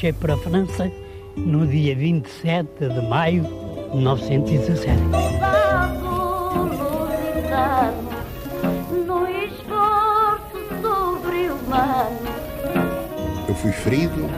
marchei 0.00 0.12
para 0.14 0.32
a 0.32 0.38
França 0.38 0.90
no 1.36 1.66
dia 1.66 1.94
27 1.94 2.88
de 2.88 3.02
maio 3.06 3.42
de 3.90 3.96
1917. 3.96 4.98
Eu 13.46 13.54
fui 13.54 13.72
ferido, 13.72 14.30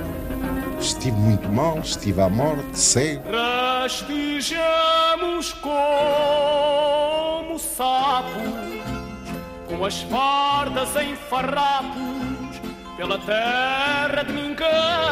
estive 0.80 1.16
muito 1.16 1.48
mal, 1.48 1.78
estive 1.78 2.20
à 2.20 2.28
morte, 2.28 2.76
cego. 2.76 3.22
Rastejamos 3.30 5.52
como 5.52 7.56
sapos, 7.58 8.32
com 9.68 9.84
as 9.84 10.02
fardas 10.02 10.96
em 10.96 11.14
farrapos, 11.14 12.60
pela 12.96 13.18
terra 13.18 14.24
de 14.24 14.32
ninguém. 14.32 15.11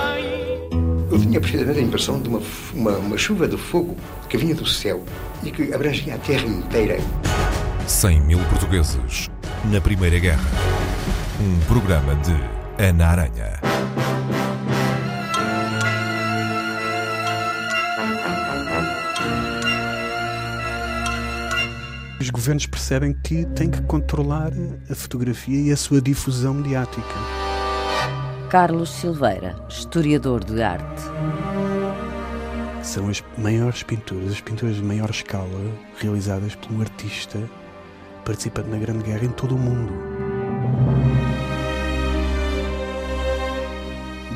Tinha 1.30 1.40
precisamente 1.40 1.78
a 1.78 1.82
impressão 1.82 2.20
de 2.20 2.28
uma, 2.28 2.42
uma, 2.74 2.90
uma 2.96 3.16
chuva 3.16 3.46
de 3.46 3.56
fogo 3.56 3.96
que 4.28 4.36
vinha 4.36 4.52
do 4.52 4.66
céu 4.66 5.04
e 5.44 5.52
que 5.52 5.72
abrangia 5.72 6.16
a 6.16 6.18
terra 6.18 6.44
inteira. 6.44 6.98
100 7.86 8.20
mil 8.22 8.40
portugueses 8.46 9.30
na 9.70 9.80
Primeira 9.80 10.18
Guerra. 10.18 10.42
Um 11.40 11.56
programa 11.68 12.16
de 12.16 12.32
Ana 12.84 13.06
Aranha. 13.06 13.60
Os 22.20 22.28
governos 22.28 22.66
percebem 22.66 23.12
que 23.12 23.46
têm 23.54 23.70
que 23.70 23.80
controlar 23.82 24.50
a 24.90 24.94
fotografia 24.96 25.60
e 25.60 25.70
a 25.70 25.76
sua 25.76 26.00
difusão 26.00 26.54
mediática. 26.54 27.39
Carlos 28.50 28.90
Silveira, 28.90 29.54
historiador 29.68 30.42
de 30.42 30.60
arte. 30.60 31.02
São 32.82 33.08
as 33.08 33.22
maiores 33.38 33.84
pinturas, 33.84 34.32
as 34.32 34.40
pinturas 34.40 34.74
de 34.74 34.82
maior 34.82 35.08
escala 35.08 35.46
realizadas 35.96 36.56
por 36.56 36.72
um 36.72 36.80
artista 36.80 37.38
participante 38.24 38.68
na 38.68 38.78
Grande 38.78 39.04
Guerra 39.04 39.24
em 39.24 39.30
todo 39.30 39.54
o 39.54 39.58
mundo. 39.58 39.92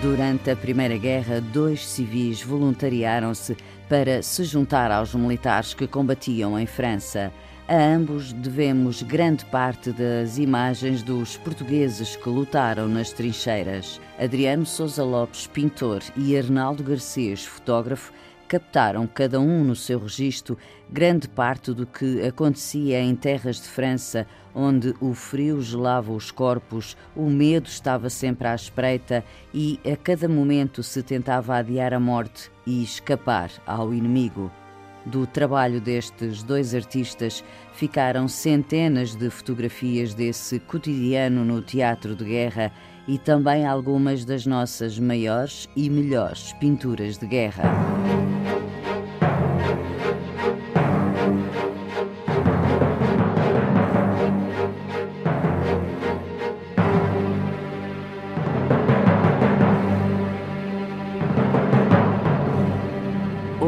Durante 0.00 0.48
a 0.48 0.54
Primeira 0.54 0.96
Guerra, 0.96 1.40
dois 1.40 1.84
civis 1.84 2.40
voluntariaram-se 2.40 3.56
para 3.88 4.22
se 4.22 4.44
juntar 4.44 4.92
aos 4.92 5.12
militares 5.12 5.74
que 5.74 5.88
combatiam 5.88 6.56
em 6.56 6.66
França. 6.66 7.32
A 7.66 7.76
ambos 7.76 8.30
devemos 8.30 9.02
grande 9.02 9.42
parte 9.46 9.90
das 9.90 10.36
imagens 10.36 11.02
dos 11.02 11.38
portugueses 11.38 12.14
que 12.14 12.28
lutaram 12.28 12.86
nas 12.86 13.10
trincheiras. 13.10 13.98
Adriano 14.18 14.66
Sousa 14.66 15.02
Lopes, 15.02 15.46
pintor, 15.46 16.02
e 16.14 16.36
Arnaldo 16.36 16.82
Garcês, 16.82 17.46
fotógrafo, 17.46 18.12
captaram, 18.46 19.06
cada 19.06 19.40
um 19.40 19.64
no 19.64 19.74
seu 19.74 19.98
registro, 19.98 20.58
grande 20.90 21.26
parte 21.26 21.72
do 21.72 21.86
que 21.86 22.20
acontecia 22.26 23.00
em 23.00 23.16
terras 23.16 23.56
de 23.56 23.68
França, 23.68 24.26
onde 24.54 24.94
o 25.00 25.14
frio 25.14 25.62
gelava 25.62 26.12
os 26.12 26.30
corpos, 26.30 26.94
o 27.16 27.30
medo 27.30 27.66
estava 27.66 28.10
sempre 28.10 28.46
à 28.46 28.54
espreita 28.54 29.24
e 29.54 29.80
a 29.90 29.96
cada 29.96 30.28
momento 30.28 30.82
se 30.82 31.02
tentava 31.02 31.56
adiar 31.56 31.94
a 31.94 31.98
morte 31.98 32.50
e 32.66 32.82
escapar 32.82 33.50
ao 33.66 33.94
inimigo. 33.94 34.52
Do 35.06 35.26
trabalho 35.26 35.80
destes 35.80 36.42
dois 36.42 36.74
artistas 36.74 37.44
ficaram 37.74 38.26
centenas 38.26 39.14
de 39.14 39.28
fotografias 39.28 40.14
desse 40.14 40.58
cotidiano 40.58 41.44
no 41.44 41.60
teatro 41.60 42.14
de 42.14 42.24
guerra 42.24 42.72
e 43.06 43.18
também 43.18 43.66
algumas 43.66 44.24
das 44.24 44.46
nossas 44.46 44.98
maiores 44.98 45.68
e 45.76 45.90
melhores 45.90 46.54
pinturas 46.54 47.18
de 47.18 47.26
guerra. 47.26 47.64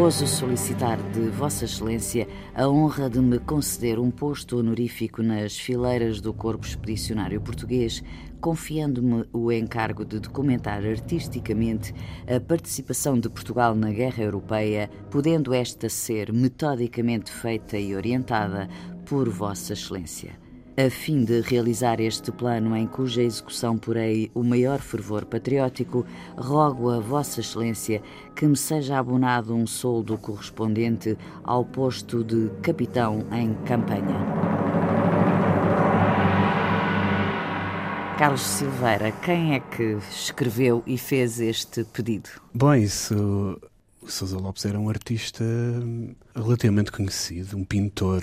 Ouso 0.06 0.24
solicitar 0.24 1.02
de 1.10 1.30
Vossa 1.30 1.64
Excelência 1.64 2.28
a 2.54 2.68
honra 2.68 3.10
de 3.10 3.18
me 3.18 3.40
conceder 3.40 3.98
um 3.98 4.08
posto 4.08 4.56
honorífico 4.56 5.20
nas 5.20 5.58
fileiras 5.58 6.20
do 6.20 6.32
Corpo 6.32 6.64
Expedicionário 6.64 7.40
Português, 7.40 8.04
confiando-me 8.40 9.24
o 9.32 9.50
encargo 9.50 10.04
de 10.04 10.20
documentar 10.20 10.86
artisticamente 10.86 11.92
a 12.24 12.38
participação 12.38 13.18
de 13.18 13.28
Portugal 13.28 13.74
na 13.74 13.90
Guerra 13.90 14.22
Europeia, 14.22 14.88
podendo 15.10 15.52
esta 15.52 15.88
ser 15.88 16.32
metodicamente 16.32 17.32
feita 17.32 17.76
e 17.76 17.92
orientada 17.92 18.68
por 19.06 19.28
Vossa 19.28 19.72
Excelência 19.72 20.45
a 20.76 20.90
fim 20.90 21.24
de 21.24 21.40
realizar 21.40 22.00
este 22.00 22.30
plano 22.30 22.76
em 22.76 22.86
cuja 22.86 23.22
execução 23.22 23.78
porei 23.78 24.30
o 24.34 24.42
maior 24.42 24.78
fervor 24.78 25.24
patriótico, 25.24 26.04
rogo 26.36 26.90
a 26.90 27.00
Vossa 27.00 27.40
Excelência 27.40 28.02
que 28.34 28.46
me 28.46 28.56
seja 28.56 28.98
abonado 28.98 29.54
um 29.54 29.66
soldo 29.66 30.18
correspondente 30.18 31.16
ao 31.42 31.64
posto 31.64 32.22
de 32.22 32.50
capitão 32.60 33.26
em 33.32 33.54
campanha. 33.64 34.20
Carlos 38.18 38.42
Silveira, 38.42 39.12
quem 39.12 39.54
é 39.54 39.60
que 39.60 39.98
escreveu 40.10 40.82
e 40.86 40.98
fez 40.98 41.40
este 41.40 41.84
pedido? 41.84 42.28
Bom, 42.54 42.74
isso. 42.74 43.58
O 44.02 44.10
Sousa 44.10 44.38
Lopes 44.38 44.64
era 44.64 44.78
um 44.78 44.88
artista 44.88 45.44
relativamente 46.34 46.92
conhecido, 46.92 47.56
um 47.56 47.64
pintor 47.64 48.22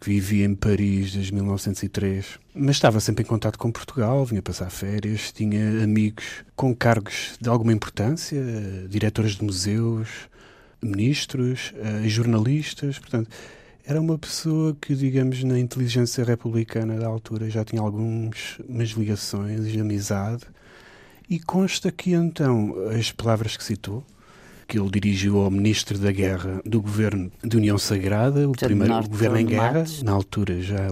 que 0.00 0.08
vivia 0.08 0.46
em 0.46 0.54
Paris 0.54 1.12
desde 1.12 1.34
1903, 1.34 2.38
mas 2.54 2.76
estava 2.76 2.98
sempre 3.00 3.22
em 3.22 3.26
contato 3.26 3.58
com 3.58 3.70
Portugal, 3.70 4.24
vinha 4.24 4.40
passar 4.40 4.70
férias, 4.70 5.30
tinha 5.30 5.84
amigos 5.84 6.24
com 6.56 6.74
cargos 6.74 7.36
de 7.38 7.48
alguma 7.50 7.72
importância, 7.72 8.42
diretores 8.88 9.32
de 9.32 9.44
museus, 9.44 10.08
ministros, 10.82 11.74
eh, 11.76 12.08
jornalistas, 12.08 12.98
portanto, 12.98 13.28
era 13.84 14.00
uma 14.00 14.16
pessoa 14.16 14.74
que, 14.80 14.94
digamos, 14.94 15.44
na 15.44 15.58
inteligência 15.58 16.24
republicana 16.24 16.98
da 16.98 17.06
altura 17.06 17.50
já 17.50 17.64
tinha 17.64 17.82
algumas 17.82 18.90
ligações 18.96 19.66
de 19.66 19.80
amizade, 19.80 20.44
e 21.28 21.38
consta 21.38 21.92
que 21.92 22.12
então 22.12 22.74
as 22.98 23.12
palavras 23.12 23.56
que 23.56 23.62
citou, 23.62 24.04
que 24.70 24.78
ele 24.78 24.88
dirigiu 24.88 25.38
ao 25.38 25.50
ministro 25.50 25.98
da 25.98 26.12
Guerra 26.12 26.62
do 26.64 26.80
governo 26.80 27.28
de 27.42 27.56
União 27.56 27.76
Sagrada, 27.76 28.48
o 28.48 28.52
primeiro 28.52 29.08
governo 29.08 29.38
em 29.38 29.46
guerra, 29.46 29.80
Matos. 29.80 30.00
na 30.04 30.12
altura 30.12 30.62
já 30.62 30.86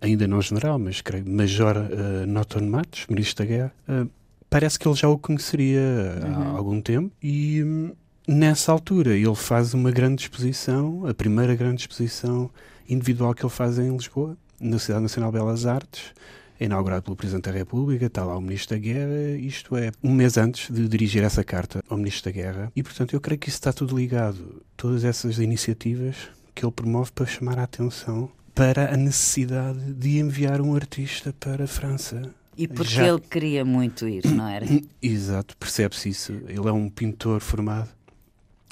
ainda 0.00 0.28
não 0.28 0.40
general, 0.40 0.78
mas 0.78 1.00
creio 1.00 1.28
Major 1.28 1.76
uh, 1.76 2.26
Norton 2.28 2.60
Matos, 2.60 3.04
ministro 3.08 3.44
da 3.44 3.50
Guerra. 3.50 3.72
Uh, 3.88 4.08
parece 4.48 4.78
que 4.78 4.86
ele 4.86 4.94
já 4.94 5.08
o 5.08 5.18
conheceria 5.18 5.80
uhum. 6.22 6.34
há 6.34 6.48
algum 6.56 6.80
tempo 6.80 7.10
e 7.20 7.64
um, 7.64 7.90
nessa 8.28 8.70
altura 8.70 9.16
ele 9.16 9.34
faz 9.34 9.74
uma 9.74 9.90
grande 9.90 10.22
exposição, 10.22 11.04
a 11.04 11.12
primeira 11.12 11.56
grande 11.56 11.80
exposição 11.80 12.48
individual 12.88 13.34
que 13.34 13.44
ele 13.44 13.52
faz 13.52 13.80
em 13.80 13.90
Lisboa, 13.90 14.36
na 14.60 14.78
Cidade 14.78 15.02
Nacional 15.02 15.32
de 15.32 15.38
Belas 15.38 15.66
Artes, 15.66 16.12
é 16.62 16.66
inaugurado 16.66 17.02
pelo 17.02 17.16
Presidente 17.16 17.44
da 17.44 17.50
República, 17.50 18.06
está 18.06 18.24
lá 18.24 18.36
o 18.36 18.40
Ministro 18.40 18.76
da 18.76 18.80
Guerra, 18.80 19.36
isto 19.36 19.76
é, 19.76 19.90
um 20.02 20.12
mês 20.12 20.36
antes 20.36 20.70
de 20.70 20.88
dirigir 20.88 21.22
essa 21.24 21.42
carta 21.42 21.82
ao 21.88 21.96
Ministro 21.96 22.30
da 22.32 22.40
Guerra. 22.40 22.72
E, 22.74 22.82
portanto, 22.82 23.14
eu 23.14 23.20
creio 23.20 23.38
que 23.38 23.48
isso 23.48 23.58
está 23.58 23.72
tudo 23.72 23.96
ligado. 23.96 24.62
Todas 24.76 25.04
essas 25.04 25.38
iniciativas 25.38 26.16
que 26.54 26.64
ele 26.64 26.72
promove 26.72 27.10
para 27.12 27.26
chamar 27.26 27.58
a 27.58 27.64
atenção 27.64 28.30
para 28.54 28.92
a 28.92 28.96
necessidade 28.96 29.92
de 29.94 30.18
enviar 30.18 30.60
um 30.60 30.74
artista 30.74 31.34
para 31.40 31.64
a 31.64 31.66
França. 31.66 32.22
E 32.56 32.68
porque 32.68 32.92
Já... 32.92 33.08
ele 33.08 33.20
queria 33.20 33.64
muito 33.64 34.06
ir, 34.06 34.24
não 34.26 34.46
era? 34.46 34.66
Exato, 35.02 35.56
percebe-se 35.56 36.10
isso. 36.10 36.32
Ele 36.46 36.68
é 36.68 36.72
um 36.72 36.88
pintor 36.88 37.40
formado, 37.40 37.88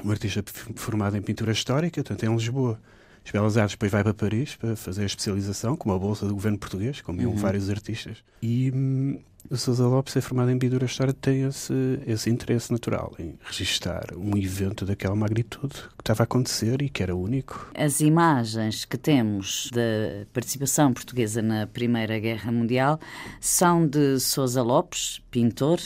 um 0.05 0.11
artista 0.11 0.45
formado 0.77 1.17
em 1.17 1.23
pintura 1.23 1.51
histórica, 1.51 2.05
tanto 2.05 2.25
em 2.25 2.33
Lisboa 2.33 2.79
as 3.25 3.31
Belas 3.31 3.57
Artes, 3.57 3.75
depois 3.75 3.93
vai 3.93 4.03
para 4.03 4.15
Paris 4.15 4.57
para 4.57 4.77
fazer 4.77 5.03
a 5.03 5.07
especialização, 5.07 5.77
com 5.77 5.91
uma 5.91 5.99
bolsa 5.99 6.27
do 6.27 6.35
governo 6.35 6.59
português, 6.59 7.01
como 7.01 7.21
iam 7.21 7.31
uhum. 7.31 7.37
vários 7.37 7.71
artistas. 7.71 8.19
E 8.43 8.71
hum, 8.75 9.19
o 9.49 9.57
Sousa 9.57 9.87
Lopes 9.87 10.17
é 10.17 10.21
formado 10.21 10.51
em 10.51 10.59
Pintura 10.59 10.85
História 10.85 11.13
tem 11.13 11.43
esse, 11.43 11.73
esse 12.07 12.29
interesse 12.31 12.71
natural 12.71 13.15
em 13.19 13.39
registar 13.43 14.07
um 14.17 14.37
evento 14.37 14.85
daquela 14.85 15.17
magnitude 15.17 15.75
que 15.75 16.03
estava 16.03 16.23
a 16.23 16.25
acontecer 16.25 16.83
e 16.83 16.89
que 16.89 17.03
era 17.03 17.15
único. 17.15 17.71
As 17.75 18.01
imagens 18.01 18.85
que 18.85 18.99
temos 18.99 19.71
da 19.73 20.27
participação 20.33 20.93
portuguesa 20.93 21.41
na 21.41 21.67
Primeira 21.67 22.19
Guerra 22.19 22.53
Mundial 22.53 23.01
são 23.41 23.87
de 23.87 24.21
Sousa 24.21 24.63
Lopes, 24.63 25.21
pintor, 25.31 25.81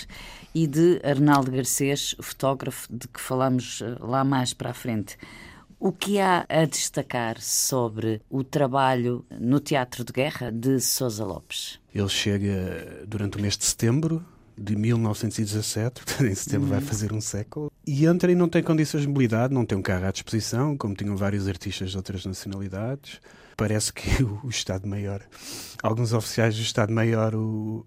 e 0.55 0.67
de 0.67 1.01
Arnaldo 1.03 1.51
Garcês, 1.51 2.15
fotógrafo, 2.21 2.87
de 2.91 3.09
que 3.09 3.21
falamos 3.21 3.83
eh, 3.83 3.97
lá 3.99 4.23
mais 4.25 4.55
para 4.55 4.71
a 4.71 4.75
frente. 4.75 5.17
O 5.79 5.93
que 5.93 6.19
há 6.19 6.47
a 6.49 6.65
destacar 6.65 7.41
sobre 7.41 8.23
o 8.31 8.43
trabalho 8.43 9.25
no 9.39 9.61
Teatro 9.61 10.05
de 10.05 10.13
Guerra 10.13 10.51
de 10.51 10.81
Sousa 10.81 11.25
Lopes? 11.25 11.79
Ele 11.95 12.09
chega 12.09 13.05
durante 13.07 13.37
o 13.37 13.41
mês 13.41 13.57
de 13.57 13.65
setembro 13.65 14.25
de 14.57 14.77
1917, 14.77 16.03
portanto, 16.05 16.27
em 16.27 16.35
setembro 16.35 16.69
vai 16.69 16.81
fazer 16.81 17.13
um 17.13 17.21
século, 17.21 17.71
e 17.87 18.07
entra 18.07 18.31
e 18.31 18.35
não 18.35 18.49
tem 18.49 18.63
condições 18.63 19.03
de 19.03 19.09
mobilidade, 19.09 19.53
não 19.53 19.67
tem 19.67 19.77
um 19.77 19.83
carro 19.83 20.07
à 20.07 20.11
disposição, 20.11 20.77
como 20.77 20.95
tinham 20.95 21.17
vários 21.17 21.49
artistas 21.49 21.91
de 21.91 21.97
outras 21.97 22.25
nacionalidades. 22.25 23.21
Parece 23.57 23.93
que 23.93 24.23
o, 24.23 24.41
o 24.47 24.49
Estado-Maior, 24.49 25.21
alguns 25.83 26.13
oficiais 26.13 26.55
do 26.55 26.63
Estado-Maior 26.63 27.35
o, 27.35 27.87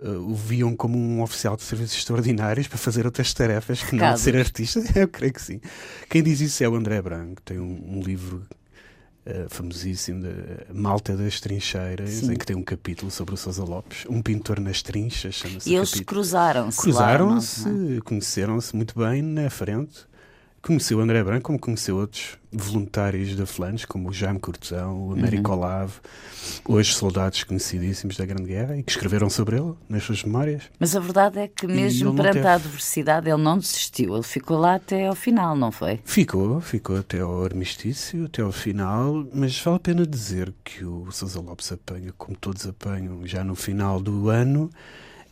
o 0.00 0.34
viam 0.34 0.74
como 0.76 0.98
um 0.98 1.22
oficial 1.22 1.56
de 1.56 1.62
serviços 1.62 1.96
extraordinários 1.98 2.66
para 2.66 2.78
fazer 2.78 3.06
outras 3.06 3.32
tarefas 3.32 3.82
que 3.82 3.94
não 3.94 4.14
de 4.14 4.20
ser 4.20 4.36
artista. 4.36 4.82
Eu 4.94 5.08
creio 5.08 5.32
que 5.32 5.40
sim. 5.40 5.60
Quem 6.10 6.22
diz 6.22 6.40
isso 6.40 6.62
é 6.64 6.68
o 6.68 6.74
André 6.74 7.00
Branco, 7.00 7.40
tem 7.42 7.58
um, 7.58 7.98
um 7.98 8.00
livro 8.02 8.46
uh, 9.26 9.48
famosíssimo, 9.48 10.22
de, 10.22 10.74
Malta 10.74 11.16
das 11.16 11.40
Trincheiras, 11.40 12.10
Sim. 12.10 12.32
em 12.32 12.36
que 12.36 12.44
tem 12.44 12.56
um 12.56 12.62
capítulo 12.62 13.10
sobre 13.10 13.34
o 13.34 13.36
Sousa 13.36 13.64
Lopes, 13.64 14.04
um 14.08 14.20
pintor 14.20 14.60
nas 14.60 14.82
trinchas, 14.82 15.36
chama-se. 15.36 15.70
E 15.70 15.74
eles 15.74 16.00
cruzaram-se. 16.00 16.80
Cruzaram-se, 16.80 17.68
é? 17.68 18.00
conheceram-se 18.00 18.74
muito 18.74 18.98
bem 18.98 19.22
na 19.22 19.48
frente 19.48 20.06
conheceu 20.64 20.98
André 20.98 21.22
Branco, 21.22 21.42
como 21.42 21.58
conheceu 21.58 21.98
outros 21.98 22.38
voluntários 22.50 23.36
da 23.36 23.44
Flandres, 23.44 23.84
como 23.84 24.08
o 24.08 24.12
Jaime 24.12 24.38
Cortesão, 24.38 25.08
o 25.08 25.12
Américo 25.12 25.50
uhum. 25.50 25.58
Olavo, 25.58 26.00
hoje 26.66 26.94
soldados 26.94 27.44
conhecidíssimos 27.44 28.16
da 28.16 28.24
Grande 28.24 28.44
Guerra 28.44 28.76
e 28.76 28.82
que 28.82 28.90
escreveram 28.90 29.28
sobre 29.28 29.56
ele 29.56 29.74
nas 29.88 30.02
suas 30.04 30.24
memórias. 30.24 30.62
Mas 30.78 30.96
a 30.96 31.00
verdade 31.00 31.38
é 31.38 31.48
que, 31.48 31.66
mesmo 31.66 32.14
perante 32.14 32.34
teve... 32.34 32.46
a 32.46 32.54
adversidade, 32.54 33.28
ele 33.28 33.42
não 33.42 33.58
desistiu, 33.58 34.14
ele 34.14 34.22
ficou 34.22 34.56
lá 34.56 34.76
até 34.76 35.06
ao 35.06 35.14
final, 35.14 35.54
não 35.54 35.70
foi? 35.70 36.00
Ficou, 36.04 36.60
ficou 36.62 36.96
até 36.96 37.20
ao 37.20 37.44
armistício, 37.44 38.24
até 38.24 38.40
ao 38.40 38.52
final, 38.52 39.26
mas 39.34 39.60
vale 39.60 39.76
a 39.76 39.80
pena 39.80 40.06
dizer 40.06 40.54
que 40.64 40.82
o 40.82 41.10
Sousa 41.10 41.40
Lopes 41.40 41.70
apanha, 41.72 42.12
como 42.16 42.36
todos 42.36 42.66
apanham, 42.66 43.26
já 43.26 43.44
no 43.44 43.54
final 43.54 44.00
do 44.00 44.30
ano 44.30 44.70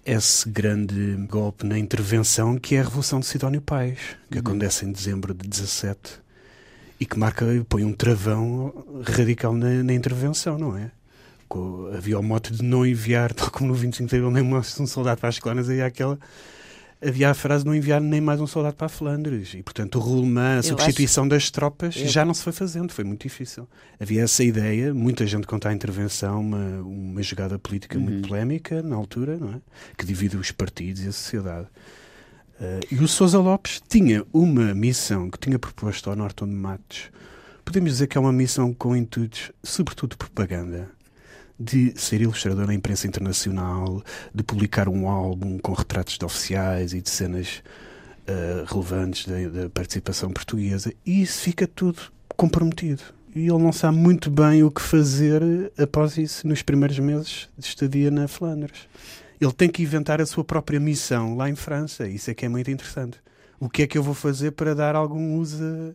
esse 0.04 0.48
grande 0.48 1.16
golpe 1.28 1.64
na 1.64 1.78
intervenção 1.78 2.58
que 2.58 2.74
é 2.74 2.80
a 2.80 2.84
Revolução 2.84 3.20
de 3.20 3.26
Sidónio 3.26 3.60
Pais, 3.60 3.98
que 4.30 4.38
uhum. 4.38 4.40
acontece 4.40 4.84
em 4.84 4.92
dezembro 4.92 5.32
de 5.32 5.48
17 5.48 6.20
e 6.98 7.06
que 7.06 7.18
marca, 7.18 7.44
põe 7.68 7.84
um 7.84 7.92
travão 7.92 8.72
radical 9.04 9.52
na, 9.54 9.82
na 9.82 9.92
intervenção, 9.92 10.58
não 10.58 10.76
é? 10.76 10.90
Havia 11.96 12.18
o 12.18 12.22
mote 12.22 12.52
de 12.52 12.62
não 12.62 12.86
enviar, 12.86 13.32
tal 13.34 13.50
como 13.50 13.68
no 13.68 13.74
25 13.74 14.08
de 14.08 14.16
abril, 14.16 14.30
nem 14.30 14.42
um 14.42 14.86
soldado 14.86 15.20
para 15.20 15.28
as 15.28 15.38
colonas, 15.38 15.68
aí 15.68 15.82
aquela 15.82 16.18
havia 17.04 17.30
a 17.30 17.34
frase 17.34 17.64
de 17.64 17.68
não 17.68 17.74
enviar 17.74 18.00
nem 18.00 18.20
mais 18.20 18.40
um 18.40 18.46
soldado 18.46 18.76
para 18.76 18.86
a 18.86 18.88
Flandres. 18.88 19.54
E, 19.54 19.62
portanto, 19.62 19.96
o 19.96 19.98
roulement, 19.98 20.58
a 20.58 20.62
substituição 20.62 21.24
acho... 21.24 21.30
das 21.30 21.50
tropas, 21.50 21.96
eu... 21.96 22.08
já 22.08 22.24
não 22.24 22.32
se 22.32 22.42
foi 22.42 22.52
fazendo, 22.52 22.92
foi 22.92 23.04
muito 23.04 23.22
difícil. 23.22 23.68
Havia 24.00 24.22
essa 24.22 24.44
ideia, 24.44 24.94
muita 24.94 25.26
gente 25.26 25.46
conta 25.46 25.68
a 25.68 25.72
intervenção, 25.72 26.40
uma, 26.40 26.80
uma 26.82 27.22
jogada 27.22 27.58
política 27.58 27.98
uhum. 27.98 28.04
muito 28.04 28.28
polémica 28.28 28.82
na 28.82 28.96
altura, 28.96 29.36
não 29.36 29.54
é? 29.54 29.60
que 29.98 30.06
divide 30.06 30.36
os 30.36 30.50
partidos 30.52 31.02
e 31.04 31.08
a 31.08 31.12
sociedade. 31.12 31.66
Uh, 32.60 32.94
e 32.94 32.96
o 33.02 33.08
Sousa 33.08 33.40
Lopes 33.40 33.82
tinha 33.88 34.24
uma 34.32 34.72
missão 34.72 35.28
que 35.28 35.38
tinha 35.38 35.58
proposto 35.58 36.08
ao 36.08 36.14
Norton 36.14 36.46
de 36.46 36.54
Matos. 36.54 37.10
Podemos 37.64 37.90
dizer 37.90 38.06
que 38.06 38.16
é 38.16 38.20
uma 38.20 38.32
missão 38.32 38.72
com 38.72 38.94
intuitos, 38.94 39.50
sobretudo, 39.62 40.10
de 40.10 40.16
propaganda 40.16 40.88
de 41.58 41.92
ser 41.98 42.20
ilustrador 42.20 42.66
na 42.66 42.74
imprensa 42.74 43.06
internacional, 43.06 44.02
de 44.34 44.42
publicar 44.42 44.88
um 44.88 45.08
álbum 45.08 45.58
com 45.58 45.72
retratos 45.72 46.18
de 46.18 46.24
oficiais 46.24 46.92
e 46.92 47.00
de 47.00 47.10
cenas 47.10 47.62
uh, 48.28 48.64
relevantes 48.66 49.26
da, 49.26 49.68
participação 49.70 50.30
portuguesa. 50.30 50.92
E 51.04 51.22
isso 51.22 51.40
fica 51.40 51.66
tudo 51.66 52.00
comprometido. 52.36 53.02
E 53.34 53.40
ele 53.40 53.58
não 53.58 53.72
sabe 53.72 53.96
muito 53.96 54.30
bem 54.30 54.62
o 54.62 54.70
que 54.70 54.82
fazer 54.82 55.72
após 55.78 56.18
isso, 56.18 56.46
nos 56.46 56.62
primeiros 56.62 56.98
meses 56.98 57.48
de 57.56 57.66
estadia 57.66 58.10
na 58.10 58.28
Flandres. 58.28 58.88
Ele 59.40 59.52
tem 59.52 59.68
que 59.68 59.82
inventar 59.82 60.20
a 60.20 60.26
sua 60.26 60.44
própria 60.44 60.78
missão 60.78 61.36
lá 61.36 61.48
em 61.48 61.54
França. 61.54 62.06
Isso 62.06 62.30
é 62.30 62.34
que 62.34 62.44
é 62.44 62.48
muito 62.48 62.70
interessante. 62.70 63.18
O 63.58 63.68
que 63.68 63.82
é 63.82 63.86
que 63.86 63.96
eu 63.96 64.02
vou 64.02 64.14
fazer 64.14 64.52
para 64.52 64.74
dar 64.74 64.94
algum 64.94 65.36
uso 65.36 65.94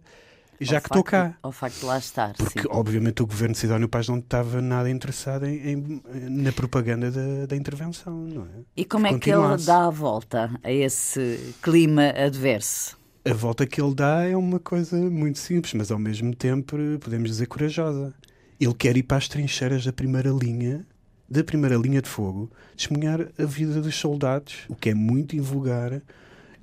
já 0.59 0.81
que 0.81 0.87
estou 0.87 1.03
cá. 1.03 1.37
Ao 1.41 1.51
facto 1.51 1.79
de 1.79 1.85
lá 1.85 1.97
estar. 1.97 2.33
Porque, 2.33 2.61
sim. 2.61 2.67
obviamente, 2.69 3.21
o 3.21 3.27
governo 3.27 3.53
de 3.53 3.59
Sidónio 3.59 3.87
Paz 3.87 4.07
não 4.07 4.19
estava 4.19 4.61
nada 4.61 4.89
interessado 4.89 5.45
em, 5.45 5.71
em, 5.71 6.01
na 6.29 6.51
propaganda 6.51 7.11
da, 7.11 7.45
da, 7.47 7.55
intervenção, 7.55 8.13
não 8.13 8.43
é? 8.43 8.63
E 8.75 8.85
como 8.85 9.07
é 9.07 9.17
que 9.17 9.29
ele 9.29 9.57
dá 9.65 9.85
a 9.85 9.89
volta 9.89 10.51
a 10.63 10.71
esse 10.71 11.53
clima 11.61 12.09
adverso? 12.09 12.97
A 13.25 13.33
volta 13.33 13.65
que 13.65 13.81
ele 13.81 13.93
dá 13.93 14.23
é 14.23 14.37
uma 14.37 14.59
coisa 14.59 14.95
muito 14.97 15.39
simples, 15.39 15.73
mas 15.73 15.91
ao 15.91 15.99
mesmo 15.99 16.33
tempo 16.33 16.77
podemos 16.99 17.29
dizer 17.29 17.47
corajosa. 17.47 18.13
Ele 18.59 18.73
quer 18.73 18.95
ir 18.95 19.03
para 19.03 19.17
as 19.17 19.27
trincheiras 19.27 19.85
da 19.85 19.91
primeira 19.91 20.29
linha, 20.29 20.87
da 21.29 21.43
primeira 21.43 21.75
linha 21.75 22.01
de 22.01 22.07
fogo, 22.07 22.49
testemunhar 22.75 23.27
a 23.37 23.45
vida 23.45 23.81
dos 23.81 23.95
soldados, 23.95 24.59
o 24.69 24.75
que 24.75 24.89
é 24.89 24.93
muito 24.93 25.35
invulgar 25.35 26.01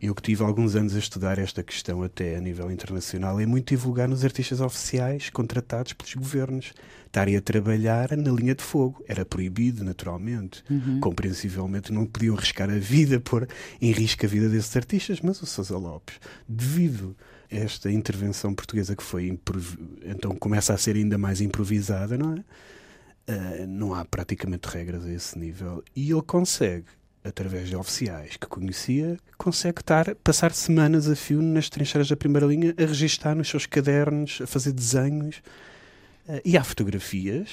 eu 0.07 0.15
que 0.15 0.23
tive 0.23 0.43
alguns 0.43 0.77
anos 0.77 0.95
a 0.95 0.99
estudar 0.99 1.39
esta 1.39 1.63
questão 1.63 2.03
até 2.03 2.37
a 2.37 2.41
nível 2.41 2.71
internacional, 2.71 3.41
é 3.41 3.47
muito 3.47 3.71
divulgar 3.71 4.07
nos 4.07 4.25
artistas 4.25 4.61
oficiais 4.61 5.31
contratados 5.31 5.95
pelos 5.95 6.15
governos. 6.15 6.75
Estarem 7.07 7.37
a 7.37 7.41
trabalhar 7.41 8.15
na 8.17 8.31
linha 8.31 8.55
de 8.55 8.63
fogo. 8.63 9.03
Era 9.09 9.25
proibido, 9.25 9.83
naturalmente. 9.83 10.63
Uhum. 10.69 11.01
Compreensivelmente 11.01 11.93
não 11.93 12.05
podiam 12.05 12.37
arriscar 12.37 12.69
a 12.69 12.79
vida, 12.79 13.19
pôr 13.19 13.49
em 13.81 13.93
risco 13.93 14.27
a 14.27 14.29
vida 14.29 14.49
desses 14.49 14.77
artistas, 14.77 15.21
mas 15.21 15.41
o 15.41 15.47
Sousa 15.47 15.79
Lopes, 15.79 16.17
devido 16.47 17.17
a 17.51 17.57
esta 17.57 17.91
intervenção 17.91 18.53
portuguesa 18.53 18.97
que 18.97 19.03
foi 19.03 19.39
então 20.05 20.35
começa 20.35 20.75
a 20.75 20.77
ser 20.77 20.97
ainda 20.97 21.17
mais 21.17 21.41
improvisada, 21.41 22.19
não 22.19 22.35
é? 22.35 22.45
Uh, 23.27 23.67
não 23.67 23.95
há 23.95 24.05
praticamente 24.05 24.69
regras 24.69 25.07
a 25.07 25.11
esse 25.11 25.39
nível 25.39 25.83
e 25.97 26.11
ele 26.11 26.21
consegue 26.21 26.85
através 27.25 27.69
de 27.69 27.75
oficiais 27.75 28.37
que 28.37 28.47
conhecia, 28.47 29.17
consegue 29.39 29.81
estar, 29.81 30.15
passar 30.17 30.53
semanas 30.53 31.09
a 31.09 31.17
fio 31.17 31.41
nas 31.41 31.71
trincheiras 31.71 32.09
da 32.09 32.17
primeira 32.17 32.47
linha, 32.47 32.75
a 32.77 32.83
registar 32.83 33.35
nos 33.35 33.49
seus 33.49 33.65
cadernos, 33.65 34.41
a 34.43 34.47
fazer 34.47 34.73
desenhos. 34.73 35.37
Uh, 36.29 36.41
e 36.45 36.57
há 36.57 36.63
fotografias. 36.63 37.49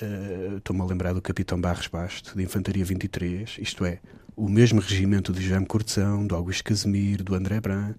Uh, 0.00 0.56
Estou-me 0.56 0.80
a 0.80 0.84
lembrar 0.86 1.12
do 1.12 1.20
Capitão 1.20 1.60
Barros 1.60 1.88
Basto, 1.88 2.34
de 2.36 2.42
Infantaria 2.42 2.84
23, 2.84 3.58
isto 3.60 3.84
é, 3.84 4.00
o 4.34 4.48
mesmo 4.48 4.80
regimento 4.80 5.32
de 5.32 5.46
Jaime 5.46 5.66
Cortesão, 5.66 6.26
do 6.26 6.34
Augusto 6.34 6.64
Casimiro, 6.64 7.22
do 7.22 7.34
André 7.34 7.60
Brand, 7.60 7.94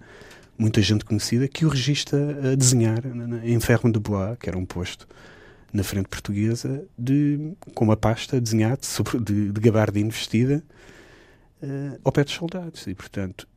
muita 0.57 0.81
gente 0.81 1.05
conhecida, 1.05 1.47
que 1.47 1.65
o 1.65 1.69
registra 1.69 2.51
a 2.51 2.55
desenhar 2.55 3.01
em 3.43 3.59
ferro 3.59 3.91
de 3.91 3.99
bois, 3.99 4.37
que 4.39 4.49
era 4.49 4.57
um 4.57 4.65
posto 4.65 5.07
na 5.73 5.83
frente 5.83 6.07
portuguesa, 6.07 6.85
de, 6.97 7.51
com 7.73 7.85
uma 7.85 7.97
pasta 7.97 8.39
desenhada 8.39 8.79
sobre, 8.81 9.19
de, 9.19 9.51
de 9.51 9.61
gabardina 9.61 10.09
vestida 10.09 10.63
uh, 11.61 11.99
ao 12.03 12.11
pé 12.11 12.23
dos 12.23 12.33
soldados. 12.33 12.87
E, 12.87 12.95
portanto, 12.95 13.47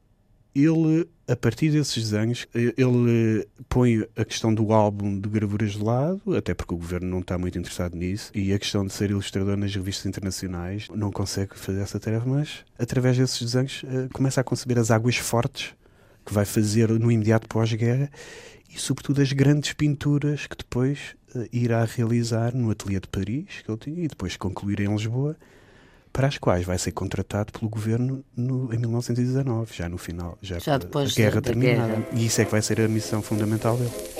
ele, 0.55 1.09
a 1.29 1.37
partir 1.37 1.71
desses 1.71 2.11
desenhos, 2.11 2.47
ele 2.55 3.47
põe 3.69 4.05
a 4.17 4.25
questão 4.25 4.53
do 4.53 4.73
álbum 4.73 5.19
de 5.19 5.29
gravuras 5.29 5.73
de 5.73 5.83
lado, 5.83 6.21
até 6.37 6.55
porque 6.55 6.75
o 6.75 6.77
governo 6.77 7.09
não 7.09 7.21
está 7.21 7.39
muito 7.39 7.57
interessado 7.57 7.97
nisso, 7.97 8.33
e 8.35 8.53
a 8.53 8.59
questão 8.59 8.85
de 8.85 8.93
ser 8.93 9.11
ilustrador 9.11 9.57
nas 9.57 9.73
revistas 9.73 10.07
internacionais, 10.07 10.89
não 10.93 11.13
consegue 11.13 11.57
fazer 11.57 11.81
essa 11.81 12.01
tarefa, 12.01 12.27
mas 12.27 12.65
através 12.79 13.17
desses 13.17 13.41
desenhos 13.41 13.83
começa 14.13 14.41
a 14.41 14.45
conceber 14.45 14.79
as 14.79 14.91
águas 14.91 15.17
fortes 15.17 15.73
que 16.27 16.35
vai 16.35 16.45
fazer 16.45 16.91
no 16.91 17.11
imediato 17.11 17.49
pós-guerra 17.49 18.11
e, 18.75 18.79
sobretudo, 18.79 19.21
as 19.21 19.33
grandes 19.33 19.73
pinturas 19.73 20.47
que 20.47 20.57
depois 20.57 21.17
uh, 21.35 21.47
irá 21.53 21.85
realizar 21.85 22.55
no 22.55 22.71
Ateliê 22.71 23.01
de 23.01 23.09
Paris, 23.09 23.63
que 23.65 23.71
ele 23.71 23.79
tinha, 23.79 24.05
e 24.05 24.09
depois 24.09 24.37
concluir 24.37 24.81
em 24.81 24.93
Lisboa 24.93 25.37
para 26.13 26.27
as 26.27 26.39
quais 26.39 26.65
vai 26.65 26.77
ser 26.77 26.93
contratado 26.93 27.53
pelo 27.53 27.69
governo 27.69 28.25
no, 28.37 28.73
em 28.75 28.79
1919, 28.79 29.73
já 29.75 29.89
no 29.89 29.97
final, 29.97 30.37
já, 30.43 30.59
já 30.59 30.77
depois 30.77 31.13
a 31.13 31.17
guerra 31.17 31.41
da, 31.41 31.41
terminada. 31.43 31.95
Guerra. 31.95 32.09
E 32.13 32.27
isso 32.27 32.41
é 32.41 32.45
que 32.45 32.51
vai 32.51 32.63
ser 32.63 32.81
a 32.81 32.89
missão 32.89 33.23
fundamental 33.23 33.77
dele. 33.77 34.20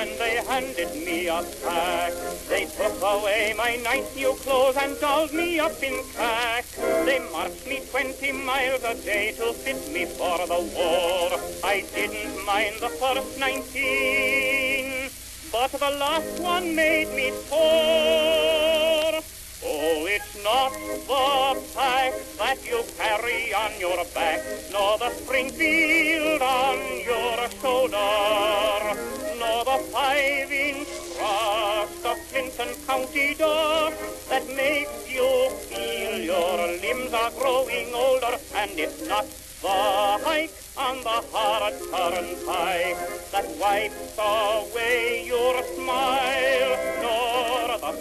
And 0.00 0.18
they 0.18 0.36
handed 0.48 0.94
me 1.04 1.28
a 1.28 1.42
pack. 1.62 2.12
They 2.48 2.64
took 2.64 2.96
away 3.02 3.52
my 3.56 3.76
nice 3.84 4.16
new 4.16 4.32
clothes 4.42 4.76
and 4.78 4.98
dolled 4.98 5.32
me 5.34 5.60
up 5.60 5.82
in 5.82 5.96
cack. 6.14 6.64
They 7.04 7.18
marched 7.30 7.66
me 7.66 7.82
20 7.90 8.32
miles 8.32 8.82
a 8.82 8.94
day 8.94 9.32
to 9.36 9.52
fit 9.52 9.92
me 9.92 10.06
for 10.06 10.38
the 10.46 10.60
war. 10.74 11.38
I 11.62 11.84
didn't 11.94 12.46
mind 12.46 12.76
the 12.80 12.88
first 12.88 13.38
19, 13.38 15.10
but 15.52 15.70
the 15.72 15.90
last 15.98 16.40
one 16.40 16.74
made 16.74 17.10
me 17.14 17.30
sore. 17.48 19.39
Oh, 19.62 20.06
it's 20.06 20.42
not 20.42 20.72
the 20.72 21.60
pack 21.74 22.14
that 22.38 22.58
you 22.64 22.82
carry 22.96 23.52
on 23.52 23.78
your 23.78 24.02
back, 24.14 24.40
nor 24.72 24.96
the 24.96 25.10
Springfield 25.10 26.40
on 26.40 26.78
your 27.04 27.36
shoulder, 27.60 28.96
nor 29.38 29.64
the 29.64 29.78
five-inch 29.92 30.88
thrust 30.88 32.06
of 32.06 32.16
Clinton 32.32 32.74
County 32.86 33.34
door 33.34 33.92
that 34.30 34.48
makes 34.56 35.12
you 35.12 35.50
feel 35.68 36.18
your 36.18 36.56
limbs 36.80 37.12
are 37.12 37.30
growing 37.32 37.92
older, 37.92 38.38
and 38.54 38.70
it's 38.80 39.06
not 39.06 39.26
the 39.60 40.24
hike 40.24 40.54
on 40.78 41.02
the 41.02 41.22
hard 41.32 41.74
turnpike 41.92 42.96
that 43.30 43.44
wipes 43.60 44.16
away 44.16 45.22
your 45.26 45.62
smile, 45.64 46.76
nor 47.02 47.76
the 47.76 47.92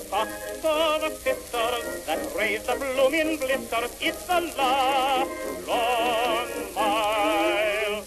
of 0.65 1.01
the 1.01 1.09
sisters 1.15 2.05
that 2.05 2.19
raise 2.37 2.63
the 2.63 2.75
blooming 2.75 3.37
blisters, 3.37 3.91
it's 4.01 4.29
a 4.29 4.41
long, 4.57 5.27
long 5.67 6.47
mile. 6.75 8.03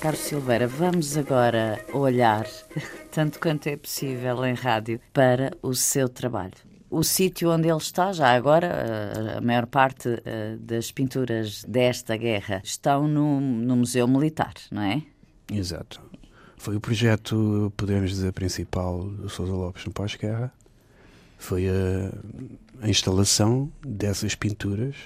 Carlos 0.00 0.20
Silveira, 0.20 0.66
vamos 0.66 1.16
agora 1.16 1.84
olhar, 1.92 2.46
tanto 3.10 3.40
quanto 3.40 3.66
é 3.66 3.76
possível 3.76 4.44
em 4.44 4.54
rádio, 4.54 5.00
para 5.12 5.52
o 5.62 5.74
seu 5.74 6.08
trabalho. 6.08 6.54
O 6.90 7.02
sítio 7.02 7.50
onde 7.50 7.68
ele 7.68 7.76
está, 7.76 8.12
já 8.12 8.34
agora, 8.34 8.66
eh, 8.66 9.38
a 9.38 9.40
maior 9.42 9.66
parte 9.66 10.22
eh, 10.24 10.56
das 10.58 10.90
pinturas 10.90 11.62
desta 11.64 12.16
guerra 12.16 12.62
estão 12.64 13.06
no, 13.06 13.40
no 13.40 13.76
Museu 13.76 14.08
Militar, 14.08 14.54
não 14.70 14.82
é? 14.82 15.02
Exato. 15.52 16.00
Foi 16.56 16.76
o 16.76 16.80
projeto, 16.80 17.72
podemos 17.76 18.10
dizer, 18.10 18.32
principal 18.32 19.04
do 19.04 19.28
Sousa 19.28 19.52
Lopes 19.52 19.84
no 19.84 19.92
pós-guerra. 19.92 20.52
Foi 21.38 21.68
a, 21.68 22.12
a 22.82 22.88
instalação 22.88 23.72
dessas 23.80 24.34
pinturas, 24.34 24.96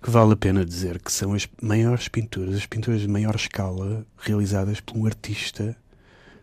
que 0.00 0.10
vale 0.10 0.34
a 0.34 0.36
pena 0.36 0.64
dizer 0.64 1.00
que 1.00 1.10
são 1.10 1.32
as 1.34 1.48
maiores 1.60 2.06
pinturas, 2.06 2.54
as 2.54 2.66
pinturas 2.66 3.00
de 3.00 3.08
maior 3.08 3.34
escala 3.34 4.06
realizadas 4.18 4.80
por 4.80 4.96
um 4.96 5.06
artista 5.06 5.76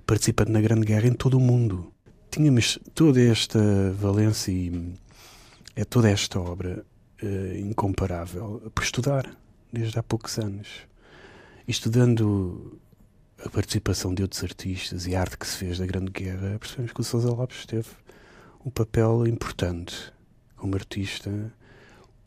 participante 0.06 0.52
na 0.52 0.60
Grande 0.60 0.86
Guerra 0.86 1.08
em 1.08 1.14
todo 1.14 1.38
o 1.38 1.40
mundo. 1.40 1.92
Tínhamos 2.30 2.78
toda 2.94 3.22
esta 3.22 3.60
valência 3.94 4.52
e 4.52 4.94
é 5.76 5.86
toda 5.86 6.10
esta 6.10 6.40
obra 6.40 6.86
uh, 7.24 7.58
incomparável 7.58 8.72
por 8.74 8.84
estudar 8.84 9.30
desde 9.72 9.98
há 9.98 10.04
poucos 10.04 10.38
anos. 10.38 10.68
Estudando 11.68 12.80
a 13.44 13.50
participação 13.50 14.14
de 14.14 14.22
outros 14.22 14.44
artistas 14.44 15.08
e 15.08 15.16
a 15.16 15.22
arte 15.22 15.38
que 15.38 15.48
se 15.48 15.58
fez 15.58 15.78
da 15.80 15.86
Grande 15.86 16.12
Guerra, 16.12 16.58
percebemos 16.60 16.92
que 16.92 17.02
o 17.02 17.04
Sousa 17.04 17.30
Lopes 17.30 17.66
teve 17.66 17.88
um 18.66 18.70
papel 18.70 19.28
importante 19.28 19.96
como 20.58 20.76
artista. 20.76 21.32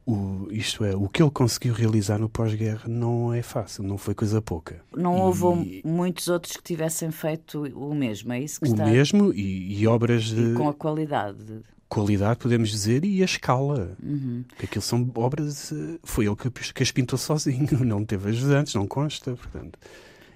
O, 0.06 0.48
isto 0.50 0.84
é, 0.86 0.96
o 0.96 1.06
que 1.06 1.22
ele 1.22 1.30
conseguiu 1.30 1.74
realizar 1.74 2.18
no 2.18 2.30
pós-guerra 2.30 2.88
não 2.88 3.34
é 3.34 3.42
fácil, 3.42 3.82
não 3.84 3.98
foi 3.98 4.14
coisa 4.14 4.40
pouca. 4.40 4.80
Não 4.96 5.14
E- 5.18 5.20
houve 5.20 5.82
muitos 5.84 6.28
outros 6.28 6.56
que 6.56 6.62
tivessem 6.62 7.10
feito 7.10 7.62
o 7.78 7.94
mesmo, 7.94 8.32
é 8.32 8.40
isso 8.40 8.58
que 8.58 8.68
o 8.68 8.72
está 8.72 8.86
mesmo 8.86 9.34
e, 9.34 9.78
e 9.78 9.86
obras 9.86 10.24
de 10.24 10.52
E 10.52 10.54
com 10.54 10.66
a 10.66 10.72
qualidade. 10.72 11.60
qualidade, 11.90 12.38
podemos 12.38 12.70
dizer, 12.70 13.04
e 13.04 13.20
a 13.20 13.26
escala. 13.26 13.94
Uhum. 14.02 14.44
Porque 14.48 14.64
aquilo 14.64 14.80
são 14.82 15.10
obras. 15.14 15.72
eh, 15.72 15.98
Foi 16.02 16.24
ele 16.24 16.36
que, 16.36 16.48
que 16.72 16.82
as 16.82 16.90
pintou 16.90 17.18
sozinho, 17.18 17.68
não 17.84 18.02
teve 18.02 18.30
ajudantes, 18.30 18.72
não 18.74 18.86
consta. 18.86 19.32
Portanto, 19.36 19.78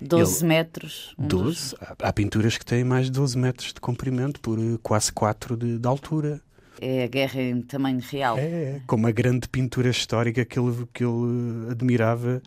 12 0.09 0.45
metros. 0.45 1.15
um 1.19 1.27
dos- 1.27 1.73
12. 1.73 1.77
Há, 1.81 2.09
há 2.09 2.13
pinturas 2.13 2.57
que 2.59 2.65
têm 2.65 2.85
mais 2.85 3.07
de 3.07 3.13
12 3.13 3.37
metros 3.39 3.73
de 3.73 3.81
comprimento 3.81 4.41
por 4.41 4.59
eh, 4.59 4.79
quase 4.83 5.13
4 5.13 5.57
de, 5.57 5.79
de 5.79 5.87
altura. 5.89 6.41
É 6.81 7.05
a 7.05 7.07
guerra 7.07 7.41
em 7.41 7.61
tamanho 7.63 8.01
real. 8.01 8.37
É, 8.39 8.81
como 8.87 9.07
a 9.07 9.11
grande 9.13 9.49
pintura 9.49 9.89
histórica 9.91 10.45
que 10.45 10.59
ele, 10.59 10.87
que 10.93 11.05
ele 11.05 11.71
admirava 11.71 12.43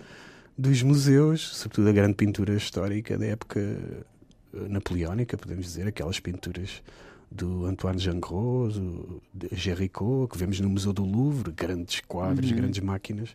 dos 0.58 0.82
museus, 0.84 1.56
sobretudo 1.58 1.90
a 1.90 1.92
grande 1.94 2.16
pintura 2.16 2.54
histórica 2.56 3.18
da 3.18 3.26
época 3.28 3.60
eh, 3.60 4.68
napoleónica, 4.70 5.38
podemos 5.38 5.66
dizer, 5.66 5.88
aquelas 5.88 6.20
pinturas 6.20 6.82
do 7.32 7.66
Antoine 7.66 8.00
Jean 8.00 8.20
Gros, 8.20 8.78
do- 8.80 9.22
de 9.34 9.50
Géricault, 9.54 10.32
que 10.32 10.38
vemos 10.38 10.60
no 10.60 10.70
Museu 10.70 10.94
do 10.94 11.04
Louvre, 11.04 11.52
grandes 11.52 12.02
quadros, 12.02 12.52
grandes 12.52 12.80
máquinas. 12.82 13.30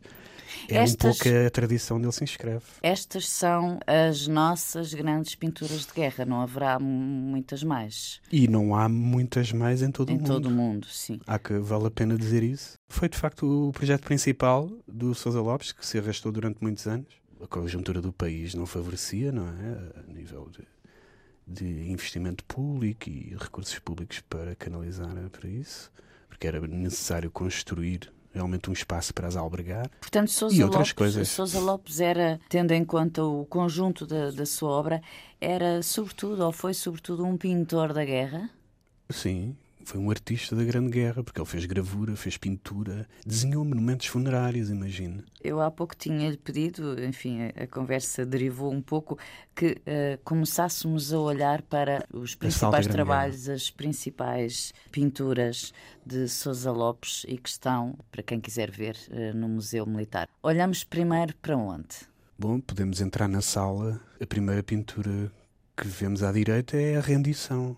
É. 0.69 0.77
Estas- 0.77 1.17
um 1.21 1.25
pouco 1.25 1.47
a 1.47 1.51
tradição 1.51 2.01
dele 2.01 2.13
se 2.13 2.25
inscreve. 2.25 2.65
Estas 2.83 3.29
são 3.29 3.79
as 3.87 4.27
nossas 4.27 4.93
grandes 4.95 5.35
pinturas 5.35 5.87
de 5.87 5.93
guerra, 5.93 6.25
não 6.25 6.41
haverá 6.41 6.79
mu- 6.79 6.87
muitas 6.89 7.63
mais 7.63 8.21
E 8.33 8.47
não 8.49 8.75
há 8.75 8.89
muitas 8.89 9.53
mais 9.53 9.83
em 9.83 9.91
todo 9.91 10.11
em 10.11 10.17
o 10.17 10.19
mundo. 10.19 10.27
todo 10.27 10.47
o 10.47 10.51
mundo, 10.51 10.87
sim. 10.87 11.19
Há 11.27 11.39
que 11.39 11.59
vale 11.59 11.87
a 11.87 11.91
pena 11.91 12.17
dizer 12.17 12.43
isso. 12.43 12.75
Foi 12.89 13.09
de 13.09 13.17
facto 13.17 13.69
o 13.69 13.73
projeto 13.73 14.03
principal 14.03 14.71
do 14.87 15.15
Sousa 15.15 15.41
Lopes, 15.41 15.73
que 15.73 15.87
se 15.87 15.99
arrastou 15.99 16.33
durante 16.33 16.59
muitos 16.61 16.87
anos. 16.87 17.07
A 17.43 17.47
conjuntura 17.47 18.03
do 18.03 18.13
país 18.13 18.55
não 18.55 18.67
favorecia, 18.67 19.33
não 19.33 19.49
é? 19.49 20.01
A 20.01 20.13
nível 20.13 20.51
de, 20.51 20.67
de 21.47 21.91
investimento 21.91 22.45
público 22.45 23.09
e 23.09 23.35
recursos 23.39 23.79
públicos 23.79 24.21
para 24.29 24.55
canalizar 24.57 25.15
para 25.31 25.49
isso, 25.49 25.91
porque 26.29 26.47
era 26.47 26.61
necessário 26.67 27.31
construir 27.31 28.13
realmente 28.33 28.71
um 28.71 28.73
espaço 28.73 29.13
para 29.13 29.27
as 29.27 29.37
albergar. 29.37 29.91
Portanto, 30.01 30.31
Sousa 30.31 30.55
E 30.55 30.63
outras 30.63 30.89
Lopes, 30.89 30.93
coisas. 30.93 31.29
Sousa 31.29 31.61
Lopes 31.61 32.01
era, 32.01 32.41
tendo 32.49 32.73
em 32.73 32.85
conta 32.85 33.25
o 33.25 33.45
conjunto 33.47 34.07
da, 34.07 34.31
da 34.31 34.47
sua 34.47 34.71
obra, 34.71 35.03
era 35.41 35.83
sobretudo, 35.83 36.45
ou 36.45 36.53
foi 36.53 36.75
sobretudo, 36.75 37.25
um 37.25 37.37
pintor 37.37 37.93
da 37.93 38.05
guerra? 38.05 38.51
Sim, 39.11 39.57
foi 39.91 39.99
um 39.99 40.09
artista 40.09 40.55
da 40.55 40.63
Grande 40.63 40.89
Guerra, 40.89 41.25
porque 41.25 41.41
ele 41.41 41.49
fez 41.49 41.67
gravura, 41.67 42.15
fez 42.15 42.37
pintura, 42.37 43.09
desenhou 43.27 43.65
monumentos 43.65 44.07
funerários, 44.07 44.71
imagine. 44.71 45.25
Eu 45.43 45.61
há 45.61 45.69
pouco 45.69 45.97
tinha-lhe 45.97 46.37
pedido, 46.37 47.03
enfim, 47.03 47.41
a, 47.43 47.65
a 47.65 47.67
conversa 47.67 48.25
derivou 48.25 48.73
um 48.73 48.81
pouco, 48.81 49.19
que 49.53 49.83
eh, 49.85 50.17
começássemos 50.23 51.13
a 51.13 51.19
olhar 51.19 51.63
para 51.63 52.07
os 52.13 52.37
principais 52.37 52.87
trabalhos, 52.87 53.49
as 53.49 53.69
principais 53.69 54.73
pinturas 54.93 55.75
de 56.07 56.29
Sousa 56.29 56.71
Lopes 56.71 57.27
e 57.27 57.37
que 57.37 57.49
estão, 57.49 57.99
para 58.13 58.23
quem 58.23 58.39
quiser 58.41 58.71
ver, 58.71 58.97
eh, 59.11 59.33
no 59.33 59.49
Museu 59.49 59.85
Militar. 59.87 60.29
Olhamos 60.41 60.85
primeiro 60.85 61.35
para 61.43 61.57
onde? 61.57 61.97
Bom, 62.39 62.61
podemos 62.61 63.01
entrar 63.01 63.27
na 63.27 63.41
sala. 63.41 64.01
A 64.21 64.27
primeira 64.27 64.63
pintura 64.63 65.33
que 65.77 65.89
vemos 65.89 66.23
à 66.23 66.31
direita 66.31 66.77
é 66.77 66.97
a 66.97 67.01
rendição. 67.01 67.77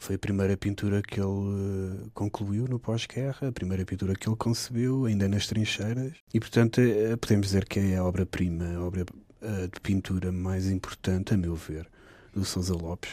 Foi 0.00 0.14
a 0.14 0.18
primeira 0.18 0.56
pintura 0.56 1.02
que 1.02 1.20
ele 1.20 1.28
eh, 1.28 2.08
concluiu 2.14 2.66
no 2.66 2.78
pós-guerra, 2.78 3.48
a 3.48 3.52
primeira 3.52 3.84
pintura 3.84 4.14
que 4.14 4.26
ele 4.26 4.34
concebeu, 4.34 5.04
ainda 5.04 5.28
nas 5.28 5.46
trincheiras. 5.46 6.14
E, 6.32 6.40
portanto, 6.40 6.80
eh, 6.80 7.14
podemos 7.16 7.48
dizer 7.48 7.66
que 7.66 7.78
é 7.78 7.96
a 7.98 8.04
obra-prima, 8.04 8.64
a 8.76 8.80
obra 8.82 9.04
eh, 9.42 9.68
de 9.70 9.78
pintura 9.82 10.32
mais 10.32 10.70
importante, 10.70 11.34
a 11.34 11.36
meu 11.36 11.54
ver, 11.54 11.86
do 12.34 12.46
Sousa 12.46 12.72
Lopes. 12.72 13.10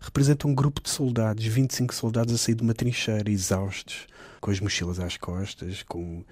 Representa 0.00 0.46
um 0.46 0.54
grupo 0.54 0.80
de 0.80 0.88
soldados, 0.90 1.44
25 1.44 1.92
soldados 1.92 2.32
a 2.32 2.38
sair 2.38 2.54
de 2.54 2.62
uma 2.62 2.72
trincheira, 2.72 3.28
exaustos, 3.28 4.06
com 4.40 4.52
as 4.52 4.60
mochilas 4.60 5.00
às 5.00 5.16
costas, 5.16 5.82
com 5.82 6.24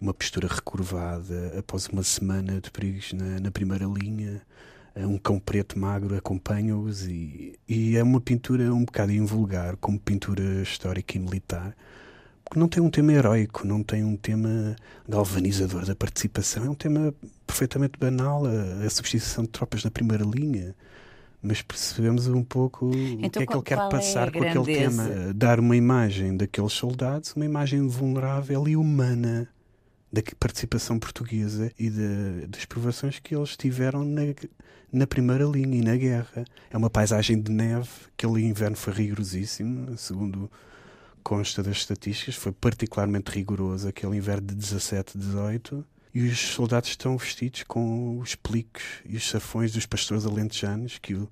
uma 0.00 0.14
postura 0.14 0.48
recurvada 0.48 1.58
após 1.58 1.88
uma 1.88 2.02
semana 2.02 2.58
de 2.58 2.70
perigos 2.70 3.12
na, 3.12 3.38
na 3.38 3.50
primeira 3.50 3.84
linha. 3.84 4.40
Eh, 4.94 5.06
Um 5.06 5.18
cão 5.18 5.38
preto 5.38 5.78
magro 5.78 6.16
acompanha-os 6.16 7.06
e, 7.06 7.58
e 7.68 7.96
é 7.96 8.02
uma 8.02 8.20
pintura 8.20 8.72
um 8.74 8.84
bocado 8.84 9.12
invulgar, 9.12 9.76
como 9.76 9.98
pintura 9.98 10.62
histórica 10.62 11.16
e 11.16 11.20
militar, 11.20 11.74
porque 12.44 12.58
não 12.58 12.68
tem 12.68 12.82
um 12.82 12.90
tema 12.90 13.12
heroico, 13.12 13.66
não 13.66 13.82
tem 13.82 14.04
um 14.04 14.16
tema 14.16 14.76
galvanizador 15.08 15.84
da 15.86 15.94
participação, 15.96 16.64
é 16.66 16.70
um 16.70 16.74
tema 16.74 17.14
perfeitamente 17.46 17.98
banal, 17.98 18.44
a, 18.46 18.84
a 18.84 18.90
substituição 18.90 19.44
de 19.44 19.50
tropas 19.50 19.84
na 19.84 19.90
primeira 19.90 20.24
linha. 20.24 20.74
Mas 21.44 21.60
percebemos 21.60 22.28
um 22.28 22.44
pouco 22.44 22.86
o 22.86 22.94
Então, 22.94 23.30
que 23.30 23.42
é 23.42 23.46
que 23.46 23.52
ele 23.52 23.62
quer 23.62 23.78
é 23.78 23.88
passar 23.88 24.30
com 24.30 24.38
aquele 24.44 24.64
tema. 24.64 25.08
Dar 25.34 25.58
uma 25.58 25.76
imagem 25.76 26.36
daqueles 26.36 26.72
soldados, 26.72 27.34
uma 27.34 27.44
imagem 27.44 27.84
vulnerável 27.88 28.68
e 28.68 28.76
humana 28.76 29.48
da 30.12 30.22
participação 30.38 30.98
portuguesa 30.98 31.72
e 31.78 31.88
de- 31.88 32.46
das 32.48 32.64
provações 32.64 33.18
que 33.18 33.34
eles 33.34 33.56
tiveram 33.56 34.04
na, 34.04 34.22
na 34.92 35.06
primeira 35.06 35.44
linha 35.44 35.78
e 35.78 35.82
na 35.82 35.96
guerra. 35.96 36.44
É 36.70 36.76
uma 36.76 36.90
paisagem 36.90 37.40
de 37.40 37.50
neve, 37.50 37.88
aquele 38.16 38.42
inverno 38.44 38.76
foi 38.76 38.92
rigorosíssimo, 38.92 39.96
segundo 39.96 40.50
consta 41.22 41.62
das 41.62 41.76
estatísticas, 41.78 42.34
foi 42.34 42.52
particularmente 42.52 43.30
rigoroso 43.30 43.88
aquele 43.88 44.16
inverno 44.16 44.48
de 44.48 44.54
17, 44.54 45.16
18. 45.16 45.84
E 46.14 46.24
os 46.28 46.38
soldados 46.38 46.90
estão 46.90 47.16
vestidos 47.16 47.62
com 47.62 48.18
os 48.18 48.34
pelicos 48.34 48.82
e 49.06 49.16
os 49.16 49.30
safões 49.30 49.72
dos 49.72 49.86
pastores 49.86 50.26
alentejanos 50.26 50.98
que 50.98 51.14
o, 51.14 51.26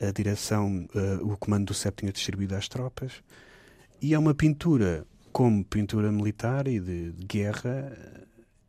a 0.00 0.10
direção, 0.10 0.88
eh, 0.94 1.18
o 1.20 1.36
comando 1.36 1.66
do 1.66 1.74
CEP 1.74 1.98
tinha 1.98 2.12
distribuído 2.12 2.54
às 2.56 2.66
tropas. 2.66 3.12
E 4.00 4.14
é 4.14 4.18
uma 4.18 4.32
pintura, 4.34 5.04
como 5.32 5.64
pintura 5.64 6.10
militar 6.12 6.66
e 6.68 6.80
de, 6.80 7.12
de 7.12 7.26
guerra, 7.26 7.92
eh, 7.96 8.20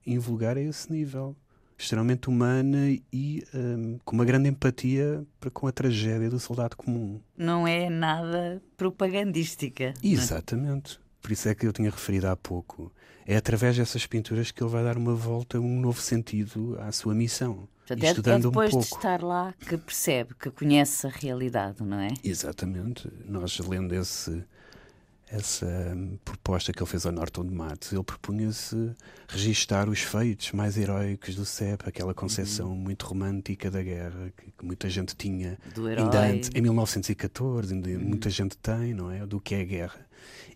invulgar 0.05 0.57
a 0.57 0.61
esse 0.61 0.91
nível. 0.91 1.35
Extremamente 1.77 2.29
humana 2.29 2.89
e 3.11 3.43
eh, 3.53 3.97
com 4.05 4.15
uma 4.15 4.23
grande 4.25 4.47
empatia 4.47 5.25
para 5.39 5.49
com 5.49 5.65
a 5.65 5.71
tragédia 5.71 6.29
do 6.29 6.39
soldado 6.39 6.77
comum. 6.77 7.19
Não 7.35 7.67
é 7.67 7.89
nada 7.89 8.61
propagandística. 8.77 9.85
é? 9.85 9.93
Exatamente. 10.03 10.99
Por 11.21 11.31
isso 11.31 11.49
é 11.49 11.55
que 11.55 11.65
eu 11.65 11.73
tinha 11.73 11.89
referido 11.89 12.27
há 12.27 12.35
pouco. 12.35 12.91
É 13.25 13.35
através 13.35 13.77
dessas 13.77 14.05
pinturas 14.05 14.51
que 14.51 14.61
ele 14.63 14.69
vai 14.71 14.83
dar 14.83 14.97
uma 14.97 15.13
volta, 15.15 15.59
um 15.59 15.79
novo 15.79 15.99
sentido 16.01 16.77
à 16.81 16.91
sua 16.91 17.13
missão. 17.15 17.67
Portanto, 17.87 18.03
é- 18.03 18.07
é, 18.07 18.09
estudando 18.09 18.49
depois 18.49 18.73
um 18.73 18.79
de 18.79 18.87
pouco. 18.87 18.95
estar 18.97 19.23
lá 19.23 19.53
que 19.59 19.77
percebe, 19.77 20.33
que 20.35 20.49
conhece 20.51 21.05
a 21.07 21.09
realidade, 21.09 21.83
não 21.83 21.99
é? 21.99 22.09
Exatamente. 22.23 23.11
Nós 23.27 23.57
lendo 23.59 23.93
esse, 23.93 24.43
essa 25.31 25.65
hum, 25.65 26.17
proposta 26.25 26.73
que 26.73 26.83
ele 26.83 26.89
fez 26.89 27.05
ao 27.05 27.11
Norton 27.11 27.45
de 27.45 27.53
Matos, 27.53 27.93
ele 27.93 28.03
propunha-se 28.03 28.93
registar 29.29 29.87
os 29.89 30.01
feitos 30.01 30.51
mais 30.51 30.77
heróicos 30.77 31.35
do 31.35 31.45
CEP, 31.45 31.87
aquela 31.87 32.13
concepção 32.13 32.75
muito 32.75 33.05
romântica 33.05 33.71
da 33.71 33.81
guerra 33.81 34.31
que, 34.35 34.51
que 34.51 34.65
muita 34.65 34.89
gente 34.89 35.15
tinha 35.15 35.57
ainda 35.97 36.21
antes, 36.21 36.49
em 36.53 36.61
1914, 36.61 37.73
ainda 37.73 37.89
muita 37.97 38.29
gente 38.29 38.57
tem, 38.57 38.93
não 38.93 39.09
é? 39.09 39.25
Do 39.25 39.39
que 39.39 39.55
é 39.55 39.61
a 39.61 39.65
guerra. 39.65 40.05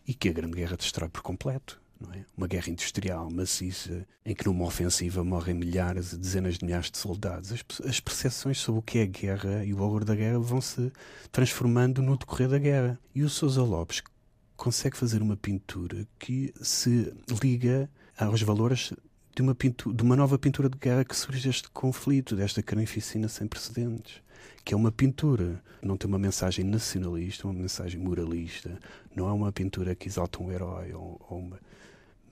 E 0.06 0.14
que 0.14 0.28
a 0.30 0.34
Grande 0.34 0.56
Guerra 0.56 0.76
destrói 0.76 1.10
por 1.10 1.22
completo. 1.22 1.82
não 2.00 2.14
é? 2.14 2.26
Uma 2.38 2.46
guerra 2.46 2.70
industrial 2.70 3.32
maciça, 3.32 4.06
em 4.26 4.36
que 4.36 4.46
numa 4.46 4.66
ofensiva 4.66 5.24
morrem 5.24 5.56
milhares 5.56 6.12
e 6.12 6.18
dezenas 6.18 6.58
de 6.58 6.66
milhares 6.66 6.92
de 6.92 6.98
soldados. 6.98 7.54
As, 7.54 7.64
as 7.88 8.00
percepções 8.02 8.60
sobre 8.60 8.80
o 8.80 8.84
que 8.84 9.00
é 9.00 9.04
a 9.04 9.06
guerra 9.06 9.64
e 9.64 9.74
o 9.74 9.78
valor 9.78 10.04
da 10.04 10.14
guerra 10.14 10.38
vão 10.38 10.60
se 10.60 10.92
transformando 11.32 12.02
no 12.02 12.18
decorrer 12.18 12.50
da 12.50 12.60
guerra. 12.60 13.00
E 13.16 13.24
o 13.24 13.30
Sousa 13.30 13.64
Lopes 13.64 14.02
consegue 14.56 14.98
fazer 14.98 15.22
uma 15.22 15.38
pintura 15.38 16.08
que 16.18 16.54
se 16.62 17.14
liga 17.42 17.90
aos 18.18 18.42
valores 18.42 18.94
de 19.36 19.42
uma, 19.42 19.54
pintura, 19.54 19.96
de 19.96 20.04
uma 20.04 20.16
nova 20.16 20.38
pintura 20.40 20.70
de 20.70 20.78
guerra 20.78 21.04
que 21.04 21.16
surge 21.16 21.48
deste 21.48 21.70
conflito, 21.70 22.36
desta 22.36 22.64
carnificina 22.64 23.28
sem 23.28 23.48
precedentes. 23.48 24.22
Que 24.64 24.74
é 24.74 24.78
uma 24.78 24.92
pintura 24.92 25.62
não 25.86 25.96
tem 25.96 26.08
uma 26.08 26.18
mensagem 26.18 26.66
nacionalista, 26.66 27.48
uma 27.48 27.54
mensagem 27.54 28.00
moralista, 28.00 28.80
não 29.16 29.30
é 29.30 29.32
uma 29.32 29.52
pintura 29.52 29.94
que 29.94 30.08
exalta 30.08 30.42
um 30.42 30.52
herói, 30.52 30.94
ou, 30.94 31.22
ou 31.30 31.40
uma, 31.40 31.60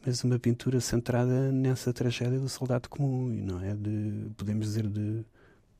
mas 0.06 0.24
uma 0.24 0.40
pintura 0.40 0.82
centrada 0.82 1.52
nessa 1.52 1.94
tragédia 1.94 2.40
do 2.40 2.50
soldado 2.50 2.90
comum, 2.90 3.30
não 3.30 3.62
é? 3.64 3.76
De, 3.76 4.32
podemos 4.36 4.66
dizer, 4.66 4.88
de, 4.88 5.24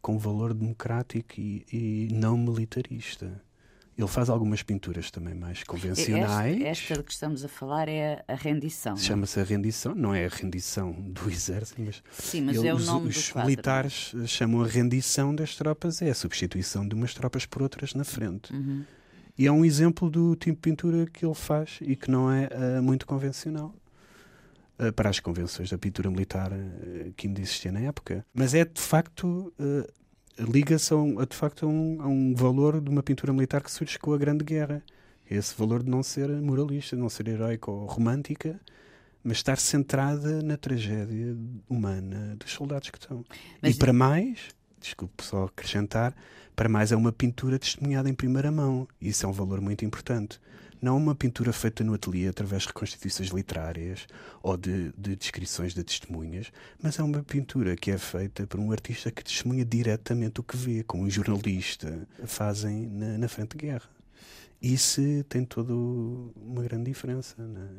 com 0.02 0.18
valor 0.18 0.54
democrático 0.54 1.34
e, 1.40 1.66
e 1.72 2.10
não 2.14 2.38
militarista. 2.38 3.42
Ele 3.98 4.08
faz 4.08 4.30
algumas 4.30 4.64
pinturas 4.64 5.12
também 5.12 5.36
mais 5.36 5.64
convencionais. 5.64 6.56
Esta, 6.56 6.68
esta 6.68 6.94
de 6.96 7.04
que 7.04 7.12
estamos 7.12 7.46
a 7.46 7.48
falar 7.48 7.88
é 7.88 8.24
a 8.28 8.34
rendição. 8.34 8.94
É? 8.94 8.98
Chama-se 8.98 9.40
a 9.40 9.44
rendição, 9.44 9.94
não 9.94 10.16
é 10.16 10.26
a 10.26 10.30
rendição 10.30 10.92
do 10.92 11.30
exército, 11.30 11.82
mas, 11.82 12.04
Sim, 12.12 12.42
mas 12.42 12.58
ele, 12.58 12.68
é 12.70 12.74
o 12.74 12.80
nome 12.80 13.10
os, 13.10 13.18
os 13.30 13.34
militares 13.36 14.16
chamam 14.26 14.64
a 14.64 14.68
rendição 14.68 15.36
das 15.36 15.56
tropas, 15.56 16.02
é 16.02 16.10
a 16.10 16.16
substituição 16.16 16.88
de 16.88 16.96
umas 16.96 17.14
tropas 17.14 17.46
por 17.46 17.62
outras 17.62 17.94
na 17.94 18.04
frente. 18.04 18.52
Uhum. 18.52 18.84
E 19.38 19.48
é 19.48 19.52
um 19.52 19.66
exemplo 19.66 20.10
do 20.10 20.36
tipo 20.36 20.56
de 20.56 20.62
pintura 20.62 21.06
que 21.08 21.26
ele 21.26 21.34
faz 21.34 21.80
e 21.82 21.96
que 21.96 22.10
não 22.10 22.32
é 22.32 22.48
uh, 22.48 22.84
muito 22.84 23.06
convencional 23.06 23.74
uh, 24.80 24.94
para 24.94 25.10
as 25.10 25.20
convenções 25.20 25.70
da 25.70 25.78
pintura 25.78 26.10
militar 26.10 26.52
uh, 26.52 27.14
que 27.16 27.28
ainda 27.28 27.42
existia 27.42 27.72
na 27.72 27.80
época. 27.80 28.26
Mas 28.34 28.54
é 28.54 28.64
de 28.64 28.82
facto 28.82 29.52
liga-se 30.40 30.94
a, 30.94 31.26
de 31.26 31.36
facto 31.36 31.66
a 31.66 31.70
um, 31.70 32.02
a 32.02 32.08
um, 32.08 32.34
valor 32.34 32.82
de 32.82 32.90
uma 32.90 33.04
pintura 33.04 33.34
militar 33.34 33.62
que 33.62 33.72
surge 33.72 33.98
com 34.00 34.14
a 34.14 34.18
Grande 34.18 34.44
Guerra. 34.44 34.84
Esse 35.30 35.56
valor 35.56 35.84
de 35.84 35.90
não 35.90 36.04
ser 36.04 36.30
moralista, 36.30 36.96
não 36.96 37.10
ser 37.10 37.28
heroica 37.28 37.72
ou 37.72 37.86
romântica, 37.86 38.60
mas 39.24 39.38
estar 39.38 39.58
centrada 39.58 40.42
na 40.42 40.58
tragédia 40.58 41.36
humana 41.70 42.36
dos 42.38 42.52
soldados 42.52 42.90
que 42.90 42.98
estão. 42.98 43.24
Mas... 43.62 43.76
E 43.76 43.78
para 43.78 43.94
mais, 43.94 44.50
desculpe 44.80 45.24
só 45.24 45.46
acrescentar, 45.46 46.14
para 46.56 46.70
mais 46.70 46.92
é 46.92 46.96
uma 46.96 47.12
pintura 47.12 47.58
testemunhada 47.58 48.10
em 48.10 48.14
primeira 48.14 48.52
mão. 48.52 48.88
Isso 49.02 49.26
é 49.26 49.30
um 49.30 49.32
valor 49.32 49.62
muito 49.62 49.86
importante 49.86 50.40
não 50.84 50.98
uma 50.98 51.16
pintura 51.16 51.54
feita 51.54 51.82
no 51.82 51.94
ateliê 51.94 52.28
através 52.28 52.64
de 52.64 52.68
reconstituições 52.68 53.30
literárias 53.30 54.06
ou 54.42 54.58
de, 54.58 54.92
de, 54.98 55.16
descrições 55.16 55.74
de 55.74 55.82
testemunhas, 55.82 56.52
mas 56.82 57.00
é 57.00 57.04
uma 57.04 57.24
pintura 57.24 57.78
que 57.78 57.90
é 57.90 57.98
feita 57.98 58.46
por 58.46 58.60
um 58.60 58.70
artista 58.70 59.10
que 59.10 59.24
testemunha 59.24 59.64
diretamente 59.64 60.42
o 60.42 60.44
que 60.44 60.58
vê, 60.58 60.84
como 60.84 61.04
um 61.04 61.10
jornalista 61.10 62.06
fazem 62.26 62.86
na, 62.88 63.18
na 63.18 63.28
frente 63.30 63.58
de 63.58 63.66
guerra. 63.66 63.90
Isso 64.62 65.02
tem 65.30 65.46
toda 65.46 65.74
uma 65.74 66.62
grande 66.64 66.92
diferença 66.92 67.36
na, 67.42 67.70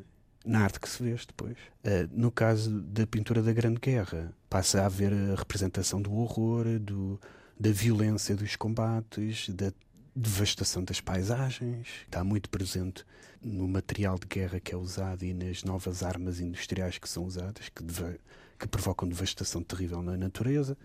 na 0.45 0.61
arte 0.61 0.81
que 0.81 0.89
se 0.89 1.03
vê 1.03 1.15
depois. 1.15 1.59
Uh, 1.85 2.09
no 2.11 2.31
caso 2.31 2.71
da 2.81 3.07
pintura 3.07 3.43
da 3.43 3.53
Grande 3.53 3.81
Guerra, 3.81 4.33
passa 4.49 4.81
a 4.81 4.87
haver 4.87 5.13
a 5.13 5.35
representação 5.35 6.01
do 6.01 6.11
horror, 6.15 6.79
do, 6.79 7.21
da 7.61 7.71
violência 7.71 8.35
dos 8.35 8.57
combates, 8.57 9.51
da 9.51 9.71
devastação 10.15 10.85
das 10.85 11.01
paisagens, 11.01 11.89
está 12.05 12.23
muito 12.23 12.49
presente 12.49 13.05
no 13.43 13.67
material 13.67 14.19
de 14.19 14.27
guerra 14.27 14.61
que 14.61 14.75
é 14.75 14.77
usado 14.77 15.25
e 15.25 15.35
nas 15.35 15.65
novas 15.65 16.03
armas 16.03 16.41
industriais 16.41 16.99
que 16.99 17.09
são 17.09 17.25
usadas, 17.25 17.69
que, 17.69 17.83
deva, 17.83 18.17
que 18.59 18.69
provocam 18.69 19.09
devastação 19.09 19.63
terrível 19.63 20.03
na 20.03 20.17
natureza. 20.17 20.77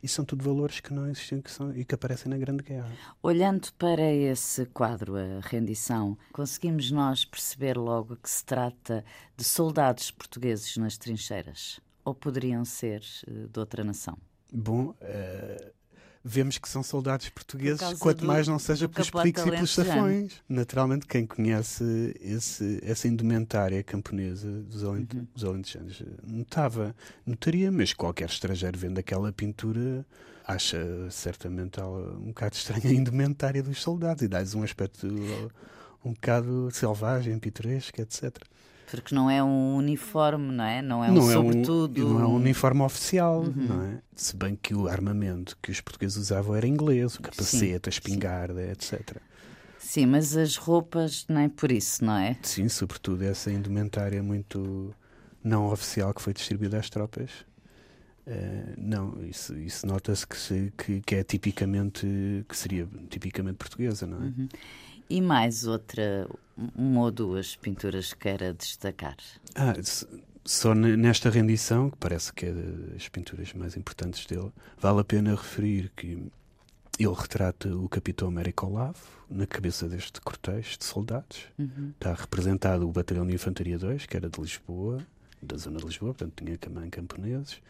E 0.00 0.06
são 0.06 0.24
tudo 0.24 0.44
valores 0.44 0.78
que 0.78 0.94
não 0.94 1.10
existem 1.10 1.40
que 1.40 1.50
são, 1.50 1.74
e 1.74 1.84
que 1.84 1.92
aparecem 1.92 2.30
na 2.30 2.38
Grande 2.38 2.62
Guerra. 2.62 2.88
Olhando 3.20 3.68
para 3.72 4.12
esse 4.12 4.64
quadro, 4.66 5.16
a 5.16 5.40
rendição, 5.40 6.16
conseguimos 6.32 6.92
nós 6.92 7.24
perceber 7.24 7.76
logo 7.76 8.14
que 8.16 8.30
se 8.30 8.44
trata 8.44 9.04
de 9.36 9.42
soldados 9.42 10.12
portugueses 10.12 10.76
nas 10.76 10.96
trincheiras? 10.96 11.80
Ou 12.04 12.14
poderiam 12.14 12.64
ser 12.64 13.02
eh, 13.26 13.48
de 13.52 13.58
outra 13.58 13.82
nação? 13.82 14.16
Bom, 14.52 14.90
uh, 14.90 15.72
vemos 16.24 16.58
que 16.58 16.68
são 16.68 16.82
soldados 16.82 17.28
portugueses, 17.28 17.98
quanto 17.98 18.20
do, 18.20 18.26
mais 18.26 18.46
não 18.46 18.58
seja 18.58 18.88
pelos 18.88 19.10
picos 19.10 19.46
e 19.46 19.50
pelos 19.50 19.70
safões. 19.70 20.34
Naturalmente, 20.48 21.06
quem 21.06 21.26
conhece 21.26 22.14
esse, 22.20 22.80
essa 22.82 23.08
indumentária 23.08 23.82
camponesa 23.82 24.50
dos, 24.50 24.84
alent 24.84 25.14
uhum. 25.14 25.26
dos 25.34 25.44
alentejanos 25.44 26.02
notava, 26.26 26.94
notaria, 27.26 27.70
mas 27.70 27.92
qualquer 27.92 28.28
estrangeiro 28.28 28.78
vendo 28.78 28.98
aquela 28.98 29.32
pintura 29.32 30.04
acha 30.46 30.78
certamente 31.10 31.80
um 31.80 32.28
bocado 32.28 32.54
estranha 32.54 32.90
a 32.90 32.92
indumentária 32.92 33.62
dos 33.62 33.82
soldados 33.82 34.22
e 34.22 34.28
dá-lhes 34.28 34.54
um 34.54 34.62
aspecto 34.62 35.06
um 36.04 36.12
bocado 36.12 36.70
selvagem, 36.72 37.38
pitoresco, 37.38 38.00
etc. 38.00 38.36
Porque 38.90 39.14
não 39.14 39.30
é 39.30 39.42
um 39.42 39.76
uniforme, 39.76 40.52
não 40.52 40.64
é? 40.64 40.80
Não 40.80 41.04
é 41.04 41.10
um 41.10 41.14
não 41.14 41.22
sobretudo. 41.22 42.00
É 42.00 42.04
um, 42.04 42.08
não 42.08 42.20
é 42.20 42.26
um 42.26 42.34
uniforme 42.34 42.82
oficial, 42.82 43.40
uhum. 43.40 43.52
não 43.54 43.82
é? 43.82 43.98
Se 44.14 44.34
bem 44.34 44.56
que 44.60 44.74
o 44.74 44.88
armamento 44.88 45.56
que 45.62 45.70
os 45.70 45.80
portugueses 45.80 46.16
usavam 46.16 46.56
era 46.56 46.66
inglês, 46.66 47.16
o 47.16 47.22
capacete, 47.22 47.88
a 47.88 47.90
espingarda, 47.90 48.62
etc. 48.70 49.16
Sim, 49.78 50.06
mas 50.06 50.36
as 50.36 50.56
roupas 50.56 51.26
nem 51.28 51.48
por 51.48 51.70
isso, 51.70 52.04
não 52.04 52.16
é? 52.16 52.36
Sim, 52.42 52.68
sobretudo 52.68 53.22
essa 53.24 53.50
indumentária 53.50 54.22
muito 54.22 54.94
não 55.42 55.66
oficial 55.72 56.12
que 56.12 56.20
foi 56.20 56.32
distribuída 56.32 56.78
às 56.78 56.90
tropas. 56.90 57.30
Uh, 58.26 58.74
não, 58.76 59.24
isso, 59.24 59.56
isso 59.56 59.86
nota-se 59.86 60.26
que, 60.26 60.72
que, 60.76 61.00
que, 61.00 61.14
é 61.14 61.24
tipicamente, 61.24 62.06
que 62.46 62.54
seria 62.54 62.86
tipicamente 63.08 63.56
portuguesa, 63.56 64.06
não 64.06 64.18
é? 64.18 64.20
Uhum. 64.20 64.48
E 65.10 65.20
mais 65.20 65.66
outra, 65.66 66.28
uma 66.76 67.02
ou 67.02 67.10
duas 67.10 67.56
pinturas 67.56 68.12
que 68.12 68.20
queira 68.20 68.52
destacar? 68.52 69.16
Ah, 69.54 69.74
só 70.44 70.74
nesta 70.74 71.30
rendição, 71.30 71.90
que 71.90 71.96
parece 71.98 72.32
que 72.32 72.46
é 72.46 72.52
das 72.52 73.08
pinturas 73.08 73.52
mais 73.52 73.76
importantes 73.76 74.26
dele, 74.26 74.50
vale 74.78 75.00
a 75.00 75.04
pena 75.04 75.34
referir 75.34 75.90
que 75.94 76.30
ele 76.98 77.14
retrata 77.14 77.68
o 77.76 77.88
capitão 77.88 78.28
Américo 78.28 78.66
Olavo 78.66 78.98
na 79.30 79.46
cabeça 79.46 79.88
deste 79.88 80.20
cortejo 80.20 80.78
de 80.78 80.84
soldados. 80.84 81.46
Uhum. 81.58 81.92
Está 81.94 82.12
representado 82.12 82.88
o 82.88 82.92
batalhão 82.92 83.26
de 83.26 83.34
infantaria 83.34 83.78
2, 83.78 84.06
que 84.06 84.16
era 84.16 84.28
de 84.28 84.40
Lisboa, 84.40 84.98
da 85.40 85.56
zona 85.56 85.78
de 85.78 85.84
Lisboa, 85.84 86.12
portanto 86.12 86.42
tinha 86.42 86.58
também 86.58 86.90
camponeses. 86.90 87.60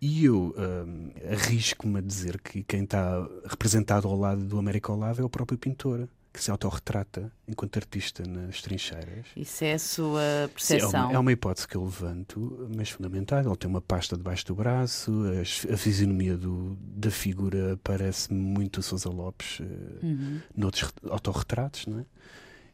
E 0.00 0.24
eu 0.24 0.54
um, 0.56 1.10
arrisco-me 1.32 1.98
a 1.98 2.02
dizer 2.02 2.40
que 2.40 2.62
quem 2.62 2.84
está 2.84 3.26
representado 3.46 4.08
ao 4.08 4.16
lado 4.16 4.44
do 4.44 4.58
Américo 4.58 4.92
Olavo 4.92 5.22
é 5.22 5.24
o 5.24 5.28
próprio 5.28 5.58
pintor 5.58 6.08
que 6.36 6.44
se 6.44 6.50
autorretrata 6.50 7.32
enquanto 7.48 7.78
artista 7.78 8.22
nas 8.26 8.60
trincheiras. 8.60 9.26
Isso 9.34 9.64
é 9.64 9.72
a 9.72 9.78
sua 9.78 10.50
percepção? 10.52 10.90
Sim, 10.90 10.96
é, 10.96 11.00
uma, 11.00 11.12
é, 11.14 11.18
uma, 11.18 11.32
hipótese 11.32 11.66
que 11.66 11.76
eu 11.76 11.82
levanto, 11.82 12.68
mas 12.76 12.90
fundamental. 12.90 13.40
Ele 13.40 13.56
tem 13.56 13.70
uma 13.70 13.80
pasta 13.80 14.16
debaixo 14.16 14.46
do 14.46 14.54
braço, 14.54 15.12
a, 15.24 15.72
a 15.72 15.76
fisionomia 15.76 16.36
do, 16.36 16.76
da 16.80 17.10
figura 17.10 17.80
parece-me 17.82 18.38
muito 18.38 18.82
Sousa 18.82 19.08
Lopes 19.08 19.60
uh, 19.60 19.64
uhum. 20.02 20.40
noutros 20.54 20.92
autorretratos, 21.08 21.86
não 21.86 22.00
é? 22.00 22.04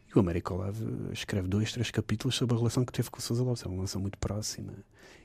E 0.08 0.18
o 0.18 0.20
Américo 0.20 0.54
Olavo 0.54 1.12
escreve 1.12 1.46
dois, 1.46 1.72
três 1.72 1.90
capítulos 1.90 2.34
sobre 2.34 2.56
a 2.56 2.58
relação 2.58 2.84
que 2.84 2.92
teve 2.92 3.10
com 3.10 3.18
o 3.18 3.22
Sousa 3.22 3.44
Lopes. 3.44 3.62
É 3.62 3.66
uma 3.68 3.76
relação 3.76 4.00
muito 4.00 4.18
próxima. 4.18 4.72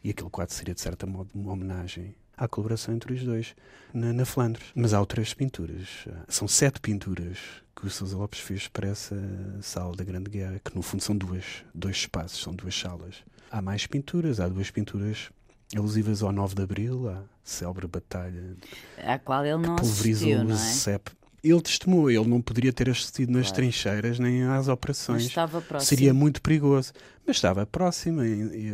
E 0.04 0.12
aquele 0.12 0.30
quadro 0.30 0.54
seria, 0.54 0.76
de 0.76 0.80
certa 0.80 1.08
modo, 1.08 1.32
uma 1.34 1.52
homenagem 1.52 2.16
à 2.38 2.48
colaboração 2.48 2.94
entre 2.94 3.14
os 3.14 3.24
dois 3.24 3.56
na, 3.94 4.14
na 4.14 4.26
Flandres. 4.26 4.68
Mas 4.76 4.94
há 4.94 5.00
outras 5.00 5.34
pinturas. 5.34 6.06
São 6.28 6.48
sete 6.48 6.80
pinturas 6.80 7.38
que 7.76 7.86
o 7.86 7.90
Sousa 7.90 8.18
Lopes 8.18 8.40
fez 8.40 8.68
para 8.68 8.88
essa 8.88 9.16
sala 9.62 9.96
da 9.96 10.04
Grande 10.04 10.30
Guerra, 10.30 10.60
que 10.64 10.76
no 10.76 10.82
fundo 10.82 11.04
são 11.04 11.16
duas, 11.16 11.44
dois 11.74 11.98
espaços, 11.98 12.42
são 12.42 12.54
duas 12.54 12.78
salas. 12.78 13.16
Há 13.52 13.62
mais 13.62 13.86
pinturas, 13.86 14.40
há 14.40 14.48
duas 14.48 14.72
pinturas 14.72 15.30
alusivas 15.76 16.24
ao 16.24 16.32
9 16.32 16.56
de 16.56 16.62
Abril, 16.64 17.10
à 17.10 17.24
célebre 17.44 17.88
batalha 17.88 18.56
à 19.04 19.20
qual 19.20 19.46
ele 19.46 19.58
não 19.58 19.76
assistiu, 19.76 20.44
não 20.44 20.56
é? 20.56 20.58
CEP. 20.58 21.12
Ele 21.44 21.62
testemunhou, 21.62 22.10
ele 22.10 22.28
não 22.28 22.42
poderia 22.42 22.74
ter 22.74 22.90
assistido 22.90 23.32
nas 23.32 23.48
claro. 23.48 23.56
trincheiras 23.56 24.20
nem 24.20 24.44
às 24.44 24.68
operações. 24.68 25.24
Mas 25.24 25.30
estava 25.30 25.62
próximo. 25.62 25.88
Seria 25.88 26.14
muito 26.14 26.42
perigoso. 26.42 26.92
Mas 27.26 27.38
estava 27.38 27.66
próximo. 27.66 28.24
E, 28.24 28.70
e, 28.70 28.74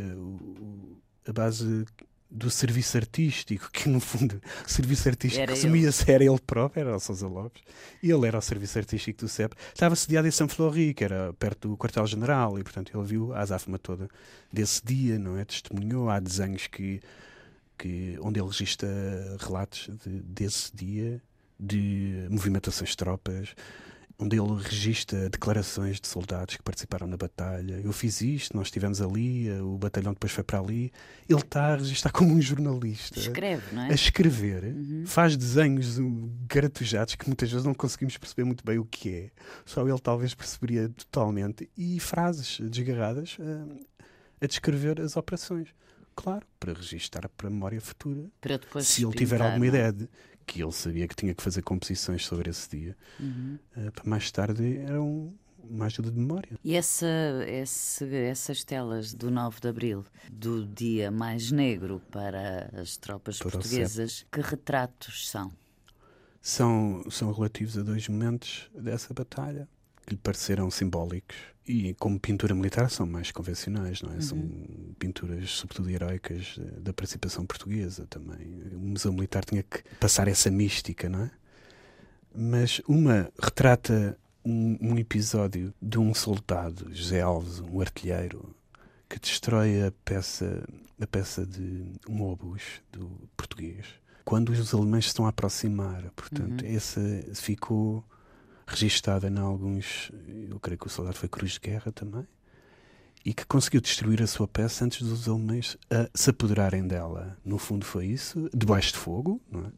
a, 1.26 1.30
a 1.30 1.34
base 1.34 1.86
do 2.34 2.50
serviço 2.50 2.98
artístico, 2.98 3.70
que 3.72 3.88
no 3.88 4.00
fundo 4.00 4.42
o 4.66 4.70
serviço 4.70 5.08
artístico 5.08 5.46
resumia-se, 5.48 6.10
era 6.12 6.24
ele 6.24 6.40
próprio, 6.40 6.82
era 6.82 6.96
o 6.96 7.00
Sousa 7.00 7.28
Lopes, 7.28 7.62
e 8.02 8.10
ele 8.10 8.26
era 8.26 8.40
o 8.40 8.42
serviço 8.42 8.80
artístico 8.80 9.20
do 9.20 9.30
CEP, 9.30 9.56
estava 9.72 9.96
sediado 9.96 10.28
em 10.28 10.32
São 10.32 10.48
Flori, 10.48 10.96
que 10.96 11.04
era 11.04 11.32
perto 11.34 11.70
do 11.70 11.78
quartel-general, 11.78 12.58
e 12.58 12.64
portanto 12.64 12.92
ele 12.98 13.06
viu 13.06 13.34
a 13.34 13.42
azáfama 13.42 13.78
toda 13.78 14.10
desse 14.52 14.84
dia, 14.84 15.20
não 15.20 15.38
é? 15.38 15.46
Testemunhou, 15.46 16.10
há 16.10 16.20
desenhos 16.20 16.66
que, 16.66 17.00
que, 17.78 18.18
onde 18.20 18.40
ele 18.40 18.48
registra 18.48 18.90
relatos 19.40 19.90
de, 20.04 20.20
desse 20.22 20.76
dia, 20.76 21.22
de 21.60 22.28
movimentações 22.32 22.90
de 22.90 22.98
tropas, 22.98 23.54
onde 24.24 24.40
ele 24.40 24.62
registra 24.62 25.30
declarações 25.30 26.00
de 26.00 26.08
soldados 26.08 26.56
que 26.56 26.64
participaram 26.64 27.06
na 27.06 27.18
batalha. 27.18 27.82
Eu 27.84 27.92
fiz 27.92 28.22
isto, 28.22 28.56
nós 28.56 28.68
estivemos 28.68 29.02
ali, 29.02 29.52
o 29.60 29.78
batalhão 29.78 30.14
depois 30.14 30.32
foi 30.32 30.44
para 30.44 30.60
ali. 30.60 30.92
Ele 31.28 31.40
está 31.40 31.74
a 31.74 31.76
registrar 31.76 32.12
como 32.12 32.34
um 32.34 32.42
jornalista. 32.42 33.20
Escreve, 33.20 33.76
não 33.76 33.84
é? 33.84 33.92
A 33.92 33.94
escrever, 33.94 34.64
uhum. 34.64 35.04
faz 35.06 35.36
desenhos 35.36 35.98
gratujados 36.48 37.16
que 37.16 37.28
muitas 37.28 37.52
vezes 37.52 37.66
não 37.66 37.74
conseguimos 37.74 38.18
perceber 38.18 38.46
muito 38.46 38.64
bem 38.64 38.80
o 38.80 38.86
que 38.86 39.14
é. 39.14 39.30
Só 39.66 39.88
ele 39.88 40.00
talvez 40.00 40.34
perceberia 40.34 40.90
totalmente. 40.90 41.70
E 41.78 42.00
frases 42.00 42.60
desgarradas 42.62 43.38
a, 43.40 44.46
a 44.46 44.48
descrever 44.48 45.02
as 45.02 45.18
operações. 45.18 45.68
Claro, 46.16 46.46
para 46.60 46.74
registar 46.74 47.28
para 47.36 47.48
a 47.48 47.50
memória 47.50 47.82
futura. 47.82 48.26
Para 48.40 48.58
depois 48.58 48.88
se 48.88 49.04
ele 49.04 49.14
tiver 49.14 49.42
alguma 49.42 49.66
é? 49.66 49.70
ideia 49.70 49.92
de 49.92 50.08
que 50.46 50.62
ele 50.62 50.72
sabia 50.72 51.08
que 51.08 51.16
tinha 51.16 51.34
que 51.34 51.42
fazer 51.42 51.62
composições 51.62 52.26
sobre 52.26 52.50
esse 52.50 52.70
dia, 52.70 52.98
uhum. 53.20 53.58
uh, 53.78 53.92
para 53.92 54.04
mais 54.06 54.32
tarde 54.32 54.78
era 54.78 55.02
um, 55.02 55.34
uma 55.70 55.86
ajuda 55.86 56.12
de 56.12 56.18
memória. 56.18 56.58
E 56.64 56.76
essa, 56.76 57.08
esse, 57.48 58.14
essas 58.16 58.64
telas 58.64 59.14
do 59.14 59.32
9 59.32 59.60
de 59.62 59.68
Abril, 59.68 60.06
do 60.32 60.66
dia 60.66 61.10
mais 61.10 61.52
negro 61.52 62.02
para 62.12 62.70
as 62.76 62.98
tropas 62.98 63.40
para 63.40 63.52
portuguesas, 63.52 64.26
que 64.32 64.42
retratos 64.42 65.30
são? 65.30 65.52
São, 66.42 67.04
são 67.10 67.32
relativos 67.32 67.78
a 67.78 67.84
dois 67.84 68.08
momentos 68.10 68.70
dessa 68.76 69.14
batalha 69.14 69.68
que 70.06 70.14
lhe 70.14 70.20
pareceram 70.22 70.70
simbólicos 70.70 71.36
e 71.68 71.94
como 71.94 72.20
pintura 72.20 72.54
militar 72.54 72.90
são 72.90 73.06
mais 73.06 73.32
convencionais, 73.32 74.02
não 74.02 74.12
é? 74.12 74.16
Uhum. 74.16 74.22
São 74.22 74.50
pinturas 75.00 75.50
sobretudo 75.52 75.90
heroicas 75.90 76.60
da 76.80 76.92
participação 76.94 77.46
portuguesa 77.46 78.06
também. 78.10 78.62
O 78.74 78.80
Museu 78.80 79.14
Militar 79.14 79.46
tinha 79.46 79.64
que 79.64 79.82
passar 80.00 80.28
essa 80.28 80.52
mística, 80.52 81.08
não 81.08 81.24
é? 81.24 81.32
Mas 82.36 82.82
uma 82.88 83.32
retrata 83.42 84.18
um, 84.44 84.78
um 84.82 84.98
episódio 84.98 85.74
de 85.82 85.98
um 85.98 86.14
soldado, 86.14 86.94
José 86.94 87.22
Alves, 87.22 87.60
um 87.60 87.80
artilheiro, 87.80 88.54
que 89.08 89.20
destrói 89.20 89.84
a 89.84 89.92
peça, 90.04 90.68
a 91.00 91.08
peça 91.08 91.46
de 91.46 91.86
um 92.10 92.24
obus 92.24 92.82
do 92.92 93.10
português. 93.38 93.86
Quando 94.26 94.50
os 94.50 94.74
alemães 94.74 95.06
se 95.06 95.10
estão 95.10 95.26
a 95.26 95.30
aproximar, 95.30 96.04
portanto, 96.16 96.64
uhum. 96.64 96.76
essa 96.76 97.02
ficou 97.36 98.04
registada 98.74 99.28
em 99.30 99.38
alguns, 99.38 100.12
eu 100.50 100.60
creio 100.60 100.78
que 100.78 100.88
o 100.88 100.90
soldado 100.90 101.18
foi 101.18 101.30
Cruz 101.30 101.54
de 101.54 101.60
Guerra 101.60 101.92
também, 101.92 102.28
e 103.26 103.34
que 103.34 103.46
conseguiu 103.46 103.80
destruir 103.80 104.22
a 104.22 104.28
sua 104.28 104.48
peça 104.48 104.84
antes 104.84 105.02
dos 105.02 105.30
alemães 105.30 105.78
se 106.14 106.30
apoderarem 106.30 106.86
dela. 106.86 107.38
No 107.46 107.58
fundo 107.58 107.86
foi 107.86 108.08
isso, 108.08 108.50
debaixo 108.54 108.94
de 108.94 108.98
fogo, 108.98 109.42
não 109.50 109.66
é? 109.66 109.72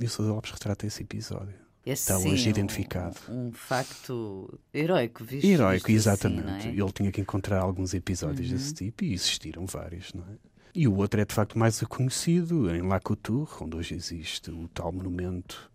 E 0.00 0.04
o 0.04 0.08
Sousa 0.08 0.32
Lopes 0.32 0.52
retrata 0.52 0.86
esse 0.86 1.02
episódio. 1.02 1.54
Esse, 1.84 2.02
está 2.02 2.18
sim, 2.18 2.30
hoje 2.30 2.50
identificado. 2.50 3.16
Um, 3.28 3.48
um 3.48 3.52
facto 3.52 4.60
heróico, 4.72 5.24
visto. 5.24 5.44
Heróico, 5.46 5.86
visto 5.86 5.96
exatamente. 5.96 6.50
Assim, 6.50 6.68
é? 6.68 6.72
Ele 6.72 6.92
tinha 6.92 7.10
que 7.10 7.20
encontrar 7.20 7.60
alguns 7.60 7.94
episódios 7.94 8.48
uhum. 8.50 8.56
desse 8.56 8.74
tipo 8.74 9.04
e 9.04 9.14
existiram 9.14 9.64
vários, 9.66 10.12
não 10.12 10.22
é? 10.22 10.36
E 10.74 10.86
o 10.86 10.94
outro 10.96 11.20
é 11.20 11.24
de 11.24 11.34
facto 11.34 11.58
mais 11.58 11.80
conhecido, 11.80 12.72
em 12.72 12.82
La 12.82 13.00
Couture, 13.00 13.50
onde 13.62 13.76
hoje 13.76 13.94
existe 13.94 14.50
o 14.50 14.68
tal 14.68 14.92
monumento 14.92 15.70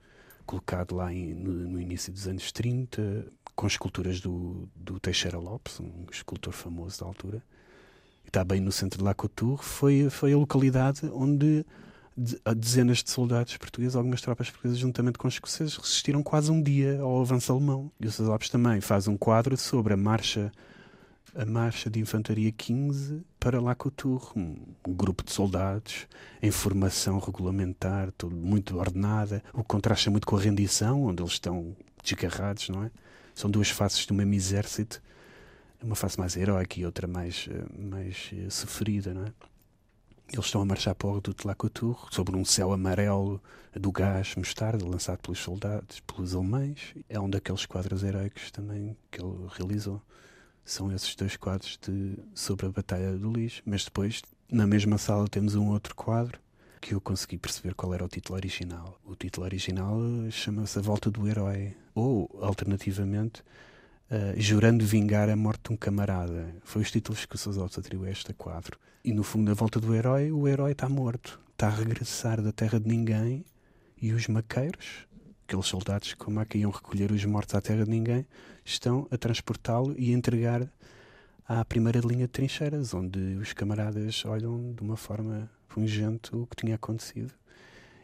colocado 0.46 0.96
lá 0.96 1.14
em, 1.14 1.34
no, 1.34 1.52
no, 1.52 1.82
início 1.82 2.12
dos 2.12 2.28
anos 2.28 2.52
30, 2.52 3.26
com 3.56 3.68
esculturas 3.68 4.20
do, 4.20 4.70
do 4.76 5.00
Teixeira 5.00 5.38
Lopes, 5.38 5.80
um 5.80 6.06
escultor 6.12 6.54
famoso 6.54 7.00
da 7.00 7.06
altura. 7.06 7.44
Está 8.26 8.44
bem 8.44 8.60
no 8.60 8.72
centro 8.72 9.00
de 9.00 9.04
La. 9.04 9.16
Foi, 9.60 10.10
foi 10.10 10.34
a 10.34 10.38
localidade 10.38 11.02
onde 11.14 11.66
dezenas 12.56 13.04
de 13.04 13.10
soldados 13.10 13.58
portugueses, 13.58 13.96
algumas 13.96 14.22
tropas 14.22 14.50
portuguesas, 14.50 14.78
juntamente 14.78 15.18
com 15.18 15.28
os 15.28 15.34
escoceses, 15.34 15.76
resistiram 15.76 16.22
quase 16.22 16.52
um 16.52 16.62
dia 16.62 17.00
ao 17.02 17.22
avanço 17.22 17.52
alemão. 17.52 17.92
E 18.00 18.08
o 18.08 18.12
Sousa 18.12 18.32
Lopes 18.32 18.50
também 18.50 18.82
faz 18.82 19.08
um 19.08 19.18
quadro 19.18 19.58
sobre 19.58 19.94
a 19.94 19.98
marcha 19.98 20.52
a 21.36 21.46
marcha 21.46 21.90
de 21.90 22.00
infantaria 22.00 22.52
15 22.52 23.24
para 23.44 23.60
La 23.60 23.76
Couture, 23.76 24.24
um, 24.38 24.56
grupo 24.88 25.22
de 25.22 25.30
soldados 25.30 26.08
em 26.42 26.50
formação 26.50 27.20
regulamentar, 27.20 28.10
tudo 28.18 28.34
muito 28.34 28.78
ordenada. 28.78 29.44
O 29.54 29.66
contraste 29.66 30.08
é 30.08 30.12
muito 30.12 30.26
com 30.26 30.38
a 30.38 30.40
rendição, 30.40 31.04
onde 31.04 31.22
eles 31.22 31.34
estão 31.34 31.76
desgarrados, 32.02 32.70
não 32.70 32.86
é? 32.86 32.92
São 33.36 33.52
duas 33.52 33.70
faces 33.70 34.06
do 34.06 34.14
mesmo 34.14 34.34
exército, 34.34 35.04
uma 35.84 35.94
face 35.94 36.18
mais 36.18 36.38
heroica 36.38 36.80
e 36.80 36.86
outra 36.86 37.06
mais, 37.06 37.50
eh, 37.52 37.66
mais 37.78 38.32
eh, 38.32 38.50
sofrida, 38.50 39.14
não 39.14 39.26
é? 39.26 39.34
Eles 40.32 40.46
estão 40.46 40.62
a 40.62 40.66
marchar 40.66 40.96
para 40.96 41.10
o 41.10 41.16
reduto 41.16 41.42
de 41.42 41.48
La 41.48 41.56
sobre 42.12 42.38
um 42.38 42.46
céu 42.46 42.72
amarelo 42.72 43.44
do 43.74 43.92
gás 43.92 44.36
mostarda, 44.38 44.88
lançado 44.88 45.20
pelos 45.20 45.40
soldados, 45.40 46.00
pelos 46.00 46.34
alemães. 46.34 46.96
É 47.10 47.20
um 47.20 47.30
daqueles 47.30 47.66
quadros 47.66 48.04
heróicos 48.04 48.52
também 48.52 48.96
que 49.12 49.22
ele 49.22 49.36
realizou 49.50 50.02
são 50.66 50.92
esses 50.92 51.16
dois 51.16 51.36
quadros 51.36 51.78
de, 51.82 52.18
sobre 52.34 52.66
a 52.66 52.70
Batalha 52.70 53.18
do 53.18 53.32
Lis. 53.32 53.62
Mas 53.66 53.86
depois, 53.86 54.22
na 54.52 54.66
mesma 54.66 54.98
sala, 54.98 55.28
temos 55.28 55.56
um 55.56 55.70
outro 55.70 55.96
quadro 55.96 56.40
que 56.80 56.94
eu 56.94 57.02
consegui 57.02 57.38
perceber 57.38 57.74
qual 57.74 57.94
era 57.94 58.04
o 58.04 58.10
título 58.10 58.36
original. 58.36 59.00
O 59.06 59.16
título 59.16 59.46
original 59.46 59.98
chama-se 60.30 60.78
A 60.80 60.82
Volta 60.82 61.10
do 61.10 61.28
Herói, 61.28 61.76
ou, 61.96 62.30
alternativamente, 62.42 63.42
uh, 64.12 64.40
Jurando 64.40 64.86
Vingar 64.86 65.30
a 65.30 65.36
Morte 65.36 65.68
de 65.68 65.74
um 65.74 65.78
Camarada. 65.78 66.54
Foi 66.64 66.82
os 66.82 66.92
títulos 66.92 67.26
que 67.26 67.36
o 67.36 67.38
Sousa 67.38 67.64
atribuiu 67.66 68.10
a 68.10 68.12
este 68.12 68.34
quadro. 68.34 68.78
E, 69.04 69.14
no 69.14 69.24
fundo, 69.24 69.50
a 69.52 69.54
Volta 69.54 69.80
do 69.80 69.96
Herói, 69.96 70.32
o 70.32 70.48
herói 70.48 70.74
está 70.74 70.90
morto. 70.90 71.40
Está 71.52 71.68
a 71.68 71.72
regressar 71.72 72.42
da 72.42 72.52
terra 72.52 72.80
de 72.80 72.88
ninguém 72.88 73.46
e 74.02 74.12
os 74.12 74.28
maqueiros, 74.28 75.08
aqueles 75.48 75.66
soldados 75.66 76.14
como 76.16 76.42
é 76.42 76.46
que 76.46 76.58
iam 76.58 76.72
recolher 76.72 77.12
os 77.12 77.24
mortos 77.24 77.56
à 77.56 77.62
terra 77.62 77.86
de 77.86 77.90
ninguém, 77.90 78.26
estão 78.64 79.08
a 79.12 79.18
transportá-lo 79.18 79.96
e 79.98 80.12
a 80.12 80.18
entregar 80.18 80.72
à 81.48 81.64
primeira 81.66 82.00
linha 82.00 82.26
de 82.26 82.32
trincheiras, 82.32 82.94
onde 82.94 83.20
os 83.36 83.54
camaradas 83.54 84.24
olham 84.26 84.74
de 84.74 84.82
uma 84.82 84.96
forma 84.96 85.50
pungente 85.68 86.36
o 86.36 86.48
que 86.48 86.56
tinha 86.56 86.76
acontecido. 86.76 87.34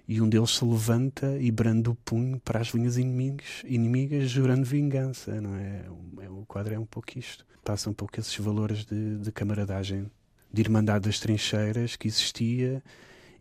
E 0.08 0.19
um 0.22 0.28
deles 0.28 0.52
se 0.52 0.65
levanta 0.65 1.38
e 1.39 1.52
branda 1.52 1.91
o 1.91 1.95
punho 1.95 2.39
para 2.39 2.60
as 2.60 2.69
linhas 2.69 2.98
inimigas, 2.98 3.63
inimigas 3.63 4.30
jurando 4.30 4.65
vingança, 4.65 5.39
não 5.39 5.56
é? 5.56 5.86
é? 6.22 6.30
O 6.30 6.45
quadro 6.48 6.74
é 6.74 6.80
um 6.80 6.86
pouco 6.86 7.17
isto. 7.17 7.45
Passa 7.63 7.89
um 7.89 7.93
pouco 7.93 8.19
esses 8.19 8.36
valores 8.38 8.86
de, 8.86 9.17
de 9.17 9.32
camaradagem, 9.32 10.10
de 10.52 10.62
irmandade 10.62 11.06
das 11.06 11.19
trincheiras 11.19 11.95
que 11.95 12.08
existia 12.08 12.84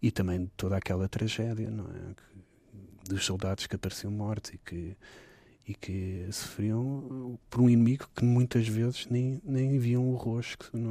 e 0.02 0.11
também 0.11 0.44
de 0.44 0.50
toda 0.59 0.76
aquela 0.76 1.09
tragédia, 1.09 1.70
não 1.70 1.87
é? 1.87 2.28
dos 3.09 3.24
soldados 3.24 3.66
que 3.66 3.74
apareciam 3.74 4.12
mortos 4.12 4.52
e 4.52 4.59
que 4.59 4.94
e 5.68 5.74
que 5.74 6.26
sofriam 6.33 7.38
por 7.50 7.61
um 7.61 7.68
inimigo 7.68 8.09
que 8.16 8.24
muitas 8.24 8.66
vezes 8.66 9.07
nem, 9.11 9.38
nem 9.44 9.78
viam 9.78 10.09
o 10.09 10.16
rosto, 10.16 10.70
não, 10.72 10.90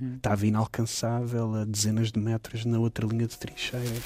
uhum. 0.00 0.14
estava 0.16 0.46
inalcançável 0.46 1.54
a 1.54 1.64
dezenas 1.66 2.10
de 2.10 2.18
metros 2.18 2.64
na 2.64 2.78
outra 2.78 3.06
linha 3.06 3.26
de 3.26 3.38
trincheiras. 3.38 4.04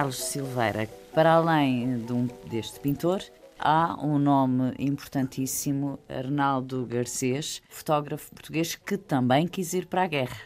Carlos 0.00 0.16
Silveira, 0.16 0.88
para 1.12 1.34
além 1.34 1.98
de 1.98 2.10
um, 2.10 2.26
deste 2.48 2.80
pintor, 2.80 3.22
há 3.58 4.02
um 4.02 4.18
nome 4.18 4.72
importantíssimo, 4.78 5.98
Arnaldo 6.08 6.86
Garcês, 6.86 7.60
fotógrafo 7.68 8.30
português 8.30 8.74
que 8.76 8.96
também 8.96 9.46
quis 9.46 9.74
ir 9.74 9.84
para 9.84 10.04
a 10.04 10.06
guerra. 10.06 10.38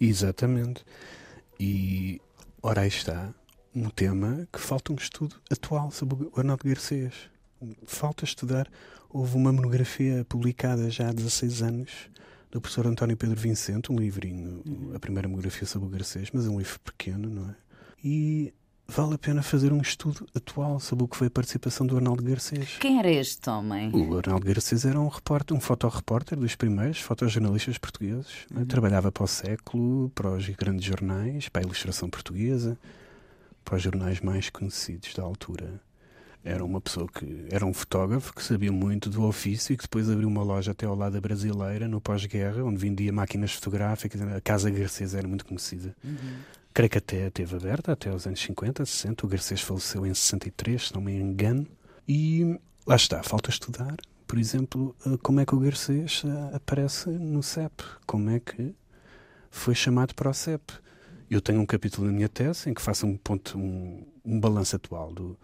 Exatamente. 0.00 0.84
E 1.58 2.20
ora 2.62 2.82
aí 2.82 2.88
está 2.88 3.34
um 3.74 3.90
tema 3.90 4.46
que 4.52 4.60
falta 4.60 4.92
um 4.92 4.96
estudo 4.96 5.34
atual 5.50 5.90
sobre 5.90 6.26
o 6.26 6.32
Arnaldo 6.36 6.62
Garcês. 6.64 7.28
Falta 7.84 8.22
estudar. 8.22 8.70
Houve 9.10 9.34
uma 9.34 9.52
monografia 9.52 10.24
publicada 10.28 10.88
já 10.88 11.08
há 11.08 11.12
16 11.12 11.62
anos 11.62 12.10
do 12.48 12.60
professor 12.60 12.86
António 12.86 13.16
Pedro 13.16 13.40
Vicente, 13.40 13.90
um 13.90 13.96
livrinho, 13.96 14.62
a 14.94 15.00
primeira 15.00 15.26
monografia 15.26 15.66
sobre 15.66 15.88
o 15.88 15.90
Garcês, 15.90 16.30
mas 16.32 16.46
é 16.46 16.48
um 16.48 16.58
livro 16.58 16.78
pequeno, 16.78 17.28
não 17.28 17.50
é? 17.50 17.56
E 18.04 18.54
vale 18.88 19.14
a 19.14 19.18
pena 19.18 19.42
fazer 19.42 19.72
um 19.72 19.80
estudo 19.80 20.26
atual 20.34 20.80
sobre 20.80 21.04
o 21.04 21.08
que 21.08 21.16
foi 21.16 21.26
a 21.26 21.30
participação 21.30 21.86
do 21.86 21.96
Arnaldo 21.96 22.22
Garcês. 22.22 22.78
Quem 22.80 22.98
era 22.98 23.10
este 23.10 23.48
homem? 23.50 23.90
O 23.94 24.16
Arnaldo 24.16 24.46
Garcês 24.46 24.84
era 24.84 24.98
um 24.98 25.08
repórter, 25.08 25.56
um 25.56 25.60
fotorrepórter 25.60 26.38
dos 26.38 26.56
primeiros 26.56 27.00
fotojornalistas 27.00 27.76
portugueses. 27.76 28.46
Uhum. 28.54 28.64
Trabalhava 28.64 29.12
para 29.12 29.24
o 29.24 29.28
século, 29.28 30.10
para 30.14 30.30
os 30.30 30.48
grandes 30.48 30.84
jornais, 30.84 31.48
para 31.48 31.62
a 31.62 31.64
ilustração 31.64 32.08
portuguesa, 32.08 32.78
para 33.64 33.76
os 33.76 33.82
jornais 33.82 34.20
mais 34.20 34.48
conhecidos 34.48 35.12
da 35.14 35.22
altura. 35.22 35.80
Era 36.42 36.64
uma 36.64 36.80
pessoa 36.80 37.06
que 37.06 37.46
era 37.50 37.66
um 37.66 37.74
fotógrafo 37.74 38.32
que 38.32 38.42
sabia 38.42 38.72
muito 38.72 39.10
do 39.10 39.24
ofício 39.24 39.74
e 39.74 39.76
que 39.76 39.82
depois 39.82 40.08
abriu 40.08 40.28
uma 40.28 40.42
loja 40.42 40.70
até 40.70 40.86
ao 40.86 40.94
lado 40.94 41.12
da 41.12 41.20
brasileira, 41.20 41.86
no 41.86 42.00
pós-guerra, 42.00 42.64
onde 42.64 42.78
vendia 42.78 43.12
máquinas 43.12 43.52
fotográficas. 43.52 44.22
A 44.22 44.40
Casa 44.40 44.70
Garcês 44.70 45.14
era 45.14 45.28
muito 45.28 45.44
conhecida. 45.44 45.94
Uhum. 46.02 46.38
Creio 46.78 46.90
que 46.90 46.98
até 46.98 47.26
esteve 47.26 47.56
aberta 47.56 47.90
até 47.90 48.08
os 48.08 48.24
anos 48.24 48.40
50, 48.40 48.86
60. 48.86 49.26
O 49.26 49.28
Garcês 49.28 49.60
faleceu 49.60 50.06
em 50.06 50.14
63, 50.14 50.86
se 50.86 50.94
não 50.94 51.00
me 51.00 51.12
engano. 51.12 51.66
E 52.06 52.56
lá 52.86 52.94
está, 52.94 53.20
falta 53.20 53.50
estudar, 53.50 53.96
por 54.28 54.38
exemplo, 54.38 54.94
eh, 55.04 55.18
como 55.20 55.40
é 55.40 55.44
que 55.44 55.56
o 55.56 55.58
Garcês 55.58 56.22
eh, 56.24 56.54
aparece 56.54 57.10
no 57.10 57.42
CEP. 57.42 57.82
Como 58.06 58.30
é 58.30 58.38
que 58.38 58.76
foi 59.50 59.74
chamado 59.74 60.14
para 60.14 60.30
o 60.30 60.32
CEP. 60.32 60.72
Eu 61.28 61.40
tenho 61.40 61.60
um 61.60 61.66
capítulo 61.66 62.06
na 62.06 62.12
minha 62.12 62.28
tese 62.28 62.70
em 62.70 62.74
que 62.74 62.80
faço 62.80 63.08
um 63.08 63.16
ponto, 63.16 63.58
um, 63.58 64.06
um 64.24 64.38
balanço 64.38 64.76
atual 64.76 65.12
do, 65.12 65.36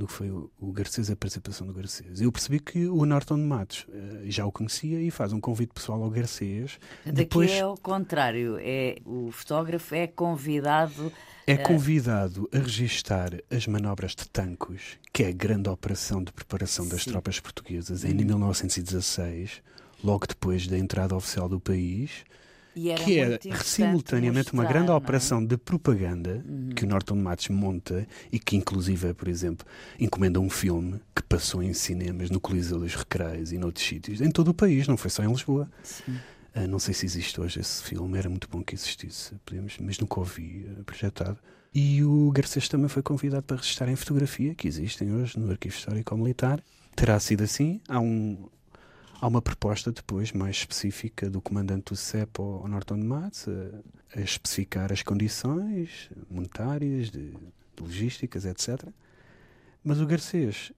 do 0.00 0.06
que 0.06 0.12
foi 0.14 0.30
o, 0.30 0.50
o 0.58 0.72
Garcês, 0.72 1.10
a 1.10 1.14
participação 1.14 1.66
do 1.66 1.74
Garcês. 1.74 2.22
Eu 2.22 2.32
percebi 2.32 2.58
que 2.58 2.86
o 2.86 3.04
Norton 3.04 3.36
de 3.36 3.42
Matos 3.42 3.86
uh, 3.88 4.22
já 4.30 4.46
o 4.46 4.50
conhecia 4.50 4.98
e 4.98 5.10
faz 5.10 5.30
um 5.30 5.38
convite 5.38 5.74
pessoal 5.74 6.02
ao 6.02 6.08
Garcês. 6.08 6.78
Daqui 7.04 7.16
Depois, 7.16 7.50
é 7.50 7.66
o 7.66 7.76
contrário, 7.76 8.56
é, 8.60 8.96
o 9.04 9.30
fotógrafo 9.30 9.94
é 9.94 10.06
convidado... 10.06 11.12
É 11.46 11.56
convidado 11.56 12.48
a 12.52 12.58
registar 12.58 13.32
as 13.50 13.66
manobras 13.66 14.14
de 14.14 14.26
Tancos, 14.28 14.98
que 15.12 15.24
é 15.24 15.28
a 15.28 15.32
grande 15.32 15.68
operação 15.68 16.22
de 16.22 16.32
preparação 16.32 16.86
das 16.88 17.02
Sim. 17.02 17.10
tropas 17.10 17.40
portuguesas 17.40 18.04
em 18.04 18.14
1916, 18.14 19.60
hum. 19.60 20.06
logo 20.06 20.26
depois 20.26 20.66
da 20.66 20.78
entrada 20.78 21.14
oficial 21.14 21.48
do 21.48 21.60
país 21.60 22.24
que 22.72 23.18
é 23.18 23.38
simultaneamente 23.62 24.52
uma 24.52 24.64
grande 24.64 24.90
é? 24.90 24.94
operação 24.94 25.44
de 25.44 25.56
propaganda 25.56 26.44
uhum. 26.48 26.70
que 26.70 26.84
o 26.84 26.88
Norton 26.88 27.16
Matos 27.16 27.48
monta 27.48 28.06
e 28.30 28.38
que, 28.38 28.56
inclusive, 28.56 29.12
por 29.14 29.28
exemplo, 29.28 29.66
encomenda 29.98 30.38
um 30.40 30.48
filme 30.48 31.00
que 31.14 31.22
passou 31.22 31.62
em 31.62 31.72
cinemas 31.72 32.30
no 32.30 32.40
Coliseu 32.40 32.78
dos 32.78 32.94
Recreios 32.94 33.52
e 33.52 33.58
noutros 33.58 33.84
sítios, 33.86 34.20
em 34.20 34.30
todo 34.30 34.48
o 34.48 34.54
país, 34.54 34.86
não 34.86 34.96
foi 34.96 35.10
só 35.10 35.22
em 35.22 35.28
Lisboa. 35.28 35.68
Uh, 36.54 36.66
não 36.66 36.78
sei 36.78 36.94
se 36.94 37.06
existe 37.06 37.40
hoje 37.40 37.60
esse 37.60 37.82
filme, 37.82 38.18
era 38.18 38.28
muito 38.28 38.48
bom 38.48 38.62
que 38.62 38.74
existisse, 38.74 39.34
podemos, 39.44 39.76
mas 39.80 39.98
nunca 39.98 40.18
ouvi 40.18 40.66
uh, 40.78 40.84
projetado. 40.84 41.38
E 41.72 42.02
o 42.02 42.30
Garcês 42.32 42.68
também 42.68 42.88
foi 42.88 43.02
convidado 43.02 43.44
para 43.44 43.56
registrar 43.56 43.88
em 43.88 43.94
fotografia, 43.94 44.54
que 44.54 44.66
existem 44.66 45.12
hoje 45.12 45.38
no 45.38 45.50
Arquivo 45.50 45.74
Histórico 45.74 46.16
Militar. 46.16 46.60
Terá 46.96 47.18
sido 47.20 47.44
assim. 47.44 47.80
Há 47.88 48.00
um, 48.00 48.48
Há 49.20 49.26
uma 49.26 49.42
proposta 49.42 49.92
depois 49.92 50.32
mais 50.32 50.56
específica 50.56 51.28
do 51.28 51.42
comandante 51.42 51.92
do 51.92 51.96
CEP 51.96 52.40
ao 52.40 52.66
Norton 52.66 52.98
de 52.98 53.04
Matos 53.04 53.46
a, 53.48 54.18
a, 54.18 54.22
especificar 54.22 54.90
as 54.90 55.02
condições 55.02 56.08
monetárias, 56.30 57.10
de, 57.10 57.30
de 57.30 57.82
logísticas, 57.82 58.46
etc. 58.46 58.88
Mas 59.84 60.00
o 60.00 60.06
Garcês, 60.06 60.72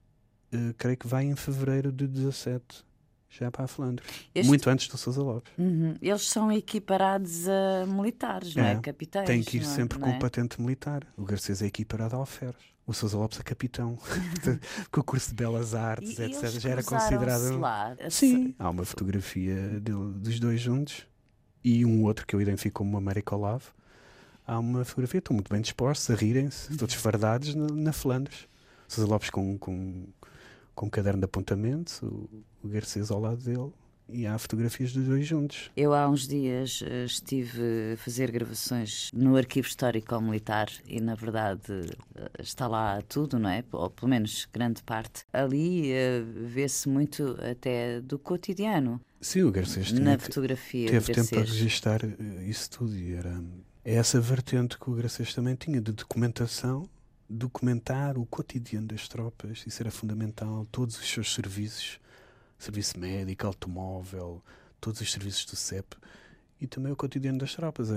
uh, 0.53 0.75
creio 0.77 0.97
que 0.97 1.07
vai 1.07 1.25
em 1.25 1.37
fevereiro 1.37 1.93
de 1.93 2.09
17 2.09 2.85
já 3.33 3.51
para 3.51 3.65
a 3.65 3.67
Flandres. 3.67 4.09
Este... 4.35 4.47
Muito 4.47 4.69
antes 4.69 4.89
do 4.89 4.99
Sousa 4.99 5.23
Lopes. 5.23 5.53
Uhum. 5.59 5.95
Eles 6.01 6.29
são 6.29 6.53
equiparados 6.53 7.49
a 7.49 7.87
militares, 7.87 8.55
não 8.55 8.65
é? 8.65 8.73
é? 8.73 8.81
Capitães. 8.81 9.27
Tem 9.27 9.43
que 9.43 9.57
ir 9.57 9.63
é? 9.63 9.65
sempre 9.65 9.99
com 9.99 10.11
é? 10.11 10.19
patente 10.19 10.61
militar. 10.61 11.07
O 11.17 11.25
Garcês 11.25 11.63
é 11.63 11.67
equiparado 11.67 12.15
a 12.17 12.19
alferes 12.19 12.73
o 12.85 12.93
Sousa 12.93 13.17
Lopes 13.17 13.39
a 13.39 13.45
capitão, 13.45 13.97
com 14.91 15.01
o 15.01 15.05
curso 15.05 15.29
de 15.29 15.37
Belas 15.37 15.73
Artes, 15.73 16.19
e 16.19 16.23
etc. 16.25 16.49
Já 16.61 16.71
era 16.71 16.83
considerado. 16.83 17.59
Lá, 17.59 17.97
Sim, 18.11 18.55
há 18.59 18.69
uma 18.69 18.85
fotografia 18.85 19.81
dos 19.81 20.41
dois 20.41 20.61
juntos 20.61 21.07
e 21.63 21.85
um 21.85 22.03
outro 22.03 22.27
que 22.27 22.35
eu 22.35 22.41
identifico 22.41 22.79
como 22.79 22.97
América 22.97 23.37
Olavo. 23.37 23.73
Há 24.45 24.59
uma 24.59 24.85
fotografia, 24.85 25.19
estão 25.19 25.35
muito 25.35 25.49
bem 25.49 25.61
dispostos, 25.61 26.11
a 26.11 26.15
rirem-se, 26.19 26.77
todos 26.77 26.95
fardados 26.97 27.55
na, 27.55 27.69
na 27.69 27.93
Flandres. 27.93 28.49
Sousa 28.89 29.09
Lopes 29.09 29.31
com, 29.31 29.57
com, 29.57 30.07
com 30.75 30.87
um 30.87 30.91
caderno 30.91 31.21
de 31.21 31.25
apontamentos, 31.25 32.03
o, 32.03 32.29
o 32.63 32.69
Garcês 32.69 33.11
ao 33.11 33.21
lado 33.21 33.43
dele, 33.43 33.73
e 34.09 34.27
há 34.27 34.39
fotografias 34.39 34.93
dos 34.93 35.07
dois 35.07 35.27
juntos. 35.27 35.71
Eu 35.77 35.95
há 35.95 36.09
uns 36.09 36.27
dias 36.29 36.83
eh, 36.87 37.05
estive 37.05 37.61
a 37.95 37.97
fazer 37.97 38.31
gravações 38.31 39.11
no 39.13 39.37
Arquivo 39.37 39.67
Histórico 39.67 40.21
Militar 40.21 40.69
e, 40.87 41.01
na 41.01 41.15
verdade, 41.15 41.63
eh, 42.15 42.29
está 42.41 42.69
lá 42.69 43.01
tudo, 43.09 43.39
não 43.39 43.49
é? 43.49 43.65
Ou 43.73 43.89
pelo 43.89 44.09
menos 44.09 44.47
grande 44.53 44.83
parte. 44.83 45.25
Ali 45.33 45.93
uh, 45.93 46.47
vê-se 46.47 46.89
muito 46.89 47.37
até 47.41 48.01
do 48.01 48.19
cotidiano. 48.19 49.01
Sim, 49.21 49.43
o 49.43 49.53
Garcês 49.53 49.93
na 49.93 50.19
fotografia. 50.19 50.91
Teve 50.91 51.13
tempo 51.13 51.31
para 51.31 51.41
registar 51.41 52.01
isso 52.47 52.71
tudo 52.71 52.95
e 52.97 53.15
era 53.15 53.43
é 53.85 53.95
essa 53.95 54.21
vertente 54.21 54.79
que 54.79 54.91
o 54.91 54.95
Garcês 54.95 55.35
também 55.35 55.55
tinha 55.55 55.81
de 55.81 55.93
documentação 55.93 56.89
documentar 57.29 58.19
o 58.19 58.27
cotidiano 58.27 58.87
das 58.87 59.09
tropas, 59.09 59.65
isso 59.67 59.83
era 59.83 59.91
fundamental, 59.91 60.67
todos 60.71 60.99
os 60.99 61.09
seus 61.09 61.33
serviços 61.33 61.99
serviço 62.63 62.99
médico, 62.99 63.47
automóvel, 63.47 64.43
todos 64.81 65.01
os 65.01 65.11
serviços 65.11 65.45
do 65.45 65.57
CEP 65.57 65.97
e 66.63 66.67
também 66.69 66.93
o 66.93 66.97
cotidiano 66.97 67.39
das 67.39 67.57
tropas, 67.57 67.91
a, 67.91 67.97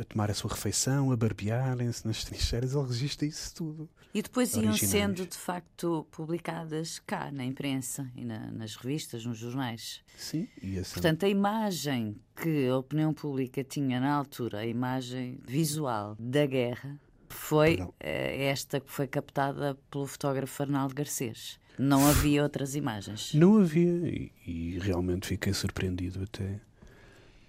a 0.00 0.04
tomar 0.04 0.30
a 0.30 0.34
sua 0.34 0.52
refeição, 0.52 1.10
a 1.10 1.16
barbearem-se 1.16 2.06
nas 2.06 2.22
trincheiras, 2.24 2.72
ele 2.72 2.86
registra 2.86 3.26
isso 3.26 3.52
tudo. 3.56 3.90
E 4.14 4.22
depois 4.22 4.54
iam 4.54 4.72
sendo, 4.72 5.26
de 5.26 5.36
facto, 5.36 6.06
publicadas 6.12 7.00
cá, 7.00 7.32
na 7.32 7.44
imprensa 7.44 8.08
e 8.14 8.24
na, 8.24 8.52
nas 8.52 8.76
revistas, 8.76 9.26
nos 9.26 9.36
jornais. 9.36 10.00
Sim, 10.16 10.46
e 10.62 10.78
assim... 10.78 10.92
Portanto, 10.94 11.26
a 11.26 11.28
imagem 11.28 12.16
que 12.36 12.68
a 12.68 12.76
opinião 12.76 13.12
pública 13.12 13.64
tinha 13.64 13.98
na 13.98 14.14
altura, 14.14 14.58
a 14.58 14.66
imagem 14.66 15.40
visual 15.44 16.14
da 16.20 16.46
guerra, 16.46 17.00
foi 17.28 17.84
eh, 17.98 18.44
esta 18.44 18.78
que 18.78 18.92
foi 18.92 19.08
captada 19.08 19.76
pelo 19.90 20.06
fotógrafo 20.06 20.62
Arnaldo 20.62 20.94
Garcês. 20.94 21.58
Não 21.78 22.06
havia 22.06 22.42
outras 22.42 22.74
imagens. 22.74 23.32
Não 23.34 23.58
havia, 23.58 24.08
e, 24.08 24.32
e 24.46 24.78
realmente 24.80 25.26
fiquei 25.26 25.52
surpreendido 25.52 26.22
até 26.24 26.60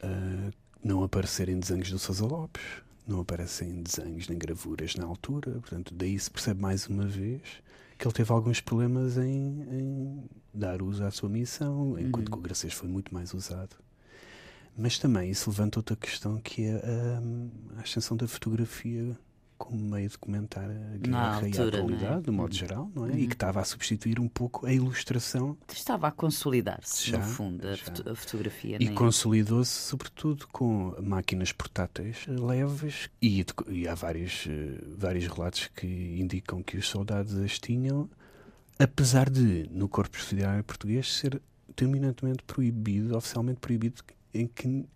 uh, 0.04 0.54
não 0.84 1.04
aparecerem 1.04 1.60
desenhos 1.60 1.90
do 1.90 1.98
Sousa 1.98 2.26
Lopes. 2.26 2.64
Não 3.08 3.22
aparecem 3.22 3.82
desenhos 3.82 4.28
nem 4.28 4.38
gravuras 4.38 4.96
na 4.96 5.06
altura. 5.06 5.52
Portanto, 5.54 5.94
daí 5.96 6.18
se 6.20 6.30
percebe 6.30 6.62
mais 6.62 6.88
uma 6.88 7.08
vez 7.08 7.42
que 7.98 8.08
ele 8.08 8.14
teve 8.14 8.32
alguns 8.32 8.62
problemas 8.62 9.18
em, 9.18 9.66
em 9.72 10.24
dar 10.54 10.82
uso 10.82 11.04
à 11.04 11.12
sua 11.12 11.28
missão, 11.28 12.00
enquanto 12.00 12.28
uhum. 12.28 12.34
que 12.34 12.40
o 12.40 12.42
Gracês 12.42 12.74
foi 12.74 12.88
muito 12.88 13.14
mais 13.14 13.34
usado. 13.34 13.76
Mas 14.78 14.98
também 14.98 15.30
isso 15.30 15.50
levanta 15.50 15.80
outra 15.80 15.96
questão 15.96 16.38
que 16.38 16.64
é 16.64 16.76
a, 16.76 17.80
a 17.80 17.82
ascensão 17.82 18.16
da 18.16 18.28
fotografia 18.28 19.18
como 19.60 19.78
meio 19.78 20.10
de 20.10 20.18
comentar 20.18 20.64
a 20.64 20.98
guerra 20.98 21.36
altura, 21.36 21.50
e 21.50 21.60
a 21.60 21.68
atualidade, 21.68 22.18
é? 22.18 22.22
de 22.22 22.32
modo 22.32 22.56
geral, 22.56 22.90
não 22.96 23.06
é? 23.06 23.10
Uhum. 23.10 23.18
E 23.20 23.28
que 23.28 23.34
estava 23.34 23.60
a 23.60 23.66
substituir 23.66 24.20
um 24.20 24.30
pouco 24.30 24.66
a 24.66 24.74
ilustração. 24.74 25.58
Estava 25.72 26.08
a 26.08 26.12
consolidar-se, 26.12 27.12
no 27.12 27.22
fundo, 27.22 27.68
a, 27.68 27.78
foto 27.78 28.10
a 28.10 28.16
fotografia. 28.16 28.78
E 28.80 28.88
é? 28.88 28.92
consolidou-se, 28.94 29.72
sobretudo, 29.72 30.48
com 30.48 30.96
máquinas 31.04 31.52
portáteis 31.52 32.26
leves 32.28 33.10
e, 33.22 33.46
e 33.68 33.88
há 33.88 33.94
vários, 33.94 34.46
uh, 34.46 34.50
vários 34.98 35.28
relatos 35.28 35.70
que 35.76 35.86
indicam 36.20 36.64
que 36.64 36.78
os 36.78 36.88
soldados 36.88 37.36
as 37.36 37.60
tinham, 37.60 38.10
apesar 38.80 39.30
de, 39.30 39.70
no 39.70 39.90
Corpo 39.90 40.12
Presidiário 40.12 40.64
Português, 40.64 41.14
ser 41.14 41.42
terminantemente 41.76 42.44
proibido, 42.44 43.18
oficialmente 43.18 43.60
proibido, 43.60 44.02
em 44.34 44.48
que 44.48 44.88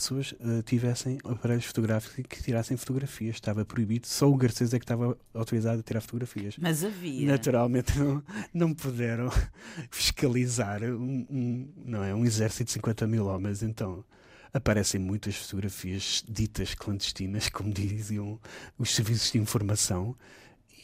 pessoas 0.00 0.32
uh, 0.32 0.62
tivessem 0.64 1.18
aparelhos 1.24 1.66
fotográficos 1.66 2.18
e 2.18 2.22
que 2.22 2.42
tirassem 2.42 2.76
fotografias. 2.76 3.36
Estava 3.36 3.64
proibido, 3.64 4.06
só 4.06 4.28
o 4.28 4.36
Garcês 4.36 4.72
é 4.72 4.78
que 4.78 4.84
estava 4.84 5.16
autorizado 5.34 5.80
a 5.80 5.82
tirar 5.82 6.00
fotografias. 6.00 6.56
Mas 6.58 6.82
havia. 6.82 7.26
Naturalmente 7.26 7.98
não, 7.98 8.22
não 8.52 8.74
puderam 8.74 9.30
fiscalizar 9.90 10.82
um, 10.82 11.26
um, 11.30 11.68
não 11.84 12.02
é, 12.02 12.14
um 12.14 12.24
exército 12.24 12.64
de 12.64 12.72
50 12.72 13.06
mil 13.06 13.26
homens. 13.26 13.62
Então 13.62 14.04
aparecem 14.52 15.00
muitas 15.00 15.36
fotografias 15.36 16.24
ditas 16.28 16.74
clandestinas, 16.74 17.48
como 17.48 17.70
diziam 17.72 18.40
os 18.78 18.94
serviços 18.94 19.30
de 19.30 19.38
informação, 19.38 20.16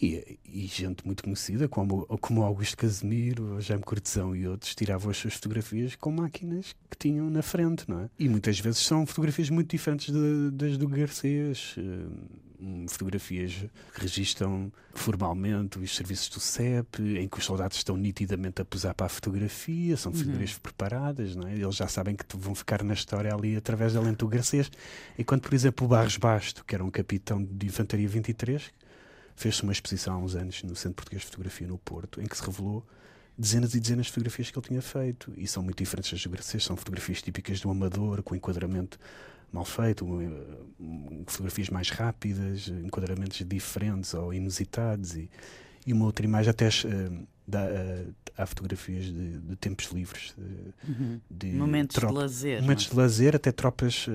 e, 0.00 0.38
e, 0.44 0.66
gente 0.66 1.06
muito 1.06 1.22
conhecida, 1.22 1.68
como, 1.68 2.06
como 2.20 2.42
Augusto 2.42 2.76
Casemiro, 2.76 3.60
Jaime 3.60 3.82
Cortesão 3.82 4.36
e 4.36 4.46
outros, 4.46 4.74
tiravam 4.74 5.10
as 5.10 5.16
suas 5.16 5.34
fotografias 5.34 5.96
com 5.96 6.10
máquinas 6.10 6.74
que 6.90 6.98
tinham 6.98 7.30
na 7.30 7.42
frente, 7.42 7.88
não 7.88 8.00
é? 8.00 8.10
E 8.18 8.28
muitas 8.28 8.58
vezes 8.60 8.80
são 8.80 9.06
fotografias 9.06 9.48
muito 9.48 9.70
diferentes 9.70 10.12
de, 10.12 10.50
das 10.50 10.76
do 10.76 10.86
Garcês, 10.86 11.74
uh, 11.78 12.88
fotografias 12.88 13.52
que 13.94 14.00
registram 14.00 14.72
formalmente 14.94 15.78
os 15.78 15.94
serviços 15.94 16.28
do 16.28 16.40
CEP, 16.40 17.02
em 17.18 17.28
que 17.28 17.38
os 17.38 17.44
soldados 17.44 17.76
estão 17.76 17.96
nitidamente 17.96 18.62
a 18.62 18.64
posar 18.64 18.94
para 18.94 19.06
a 19.06 19.10
fotografia, 19.10 19.96
são 19.96 20.12
fotografias 20.12 20.54
uhum. 20.54 20.60
preparadas, 20.62 21.36
não 21.36 21.48
é? 21.48 21.54
Eles 21.54 21.76
já 21.76 21.88
sabem 21.88 22.14
que 22.16 22.24
vão 22.36 22.54
ficar 22.54 22.82
na 22.82 22.94
história 22.94 23.32
ali 23.34 23.56
através 23.56 23.94
da 23.94 24.00
lente 24.00 24.18
do 24.18 24.28
Garcês. 24.28 24.70
Enquanto, 25.18 25.42
por 25.42 25.54
exemplo, 25.54 25.86
o 25.86 25.88
Barros 25.88 26.16
Basto, 26.16 26.64
que 26.64 26.74
era 26.74 26.84
um 26.84 26.90
capitão 26.90 27.42
de 27.42 27.66
Infantaria 27.66 28.08
23, 28.08 28.72
fez-se 29.36 29.62
uma 29.62 29.72
exposição 29.72 30.14
há 30.14 30.18
uns 30.18 30.34
anos 30.34 30.62
no 30.62 30.74
Centro 30.74 30.96
Português 30.96 31.22
de 31.22 31.26
Fotografia 31.26 31.66
no 31.66 31.78
Porto, 31.78 32.20
em 32.20 32.26
que 32.26 32.36
se 32.36 32.44
revelou 32.44 32.84
dezenas 33.38 33.74
e 33.74 33.80
dezenas 33.80 34.06
de 34.06 34.12
fotografias 34.12 34.50
que 34.50 34.58
ele 34.58 34.66
tinha 34.66 34.82
feito. 34.82 35.32
E 35.36 35.46
são 35.46 35.62
muito 35.62 35.78
diferentes 35.78 36.10
das 36.10 36.22
fotografias, 36.22 36.64
são 36.64 36.76
fotografias 36.76 37.22
típicas 37.22 37.60
do 37.60 37.70
amador, 37.70 38.22
com 38.22 38.34
enquadramento 38.34 38.98
mal 39.52 39.64
feito, 39.64 40.06
fotografias 41.26 41.68
mais 41.68 41.90
rápidas, 41.90 42.68
enquadramentos 42.68 43.46
diferentes 43.46 44.14
ou 44.14 44.34
inusitados 44.34 45.14
e, 45.14 45.30
e 45.86 45.92
uma 45.92 46.06
outra 46.06 46.24
imagem 46.24 46.50
até 46.50 46.68
uh, 46.68 47.26
da, 47.46 47.64
uh, 47.64 48.14
há 48.36 48.44
fotografias 48.44 49.06
de, 49.06 49.38
de, 49.38 49.56
tempos 49.56 49.86
livres, 49.86 50.34
de, 50.36 50.90
uhum. 50.90 51.20
de 51.30 51.52
momentos 51.52 51.96
de 51.96 52.12
lazer, 52.12 52.60
momentos 52.60 52.86
é? 52.86 52.90
de 52.90 52.96
lazer, 52.96 53.36
até 53.36 53.50
tropas 53.50 54.06
uh, 54.08 54.10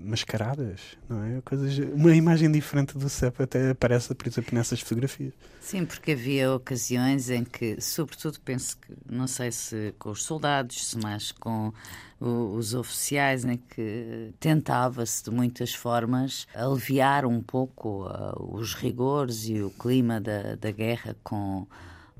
mascaradas, 0.00 0.80
não 1.08 1.22
é? 1.24 1.40
Coisas, 1.40 1.76
uma 1.92 2.14
imagem 2.14 2.50
diferente 2.50 2.96
do 2.96 3.08
CEP 3.08 3.42
até 3.42 3.70
aparece, 3.70 4.14
por 4.14 4.26
exemplo, 4.26 4.54
nessas 4.54 4.80
fotografias. 4.80 5.32
Sim, 5.60 5.84
porque 5.84 6.12
havia 6.12 6.52
ocasiões 6.52 7.28
em 7.28 7.42
que, 7.42 7.80
sobretudo, 7.80 8.38
penso 8.40 8.76
que 8.78 8.92
não 9.10 9.26
sei 9.26 9.50
se 9.50 9.94
com 9.98 10.10
os 10.10 10.22
soldados, 10.22 10.90
se 10.90 10.98
mais 10.98 11.32
com 11.32 11.72
o, 12.20 12.54
os 12.54 12.72
oficiais, 12.72 13.44
em 13.44 13.56
que 13.56 14.32
tentava-se 14.38 15.24
de 15.24 15.30
muitas 15.30 15.74
formas 15.74 16.46
aliviar 16.54 17.26
um 17.26 17.42
pouco 17.42 18.06
uh, 18.06 18.54
os 18.54 18.74
rigores 18.74 19.48
e 19.48 19.60
o 19.60 19.70
clima 19.70 20.20
da, 20.20 20.54
da 20.54 20.70
guerra 20.70 21.16
com 21.24 21.66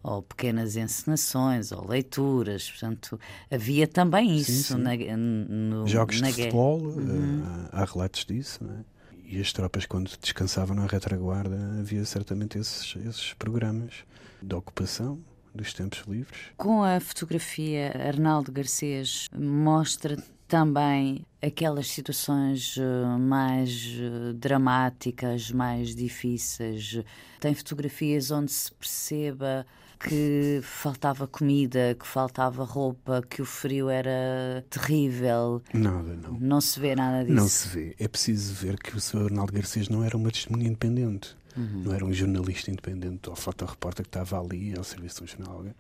ou 0.07 0.23
pequenas 0.23 0.77
encenações, 0.77 1.73
ou 1.73 1.85
leituras. 1.89 2.71
Portanto, 2.71 3.19
havia 3.51 3.89
também 3.89 4.37
isso 4.37 4.53
sim, 4.53 4.77
sim. 4.77 4.81
Na, 4.81 5.17
no, 5.17 5.87
Jogos 5.89 6.21
na 6.21 6.31
de 6.31 6.37
guerra. 6.37 6.51
futebol, 6.51 6.81
uhum. 6.81 7.43
uh, 7.43 7.69
há 7.73 7.85
relatos 7.85 8.25
disso, 8.25 8.63
não 8.63 8.73
é? 8.73 8.85
E 9.29 9.41
as 9.41 9.53
tropas, 9.53 9.85
quando 9.85 10.17
descansavam 10.23 10.77
na 10.77 10.87
retaguarda, 10.87 11.57
havia 11.81 12.05
certamente 12.05 12.57
esses, 12.57 12.95
esses 13.05 13.33
programas 13.33 14.05
de 14.41 14.55
ocupação 14.55 15.19
dos 15.53 15.75
tempos 15.75 16.05
livres. 16.07 16.39
Com 16.57 16.85
a 16.85 17.01
fotografia, 17.01 17.93
Arnaldo 18.07 18.53
Garcês 18.53 19.27
mostra 19.37 20.17
também 20.47 21.27
aquelas 21.43 21.89
situações 21.89 22.77
eh, 22.79 23.19
mais 23.19 23.97
eh, 23.99 24.33
dramáticas, 24.35 25.51
mais 25.51 25.93
difíceis. 25.97 27.01
Tem 27.41 27.53
fotografias 27.53 28.31
onde 28.31 28.53
se 28.53 28.71
perceba 28.73 29.67
que 29.99 30.61
faltava 30.63 31.27
comida, 31.27 31.97
que 31.99 32.07
faltava 32.07 32.65
roupa, 32.65 33.23
que 33.29 33.43
o 33.43 33.45
frio 33.45 33.89
era 33.89 34.65
terrível. 34.71 35.63
Nada, 35.73 36.17
não. 36.17 36.39
Não 36.39 36.61
se 36.61 36.79
vê 36.79 36.95
nada 36.95 37.25
disso. 37.25 37.37
Não 37.37 37.49
se 37.49 37.69
vê. 37.69 37.97
É 37.99 38.09
preciso 38.09 38.55
ver 38.55 38.79
que 38.79 38.97
o 38.97 39.01
Sr. 39.01 39.25
Arnaldo 39.25 39.53
Garcês 39.53 39.89
não 39.89 40.05
era 40.05 40.17
uma 40.17 40.31
testemunha 40.31 40.67
independente. 40.67 41.37
Uhum. 41.57 41.85
Não 41.85 41.95
era 41.95 42.05
um 42.05 42.13
jornalista 42.13 42.71
independente 42.71 43.31
ou 43.31 43.37
fotorrepórter 43.37 44.05
que 44.05 44.09
estava 44.09 44.39
ali 44.39 44.77
ao 44.77 44.85
serviço 44.85 45.25
do 45.25 45.27
jornal. 45.27 45.65
Ele 45.65 45.75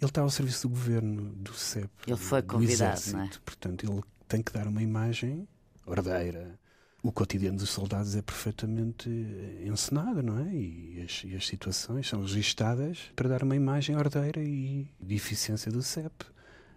estava 0.00 0.26
ao 0.26 0.30
serviço 0.30 0.68
do 0.68 0.74
governo, 0.74 1.30
do 1.34 1.52
CEP. 1.52 1.90
Ele 2.06 2.16
foi 2.16 2.42
convidado, 2.42 3.00
não 3.12 3.22
é? 3.22 3.30
Portanto, 3.44 3.90
ele 3.90 4.00
tem 4.28 4.42
que 4.42 4.52
dar 4.52 4.66
uma 4.66 4.82
imagem 4.82 5.46
ordeira, 5.84 6.58
o 7.02 7.10
cotidiano 7.10 7.56
dos 7.56 7.70
soldados 7.70 8.14
é 8.14 8.22
perfeitamente 8.22 9.08
encenado, 9.64 10.22
não 10.22 10.38
é? 10.38 10.52
E 10.52 11.02
as, 11.04 11.22
e 11.24 11.34
as, 11.34 11.46
situações 11.46 12.08
são 12.08 12.20
registadas 12.20 12.98
para 13.16 13.28
dar 13.28 13.42
uma 13.42 13.56
imagem 13.56 13.96
ordeira 13.96 14.42
e 14.42 14.86
de 15.00 15.14
eficiência 15.14 15.72
do 15.72 15.82
CEP. 15.82 16.26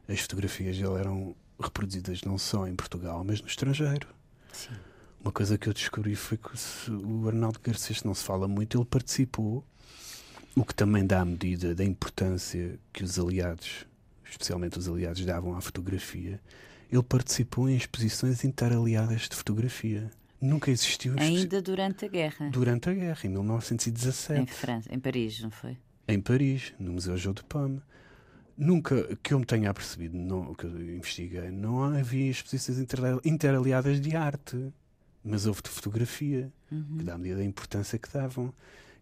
As 0.07 0.19
fotografias 0.21 0.77
dele 0.77 0.95
eram 0.95 1.35
reproduzidas 1.59 2.21
não 2.21 2.37
só 2.37 2.67
em 2.67 2.75
Portugal, 2.75 3.23
mas 3.23 3.41
no 3.41 3.47
estrangeiro. 3.47 4.07
Sim. 4.51 4.73
Uma 5.21 5.31
coisa 5.31 5.57
que 5.57 5.67
eu 5.67 5.73
descobri 5.73 6.15
foi 6.15 6.37
que 6.37 6.91
o 6.91 7.27
Arnaldo 7.27 7.59
Garcês 7.61 8.03
não 8.03 8.13
se 8.13 8.23
fala 8.23 8.47
muito, 8.47 8.77
ele 8.77 8.85
participou, 8.85 9.65
o 10.55 10.63
que 10.63 10.75
também 10.75 11.05
dá 11.05 11.21
a 11.21 11.25
medida 11.25 11.73
da 11.73 11.83
importância 11.83 12.77
que 12.91 13.03
os 13.03 13.17
aliados, 13.17 13.85
especialmente 14.29 14.77
os 14.77 14.87
aliados, 14.87 15.25
davam 15.25 15.55
à 15.55 15.61
fotografia 15.61 16.39
ele 16.91 17.03
participou 17.03 17.69
em 17.69 17.75
exposições 17.75 18.43
interaliadas 18.43 19.29
de 19.29 19.35
fotografia. 19.35 20.09
Nunca 20.39 20.69
existiu. 20.69 21.15
Ainda 21.17 21.61
durante 21.61 22.05
a 22.05 22.07
guerra. 22.07 22.49
Durante 22.49 22.89
a 22.89 22.93
guerra, 22.93 23.19
em 23.23 23.29
1917. 23.29 24.41
Em 24.41 24.45
França, 24.45 24.93
em 24.93 24.99
Paris, 24.99 25.41
não 25.41 25.51
foi? 25.51 25.77
Em 26.07 26.19
Paris, 26.19 26.73
no 26.77 26.93
Museu 26.93 27.15
João 27.17 27.33
de 27.33 27.43
Pomme. 27.43 27.81
Nunca 28.57 29.15
que 29.23 29.33
eu 29.33 29.39
me 29.39 29.45
tenha 29.45 29.73
percebido, 29.73 30.15
não, 30.15 30.53
que 30.53 30.65
eu 30.65 30.95
investiguei, 30.95 31.49
não 31.49 31.83
havia 31.83 32.29
exposições 32.29 32.77
interaliadas 33.25 33.99
de 33.99 34.15
arte, 34.15 34.71
mas 35.23 35.47
houve 35.47 35.61
de 35.63 35.69
fotografia, 35.69 36.51
uhum. 36.71 36.97
que 36.97 37.03
dá 37.03 37.15
a 37.15 37.17
medida 37.17 37.37
da 37.37 37.45
importância 37.45 37.97
que 37.97 38.11
davam. 38.11 38.53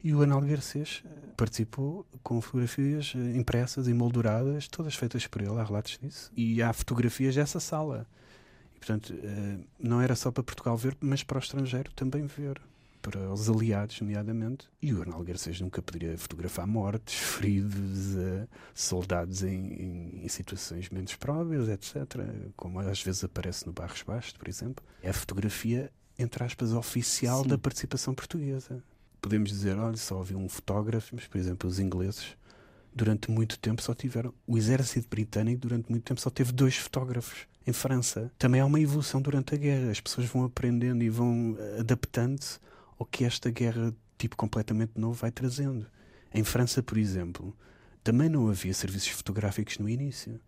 E 0.04 0.14
o 0.16 0.22
Arnaldo 0.22 0.48
Garcês 0.48 1.04
eh, 1.06 1.10
participou 1.38 2.06
com 2.24 2.42
fotografias 2.42 3.14
eh, 3.16 3.38
impressas 3.38 3.88
e 3.88 3.94
molduradas, 3.94 4.68
todas 4.68 4.96
feitas 4.96 5.28
por 5.28 5.42
ele, 5.42 5.60
há 5.60 5.64
relatos 5.64 6.00
disso. 6.02 6.32
E 6.36 6.62
há 6.62 6.74
fotografias 6.74 7.36
dessa 7.36 7.60
sala. 7.60 8.08
E, 8.76 8.80
portanto, 8.80 9.14
eh, 9.22 9.58
não 9.80 10.02
era 10.02 10.16
só 10.16 10.32
para 10.32 10.44
Portugal 10.44 10.76
ver, 10.76 10.98
mas 11.00 11.22
para 11.22 11.38
o 11.38 11.40
estrangeiro 11.40 11.92
também 11.94 12.26
ver. 12.26 12.60
Para 13.00 13.32
os 13.32 13.50
aliados, 13.50 14.00
nomeadamente. 14.02 14.70
E 14.80 14.94
o 14.94 15.02
Arnaldo 15.02 15.26
Garcês 15.26 15.60
nunca 15.60 15.82
poderia 15.82 16.16
fotografar 16.18 16.68
mortes, 16.68 17.16
feridos, 17.18 18.16
soldados 18.76 19.42
em, 19.44 19.74
em, 19.74 20.24
em, 20.24 20.28
situações 20.28 20.90
menos 20.90 21.16
próprias, 21.16 21.68
etc. 21.68 21.96
Como 22.56 22.80
às 22.80 23.02
vezes 23.02 23.24
aparece 23.24 23.66
no 23.66 23.74
Barros 23.74 24.04
Basto, 24.04 24.38
por 24.38 24.48
exemplo. 24.48 24.86
É 25.02 25.10
a 25.10 25.14
fotografia, 25.14 25.92
entre 26.18 26.44
aspas, 26.44 26.74
oficial 26.74 27.42
Sim. 27.42 27.50
da 27.50 27.58
participação 27.58 28.14
portuguesa 28.14 28.84
podemos 29.22 29.50
dizer, 29.50 29.78
olha, 29.78 29.98
só 29.98 30.20
havia 30.20 30.38
um 30.38 30.50
fotógrafo, 30.50 31.16
mas, 31.16 31.28
por 31.28 31.38
exemplo, 31.38 31.70
os 31.70 31.80
ingleses, 31.80 32.36
durante 32.94 33.30
muito 33.30 33.58
tempo 33.60 33.82
só 33.82 33.94
tiveram. 33.94 34.34
O 34.48 34.58
exército 34.58 35.08
britânico, 35.08 35.62
durante 35.62 35.90
muito 35.90 36.04
tempo, 36.04 36.20
só 36.20 36.30
teve 36.30 36.52
dois 36.52 36.76
fotógrafos 36.76 37.48
em 37.66 37.74
França. 37.74 38.32
Também 38.38 38.60
há 38.62 38.66
uma 38.66 38.80
evolução 38.80 39.22
durante 39.22 39.54
a 39.54 39.58
guerra. 39.58 39.92
As 39.92 40.00
pessoas 40.00 40.28
vão 40.28 40.44
aprendendo 40.44 41.04
e 41.04 41.10
vão 41.10 41.56
eh, 41.60 41.80
adaptando-se 41.80 42.60
ao 42.98 43.06
que 43.06 43.24
esta 43.24 43.50
guerra, 43.50 43.94
tipo 44.18 44.36
completamente 44.36 44.94
novo, 44.96 45.14
vai 45.14 45.32
trazendo. 45.32 45.86
Em 46.34 46.44
França, 46.44 46.82
por 46.82 46.98
exemplo, 46.98 47.56
também 48.04 48.30
não 48.30 48.50
havia 48.50 48.74
serviços 48.74 49.10
fotográficos 49.10 49.78
no 49.78 49.88
início. 49.88 50.40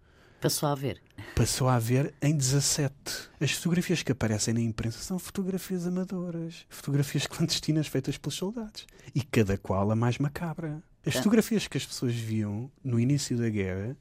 Passou 0.43 0.67
a 0.67 0.73
haver. 0.73 1.01
Passou 1.37 1.69
a 1.69 1.75
haver 1.75 2.13
em 2.21 2.35
17. 2.35 2.93
As 3.39 3.51
fotografias 3.53 4.03
que 4.03 4.11
aparecem 4.11 4.53
na 4.53 4.59
imprensa 4.59 4.97
são 4.99 5.17
fotografias 5.17 5.87
amadoras, 5.87 6.65
fotografias 6.67 7.25
clandestinas 7.25 7.87
feitas 7.87 8.17
pelos 8.17 8.35
soldados. 8.35 8.85
E 9.15 9.21
cada 9.21 9.57
qual 9.57 9.89
a 9.89 9.95
mais 9.95 10.17
macabra. 10.17 10.83
As 11.05 11.15
fotografias 11.15 11.65
que 11.65 11.77
as 11.77 11.85
pessoas 11.85 12.13
viam 12.13 12.69
no 12.83 12.99
início 12.99 13.37
da 13.37 13.47
guerra, 13.47 13.95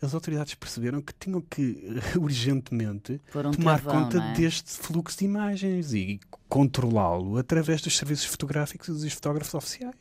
as 0.00 0.14
autoridades 0.14 0.54
perceberam 0.54 1.02
que 1.02 1.12
tinham 1.14 1.40
que 1.40 1.84
urgentemente 2.16 3.20
um 3.34 3.50
tomar 3.50 3.80
travão, 3.80 4.04
conta 4.04 4.18
é? 4.18 4.34
deste 4.34 4.70
fluxo 4.70 5.18
de 5.18 5.24
imagens 5.24 5.92
e 5.92 6.20
controlá-lo 6.48 7.38
através 7.38 7.82
dos 7.82 7.96
serviços 7.96 8.26
fotográficos 8.26 8.86
e 8.88 8.92
dos 8.92 9.12
fotógrafos 9.14 9.52
oficiais. 9.52 9.96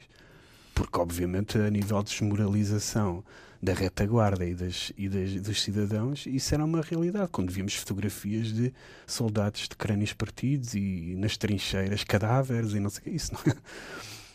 Porque, 0.75 0.99
obviamente, 0.99 1.57
a 1.57 1.71
nível 1.71 2.03
de 2.03 2.11
desmoralização 2.11 3.23
da 3.61 3.73
retaguarda 3.73 4.45
e, 4.45 4.55
das, 4.55 4.91
e 4.97 5.07
das, 5.07 5.33
dos 5.41 5.61
cidadãos, 5.61 6.25
isso 6.25 6.53
era 6.53 6.65
uma 6.65 6.81
realidade. 6.81 7.29
Quando 7.31 7.51
víamos 7.51 7.75
fotografias 7.75 8.51
de 8.51 8.73
soldados 9.05 9.67
de 9.69 9.75
crânios 9.75 10.13
partidos 10.13 10.73
e 10.73 11.15
nas 11.17 11.37
trincheiras 11.37 12.03
cadáveres 12.03 12.73
e 12.73 12.79
não 12.79 12.89
sei 12.89 13.01
o 13.01 13.03
que, 13.03 13.09
isso 13.11 13.33
não 13.33 13.53
é. 13.53 13.57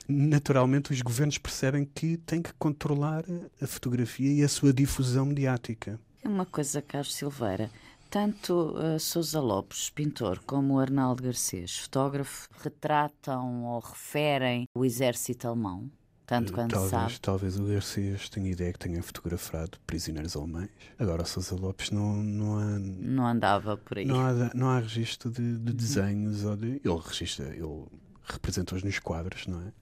Naturalmente, 0.08 0.92
os 0.92 1.02
governos 1.02 1.36
percebem 1.36 1.84
que 1.84 2.16
têm 2.18 2.40
que 2.40 2.52
controlar 2.54 3.24
a 3.60 3.66
fotografia 3.66 4.32
e 4.32 4.44
a 4.44 4.48
sua 4.48 4.72
difusão 4.72 5.26
mediática. 5.26 5.98
É 6.22 6.28
uma 6.28 6.46
coisa, 6.46 6.80
Carlos 6.80 7.14
Silveira. 7.14 7.68
Tanto 8.08 8.76
uh, 8.78 9.00
Sousa 9.00 9.40
Lopes, 9.40 9.90
pintor, 9.90 10.40
como 10.46 10.78
Arnaldo 10.78 11.24
Garcês, 11.24 11.76
fotógrafo, 11.78 12.48
retratam 12.62 13.64
ou 13.64 13.80
referem 13.80 14.68
o 14.76 14.84
exército 14.84 15.48
alemão? 15.48 15.90
Tanto 16.26 16.52
quanto 16.52 16.72
talvez, 16.72 16.90
sabe. 16.90 17.20
Talvez 17.20 17.58
o 17.58 17.64
Garcês 17.64 18.28
tenha 18.28 18.50
ideia 18.50 18.72
que 18.72 18.78
tenha 18.78 19.02
fotografado 19.02 19.78
prisioneiros 19.86 20.34
alemães. 20.36 20.70
Agora 20.98 21.22
o 21.22 21.26
Sousa 21.26 21.54
Lopes 21.54 21.90
não, 21.90 22.16
não 22.22 22.58
há. 22.58 22.78
Não 22.78 23.26
andava 23.26 23.76
por 23.76 23.98
aí. 23.98 24.04
Não 24.04 24.20
há, 24.20 24.32
não 24.54 24.68
há 24.68 24.80
registro 24.80 25.30
de, 25.30 25.56
de 25.58 25.72
desenhos 25.72 26.44
ou 26.44 26.56
de. 26.56 26.80
Ele 26.84 27.00
registra, 27.04 27.46
ele 27.54 27.84
representa-os 28.24 28.82
nos 28.82 28.98
quadros, 28.98 29.46
não 29.46 29.60
é? 29.62 29.72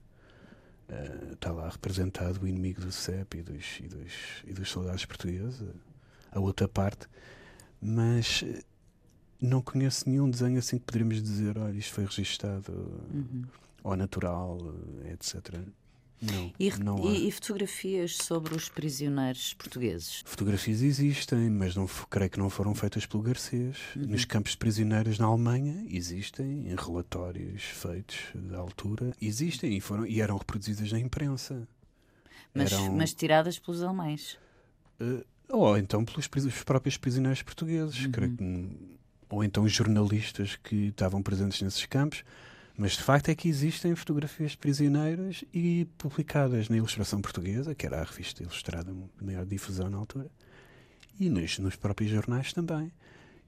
Uh, 0.87 1.33
está 1.33 1.51
lá 1.51 1.67
representado 1.67 2.39
o 2.43 2.47
inimigo 2.47 2.79
do 2.79 2.91
CEP 2.91 3.39
e 3.39 3.41
dos, 3.41 3.79
e 3.79 3.87
dos, 3.87 4.13
e 4.45 4.53
dos 4.53 4.69
soldados 4.69 5.03
portugueses, 5.03 5.63
a 6.31 6.39
outra 6.39 6.67
parte, 6.67 7.07
mas 7.81 8.43
eh, 8.45 8.61
não 9.41 9.63
conheço 9.63 10.07
nenhum 10.07 10.29
desenho 10.29 10.59
assim 10.59 10.77
que 10.77 10.85
poderíamos 10.85 11.23
dizer, 11.23 11.57
olha, 11.57 11.75
isto 11.75 11.91
foi 11.91 12.05
registado 12.05 12.71
Uhum. 13.11 13.45
ou 13.83 13.95
natural, 13.95 14.59
eh, 15.05 15.13
etc. 15.13 15.55
Não, 16.21 16.51
E, 16.59 16.69
não 16.79 17.13
e- 17.13 17.27
e 17.27 17.31
fotografias 17.31 18.15
sobre 18.17 18.55
os 18.55 18.69
prisioneiros 18.69 19.53
portugueses? 19.53 20.23
Fotografias 20.25 20.81
existem, 20.81 21.49
mas 21.49 21.75
não, 21.75 21.85
creio 22.09 22.29
que 22.29 22.39
não 22.39 22.49
foram 22.49 22.73
feitas 22.73 23.05
pelo 23.05 23.21
Garcês. 23.21 23.77
Uhum. 23.95 24.07
Nos 24.07 24.25
campos 24.25 24.51
de 24.53 24.57
prisioneiros 24.57 25.19
na 25.19 25.25
Alemanha 25.27 25.85
existem, 25.89 26.69
em 26.69 26.75
relatórios 26.75 27.63
feitos 27.63 28.17
da 28.33 28.57
altura, 28.57 29.13
existem 29.21 29.75
e, 29.75 29.81
foram, 29.81 30.05
e 30.07 30.21
eram 30.21 30.37
reproduzidas 30.37 30.91
na 30.91 30.99
imprensa. 30.99 31.67
Mas, 32.53 32.71
Eram- 32.71 32.95
mas 32.95 33.13
tiradas 33.13 33.59
pelos 33.59 33.83
alemães. 33.83 34.37
Eh, 34.99 35.23
ou 35.49 35.77
então 35.77 36.03
pelos 36.05 36.27
próprios 36.63 36.95
prisioneiros 36.97 37.41
portugueses, 37.43 38.07
creio 38.07 38.31
Uhum. 38.31 38.37
que, 38.37 38.43
hum, 38.43 38.95
ou 39.29 39.43
então 39.43 39.67
jornalistas 39.67 40.55
que 40.55 40.87
estavam 40.87 41.21
presentes 41.21 41.61
nesses 41.61 41.85
campos. 41.85 42.23
Mas 42.77 42.93
de 42.93 43.03
facto 43.03 43.29
é 43.29 43.35
que 43.35 43.47
existem 43.47 43.95
fotografias 43.95 44.51
de 44.51 44.57
prisioneiros 44.57 45.43
e 45.53 45.87
publicadas 45.97 46.67
na 46.67 46.75
Ilustração 46.77 47.21
Portuguesa, 47.21 47.73
que 47.73 47.85
era 47.85 48.01
a 48.01 48.03
revista 48.03 48.43
ilustrada 48.43 48.91
de 48.93 49.25
maior 49.25 49.45
difusão 49.45 49.89
na 49.89 49.97
altura, 49.97 50.29
e 51.19 51.29
nos, 51.29 51.57
nos 51.59 51.75
próprios 51.77 52.11
jornais 52.11 52.51
também. 52.51 52.91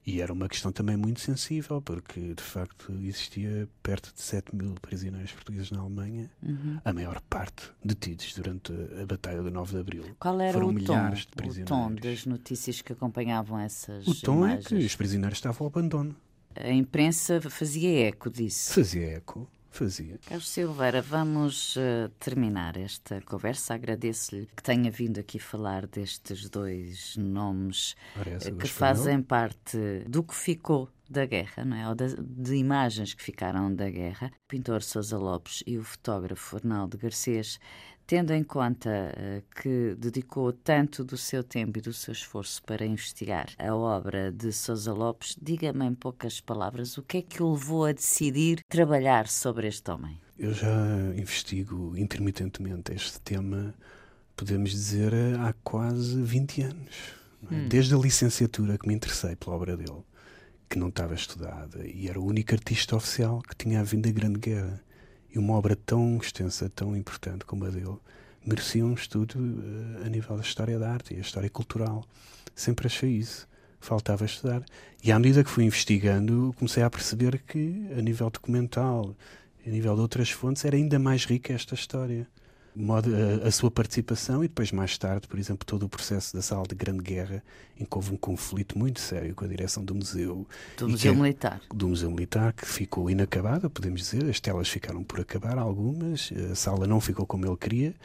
E 0.05 0.21
era 0.21 0.31
uma 0.31 0.47
questão 0.47 0.71
também 0.71 0.95
muito 0.95 1.19
sensível, 1.19 1.81
porque 1.81 2.33
de 2.33 2.41
facto 2.41 2.93
existia 3.01 3.67
perto 3.83 4.13
de 4.15 4.21
7 4.21 4.55
mil 4.55 4.73
prisioneiros 4.81 5.33
portugueses 5.33 5.69
na 5.71 5.81
Alemanha, 5.81 6.31
Uhum. 6.41 6.79
a 6.85 6.93
maior 6.93 7.19
parte 7.29 7.69
detidos 7.83 8.33
durante 8.33 8.71
a 9.01 9.05
Batalha 9.05 9.43
do 9.43 9.51
9 9.51 9.73
de 9.73 9.79
Abril. 9.81 10.15
Qual 10.17 10.39
era 10.39 10.53
Foram 10.53 10.67
o 10.69 10.73
tom, 10.75 10.75
milhares 10.95 11.19
de 11.25 11.33
o 11.33 11.35
prisioneiros. 11.35 11.67
tom 11.69 11.93
das 11.95 12.25
notícias 12.25 12.81
que 12.81 12.93
acompanhavam 12.93 13.59
essas 13.59 14.07
O 14.07 14.15
tom 14.21 14.45
é 14.47 14.51
imagens? 14.51 14.67
que 14.67 14.75
os 14.75 14.95
prisioneiros 14.95 15.37
estavam 15.39 15.65
ao 15.65 15.67
abandono. 15.67 16.15
A 16.63 16.71
imprensa 16.71 17.39
fazia 17.41 18.07
eco 18.07 18.29
disso. 18.29 18.73
Fazia 18.73 19.17
eco, 19.17 19.49
fazia. 19.69 20.17
Carlos 20.25 20.49
Silveira, 20.49 21.01
vamos 21.01 21.75
eh, 21.77 22.09
terminar 22.19 22.77
esta 22.77 23.21
conversa. 23.21 23.73
Agradeço-lhe 23.75 24.47
que 24.55 24.63
tenha 24.63 24.89
vindo 24.91 25.19
aqui 25.19 25.39
falar 25.39 25.85
destes 25.87 26.49
dois 26.49 27.15
nomes 27.17 27.95
essa 28.25 28.49
eh, 28.49 28.51
que 28.53 28.67
fazem 28.67 29.21
parte 29.21 29.77
do 30.07 30.23
que 30.23 30.35
ficou 30.35 30.89
da 31.09 31.25
guerra, 31.25 31.63
não 31.63 31.77
é? 31.77 31.87
Ou 31.87 31.95
das- 31.95 32.15
de 32.19 32.55
imagens 32.55 33.13
que 33.13 33.23
ficaram 33.23 33.73
da 33.73 33.89
guerra. 33.89 34.31
O 34.45 34.47
pintor 34.49 34.83
Sousa 34.83 35.17
Lopes 35.17 35.63
e 35.65 35.77
o 35.77 35.83
fotógrafo 35.83 36.57
Arnaldo 36.57 36.97
Garcês, 36.97 37.59
tendo 38.07 38.33
em 38.33 38.41
conta 38.41 38.89
eh, 38.89 39.43
que 39.61 39.93
dedicou 39.99 40.53
tanto 40.53 41.03
do 41.03 41.17
seu 41.17 41.43
tempo 41.43 41.77
e 41.77 41.81
do 41.81 41.91
seu 41.91 42.13
esforço 42.13 42.63
para 42.63 42.85
investigar 42.85 43.49
a 43.59 43.75
obra 43.75 44.31
de 44.31 44.53
Sousa 44.53 44.93
Lopes, 44.93 45.35
diga-me 45.39 45.85
em 45.85 45.93
poucas 45.93 46.39
palavras 46.39 46.97
o 46.97 47.03
que 47.03 47.17
é 47.17 47.21
que 47.21 47.43
o 47.43 47.51
levou 47.51 47.85
a 47.85 47.91
decidir 47.91 48.63
trabalhar 48.69 49.27
sobre 49.27 49.67
este 49.67 49.91
homem. 49.91 50.17
Eu 50.39 50.53
já 50.53 50.87
investigo 51.17 51.97
intermitentemente 51.97 52.93
este 52.93 53.19
tema, 53.19 53.75
podemos 54.37 54.71
dizer, 54.71 55.13
há 55.39 55.53
quase 55.61 56.21
20 56.21 56.61
anos. 56.61 56.95
é? 57.51 57.67
Desde 57.67 57.93
a 57.93 57.97
licenciatura 57.97 58.77
que 58.77 58.87
me 58.87 58.93
interessei 58.93 59.35
pela 59.35 59.55
obra 59.55 59.75
dele, 59.75 60.03
que 60.69 60.79
não 60.79 60.87
estava 60.87 61.13
estudada, 61.13 61.85
e 61.85 62.07
era 62.07 62.19
o 62.19 62.25
único 62.25 62.53
artista 62.53 62.95
oficial 62.95 63.41
que 63.41 63.55
tinha 63.55 63.81
havido 63.81 64.07
a 64.07 64.11
Grande 64.11 64.39
Guerra. 64.39 64.81
E 65.33 65.39
uma 65.39 65.53
obra 65.53 65.75
tão 65.75 66.17
extensa, 66.17 66.69
tão 66.69 66.95
importante 66.95 67.45
como 67.45 67.65
a 67.65 67.69
dele, 67.69 67.97
merecia 68.45 68.85
um 68.85 68.93
estudo 68.93 69.37
eh, 69.37 70.05
a 70.05 70.09
nível 70.09 70.35
da 70.35 70.41
história 70.41 70.79
da 70.79 70.91
arte 70.91 71.13
e 71.13 71.17
a 71.17 71.21
história 71.21 71.49
cultural. 71.49 72.05
Sempre 72.55 72.87
achei 72.87 73.11
isso. 73.11 73.47
Faltava 73.79 74.25
estudar. 74.25 74.63
E 75.03 75.11
à 75.11 75.19
medida 75.19 75.43
que 75.43 75.49
fui 75.49 75.63
investigando, 75.63 76.53
comecei 76.57 76.81
a 76.81 76.89
perceber 76.89 77.39
que, 77.45 77.87
a 77.97 78.01
nível 78.01 78.29
documental, 78.29 79.15
a 79.65 79.69
nível 79.69 79.95
de 79.95 80.01
outras 80.01 80.31
fontes, 80.31 80.65
era 80.65 80.75
ainda 80.75 80.97
mais 80.97 81.25
rica 81.25 81.53
esta 81.53 81.75
história. 81.75 82.27
Modo 82.79 83.09
a, 83.43 83.47
a 83.47 83.51
sua 83.51 83.71
participação 83.71 84.43
e 84.43 84.47
depois, 84.47 84.71
mais 84.71 84.95
tarde, 84.97 85.27
por 85.27 85.39
exemplo, 85.39 85.65
todo 85.65 85.83
o 85.83 85.89
processo 85.89 86.35
da 86.35 86.43
Sala 86.43 86.63
de 86.67 86.75
Grande 86.75 87.01
Guerra, 87.01 87.43
em 87.79 87.83
que 87.85 87.95
houve 87.95 88.13
um 88.13 88.17
conflito 88.17 88.77
muito 88.77 88.99
sério 88.99 89.33
com 89.33 89.45
a 89.45 89.47
direção 89.47 89.83
do 89.83 89.95
museu. 89.95 90.45
Do 90.77 90.87
Museu 90.89 91.13
que- 91.13 91.19
Militar. 91.19 91.61
do 91.73 91.87
Museu 91.87 92.11
Militar, 92.11 92.53
que 92.53 92.67
ficou 92.67 93.09
inacabada, 93.09 93.67
podemos 93.69 94.01
dizer. 94.01 94.29
As 94.29 94.39
telas 94.39 94.69
ficaram 94.69 95.03
por 95.03 95.19
acabar, 95.19 95.57
algumas. 95.57 96.31
A 96.51 96.55
sala 96.55 96.85
não 96.85 97.01
ficou 97.01 97.25
como 97.25 97.45
ele 97.47 97.57
queria. 97.57 97.95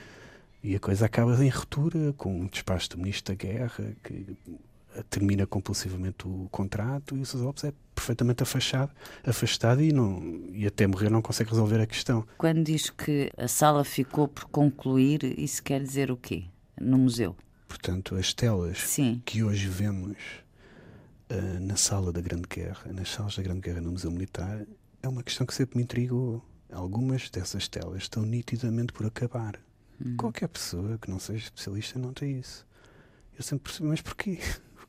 E 0.65 0.75
a 0.77 0.81
coisa 0.81 1.05
acaba 1.07 1.45
em 1.45 1.49
ruptura, 1.49 2.13
com 2.17 2.41
um 2.43 2.47
despacho 2.47 2.89
do 2.91 2.99
Ministro 2.99 3.35
da 3.35 3.45
Guerra, 3.45 3.93
que 4.03 4.25
termina 5.09 5.47
compulsivamente 5.47 6.27
o 6.27 6.49
contrato. 6.51 7.17
E 7.17 7.21
o 7.21 7.27
Sousa 7.27 7.45
Lopes 7.47 7.65
é 7.65 7.73
perfeitamente 7.95 8.43
afastado, 8.43 8.91
afastado 9.25 9.83
e, 9.83 9.93
não, 9.93 10.21
e 10.53 10.67
até 10.67 10.87
morrer 10.87 11.11
não 11.11 11.23
consegue 11.23 11.51
resolver 11.51 11.81
a 11.81 11.87
questão. 11.87 12.27
Quando 12.39 12.65
diz 12.65 12.91
que 12.91 13.31
a 13.37 13.49
sala 13.49 13.85
ficou 13.85 14.29
por 14.29 14.45
concluir, 14.45 15.39
isso 15.39 15.63
quer 15.63 15.83
dizer 15.83 16.11
o 16.11 16.17
quê? 16.17 16.45
No 16.81 16.99
museu? 16.99 17.37
Portanto, 17.69 18.17
as 18.17 18.35
telas 18.35 18.79
Sim. 18.79 19.23
que 19.25 19.43
hoje 19.43 19.67
vemos 19.69 20.17
ah, 21.31 21.61
na 21.61 21.77
sala 21.77 22.13
da 22.13 22.21
Grande 22.21 22.47
Guerra, 22.49 22.93
nas 22.93 23.11
salas 23.11 23.37
da 23.37 23.43
Grande 23.43 23.61
Guerra 23.61 23.81
no 23.81 23.93
Museu 23.93 24.11
Militar, 24.11 24.67
é 25.03 25.09
uma 25.09 25.23
questão 25.23 25.47
que 25.47 25.55
sempre 25.55 25.79
me 25.79 25.85
intrigou. 25.85 26.45
Algumas 26.71 27.29
dessas 27.31 27.69
telas 27.69 28.03
estão 28.03 28.23
nitidamente 28.23 28.93
por 28.93 29.07
acabar. 29.07 29.59
Qualquer 30.17 30.49
pessoa 30.49 30.99
que 30.99 31.11
não 31.11 31.19
seja 31.19 31.45
especialista 31.45 31.99
não 31.99 32.13
tem 32.13 32.39
isso. 32.39 32.67
Eu 33.37 33.43
sempre 33.43 33.65
percebi, 33.65 33.89
mas 33.89 34.01
porquê? 34.01 34.39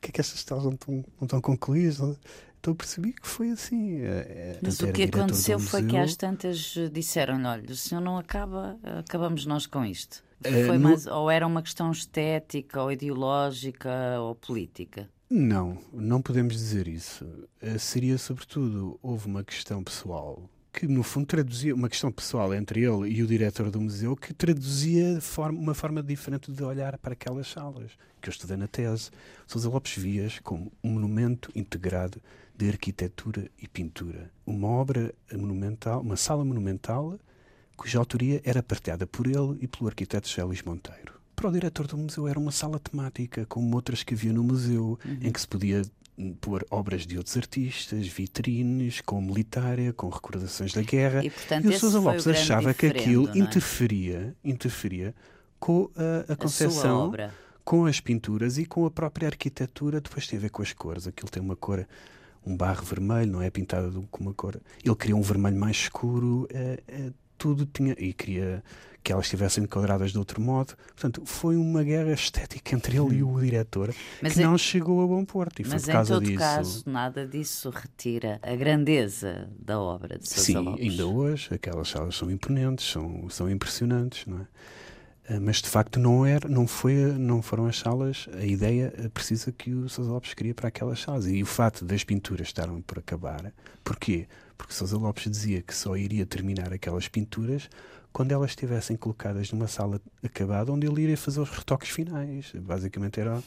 Porquê 0.04 0.12
que 0.12 0.20
essas 0.20 0.44
telas 0.44 0.64
não 0.64 0.72
estão, 0.72 0.94
não 0.96 1.24
estão 1.24 1.40
concluídas? 1.40 1.98
Então 1.98 2.72
eu 2.72 2.74
percebi 2.74 3.12
que 3.14 3.26
foi 3.26 3.50
assim. 3.50 4.00
É, 4.00 4.06
é, 4.06 4.58
Mas 4.62 4.78
o 4.80 4.92
que 4.92 5.04
aconteceu 5.04 5.58
foi 5.58 5.82
que 5.82 5.96
às 5.96 6.14
tantas 6.14 6.74
eh, 6.76 6.88
disseram 6.90 7.42
olha, 7.44 7.64
o 7.70 7.74
senhor 7.74 8.02
não 8.02 8.18
acaba, 8.18 8.78
acabamos 8.98 9.46
nós 9.46 9.66
com 9.66 9.82
isto. 9.84 10.22
Foi 10.42 10.76
no- 10.76 10.80
mais, 10.80 11.06
ou 11.06 11.30
era 11.30 11.46
uma 11.46 11.62
questão 11.62 11.90
estética, 11.90 12.82
ou 12.82 12.92
ideológica, 12.92 13.90
ou 14.20 14.34
política? 14.34 15.08
Não, 15.30 15.78
não 15.90 16.20
podemos 16.20 16.52
dizer 16.52 16.86
isso. 16.86 17.26
Seria, 17.78 18.18
sobretudo, 18.18 18.98
houve 19.02 19.26
uma 19.26 19.42
questão 19.42 19.82
pessoal 19.82 20.42
que, 20.74 20.88
no 20.88 21.04
fundo, 21.04 21.26
traduzia 21.26 21.72
uma 21.74 21.88
questão 21.88 22.10
pessoal 22.10 22.52
entre 22.52 22.80
ele 22.82 23.08
e 23.08 23.22
o 23.22 23.26
diretor 23.26 23.70
do 23.70 23.80
museu 23.80 24.16
que 24.16 24.34
traduzia 24.34 25.20
forma- 25.20 25.58
uma 25.58 25.74
forma 25.74 26.02
diferente 26.02 26.50
de 26.50 26.62
olhar 26.64 26.98
para 26.98 27.12
aquelas 27.12 27.46
salas, 27.46 27.92
que 28.20 28.28
eu 28.28 28.32
estudei 28.32 28.56
na 28.56 28.66
tese. 28.66 29.10
Sousa 29.46 29.68
Lopes 29.68 29.96
Vias 29.96 30.40
como 30.42 30.72
um 30.82 30.90
monumento 30.90 31.50
integrado 31.54 32.20
de 32.56 32.68
arquitetura 32.68 33.48
e 33.62 33.68
pintura. 33.68 34.30
Uma 34.44 34.68
obra 34.68 35.14
monumental, 35.32 36.00
uma 36.00 36.16
sala 36.16 36.44
monumental 36.44 37.18
cuja 37.76 37.98
autoria 37.98 38.40
era 38.44 38.62
partilhada 38.62 39.06
por 39.06 39.26
ele 39.26 39.56
e 39.60 39.68
pelo 39.68 39.88
arquiteto 39.88 40.28
José 40.28 40.42
Luís 40.44 40.62
Monteiro. 40.62 41.14
Para 41.36 41.48
o 41.48 41.52
diretor 41.52 41.86
do 41.86 41.96
museu 41.98 42.28
era 42.28 42.38
uma 42.38 42.52
sala 42.52 42.78
temática, 42.78 43.44
como 43.46 43.74
outras 43.74 44.02
que 44.04 44.14
havia 44.14 44.32
no 44.32 44.44
museu, 44.44 44.98
em 45.20 45.32
que 45.32 45.40
se 45.40 45.48
podia 45.48 45.82
pôr 46.40 46.64
obras 46.70 47.06
de 47.06 47.16
outros 47.18 47.36
artistas, 47.36 48.06
vitrines, 48.06 49.00
com 49.00 49.20
militária, 49.20 49.92
com 49.92 50.08
recordações 50.08 50.72
da 50.72 50.82
guerra. 50.82 51.24
E, 51.24 51.30
portanto, 51.30 51.64
e 51.64 51.68
o 51.74 51.78
Sousa 51.78 51.98
o 51.98 52.02
Lopes 52.02 52.24
grande 52.24 52.38
achava 52.40 52.74
que 52.74 52.86
aquilo 52.86 53.28
é? 53.30 53.38
interferia, 53.38 54.34
interferia 54.44 55.14
com 55.58 55.90
a, 55.96 56.30
a 56.30 56.34
A 56.34 56.36
concepção 56.36 56.98
obra. 57.06 57.34
com 57.64 57.86
as 57.86 58.00
pinturas 58.00 58.58
e 58.58 58.64
com 58.66 58.86
a 58.86 58.90
própria 58.90 59.28
arquitetura, 59.28 60.00
depois 60.00 60.26
tem 60.26 60.38
a 60.38 60.42
ver 60.42 60.50
com 60.50 60.62
as 60.62 60.72
cores. 60.72 61.06
Aquilo 61.06 61.30
tem 61.30 61.42
uma 61.42 61.56
cor, 61.56 61.86
um 62.46 62.56
barro 62.56 62.84
vermelho, 62.84 63.32
não 63.32 63.42
é 63.42 63.50
pintado 63.50 64.06
com 64.10 64.22
uma 64.22 64.34
cor. 64.34 64.60
Ele 64.84 64.94
queria 64.96 65.16
um 65.16 65.22
vermelho 65.22 65.56
mais 65.56 65.76
escuro, 65.76 66.46
eh, 66.52 66.82
eh, 66.86 67.12
tudo 67.38 67.66
tinha. 67.66 67.94
E 67.98 68.12
queria 68.12 68.62
que 69.02 69.12
elas 69.12 69.26
estivessem 69.26 69.64
enquadradas 69.64 70.12
de 70.12 70.18
outro 70.18 70.40
modo. 70.40 70.74
Portanto, 70.86 71.22
foi 71.26 71.56
uma 71.56 71.82
guerra 71.84 72.12
estética 72.12 72.74
entre 72.74 72.96
ele 72.96 73.16
e 73.16 73.22
o 73.22 73.38
diretor 73.38 73.90
Hum. 73.90 73.94
Mas 74.22 74.32
que 74.32 74.40
é- 74.40 74.44
não 74.44 74.56
chegou 74.56 75.02
a 75.04 75.06
bom 75.06 75.24
porto. 75.26 75.60
E 75.60 75.64
foi 75.64 75.74
Mas 75.74 75.86
em 75.88 75.92
todo 76.04 76.24
disso. 76.24 76.38
caso, 76.38 76.82
nada 76.86 77.26
disso 77.26 77.68
retira 77.68 78.38
a 78.42 78.56
grandeza 78.56 79.50
da 79.58 79.78
obra 79.78 80.18
de 80.18 80.26
Sousa 80.26 80.42
Sim, 80.44 80.56
Lopes. 80.56 80.90
ainda 80.90 81.06
hoje 81.06 81.52
aquelas 81.54 81.88
salas 81.88 82.16
são 82.16 82.30
imponentes, 82.30 82.86
são, 82.90 83.28
são 83.28 83.50
impressionantes, 83.50 84.24
não 84.26 84.38
é? 84.40 84.46
Ah, 85.28 85.40
Mas 85.40 85.60
de 85.62 85.68
facto 85.68 85.98
não 86.00 86.24
era, 86.26 86.48
não 86.48 86.66
foi, 86.66 86.94
não 86.94 87.40
foram 87.42 87.66
as 87.66 87.78
salas 87.78 88.26
a 88.38 88.44
ideia 88.44 88.90
precisa 89.12 89.50
que 89.52 89.72
o 89.72 89.88
Sousa 89.88 90.10
Lopes 90.12 90.32
queria 90.34 90.54
para 90.54 90.68
aquelas 90.68 91.00
salas 91.00 91.26
e 91.26 91.42
o 91.42 91.46
fato 91.46 91.84
das 91.84 92.04
pinturas 92.04 92.48
estarem 92.48 92.80
por 92.82 92.98
acabar, 92.98 93.52
porquê? 93.82 94.26
Porque 94.64 94.72
Sousa 94.74 94.96
Lopes 94.96 95.30
dizia 95.30 95.60
que 95.60 95.74
só 95.74 95.94
iria 95.94 96.24
terminar 96.24 96.72
aquelas 96.72 97.06
pinturas 97.06 97.68
quando 98.10 98.32
elas 98.32 98.52
estivessem 98.52 98.96
colocadas 98.96 99.52
numa 99.52 99.68
sala 99.68 100.00
acabada 100.22 100.72
onde 100.72 100.86
ele 100.86 101.02
iria 101.02 101.18
fazer 101.18 101.40
os 101.40 101.50
retoques 101.50 101.90
finais. 101.90 102.50
Basicamente 102.62 103.20
era, 103.20 103.42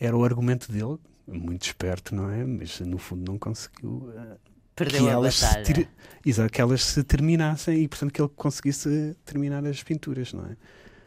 era 0.00 0.16
o 0.16 0.24
argumento 0.24 0.72
dele, 0.72 0.98
muito 1.24 1.62
esperto, 1.62 2.16
não 2.16 2.28
é? 2.28 2.44
Mas 2.44 2.80
no 2.80 2.98
fundo 2.98 3.30
não 3.30 3.38
conseguiu. 3.38 3.90
Uh, 3.90 4.36
Perdeu 4.74 5.04
que 5.04 5.08
a 5.08 5.12
elas 5.12 5.40
batalha. 5.40 5.64
Se 5.64 5.72
ter... 5.72 5.88
Exato, 6.26 6.52
que 6.52 6.60
elas 6.60 6.82
se 6.82 7.04
terminassem 7.04 7.84
e, 7.84 7.86
portanto, 7.86 8.12
que 8.12 8.20
ele 8.20 8.30
conseguisse 8.34 9.16
terminar 9.24 9.64
as 9.64 9.84
pinturas, 9.84 10.32
não 10.32 10.46
é? 10.46 10.56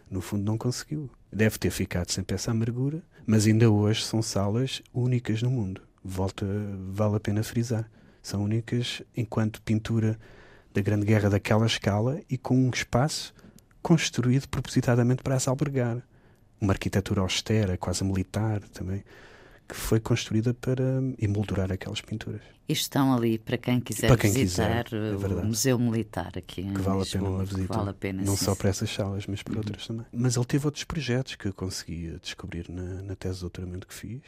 No 0.09 0.21
fundo, 0.21 0.45
não 0.45 0.57
conseguiu. 0.57 1.09
Deve 1.29 1.57
ter 1.57 1.69
ficado 1.69 2.11
sempre 2.11 2.35
essa 2.35 2.51
amargura, 2.51 3.03
mas 3.25 3.45
ainda 3.45 3.69
hoje 3.69 4.05
são 4.05 4.21
salas 4.21 4.81
únicas 4.93 5.41
no 5.41 5.49
mundo. 5.49 5.81
Volta, 6.01 6.45
vale 6.93 7.17
a 7.17 7.19
pena 7.19 7.43
frisar. 7.43 7.89
São 8.23 8.41
únicas 8.41 9.03
enquanto 9.15 9.61
pintura 9.61 10.17
da 10.73 10.81
Grande 10.81 11.05
Guerra 11.05 11.29
daquela 11.29 11.67
escala 11.67 12.21
e 12.29 12.37
com 12.37 12.55
um 12.55 12.69
espaço 12.69 13.33
construído 13.81 14.47
propositadamente 14.47 15.21
para 15.21 15.35
as 15.35 15.47
albergar. 15.47 16.01
Uma 16.59 16.71
arquitetura 16.71 17.19
austera, 17.19 17.77
quase 17.77 18.03
militar 18.05 18.61
também, 18.69 19.03
que 19.67 19.75
foi 19.75 19.99
construída 19.99 20.53
para 20.53 20.83
emoldurar 21.19 21.71
aquelas 21.71 21.99
pinturas. 21.99 22.41
E 22.67 22.71
estão 22.71 23.13
ali 23.13 23.37
para 23.37 23.57
quem 23.57 23.81
quiser 23.81 24.07
Para 24.07 24.17
quem 24.17 24.31
visitar 24.31 24.85
quiser, 24.85 24.97
é 24.97 25.35
o. 25.41 25.45
Museu 25.45 25.77
Militar 25.77 26.31
aqui 26.37 26.61
em 26.61 26.73
que 26.73 26.81
vale 26.81 27.01
a 27.01 27.03
Lisboa, 27.03 27.21
pena 27.21 27.35
uma 27.35 27.45
visita. 27.45 27.73
Vale 27.73 27.89
a 27.89 27.93
pena, 27.93 28.23
não 28.23 28.37
sim, 28.37 28.45
só 28.45 28.55
para 28.55 28.69
essas 28.69 28.89
salas, 28.89 29.27
mas 29.27 29.43
para 29.43 29.57
outras 29.57 29.85
também. 29.85 30.05
Mas 30.13 30.37
ele 30.37 30.45
teve 30.45 30.65
outros 30.65 30.85
projetos 30.85 31.35
que 31.35 31.45
eu 31.45 31.53
conseguia 31.53 32.17
descobrir 32.19 32.69
na, 32.69 33.01
na 33.01 33.15
tese 33.15 33.35
de 33.35 33.41
doutoramento 33.41 33.85
que 33.85 33.93
fiz. 33.93 34.21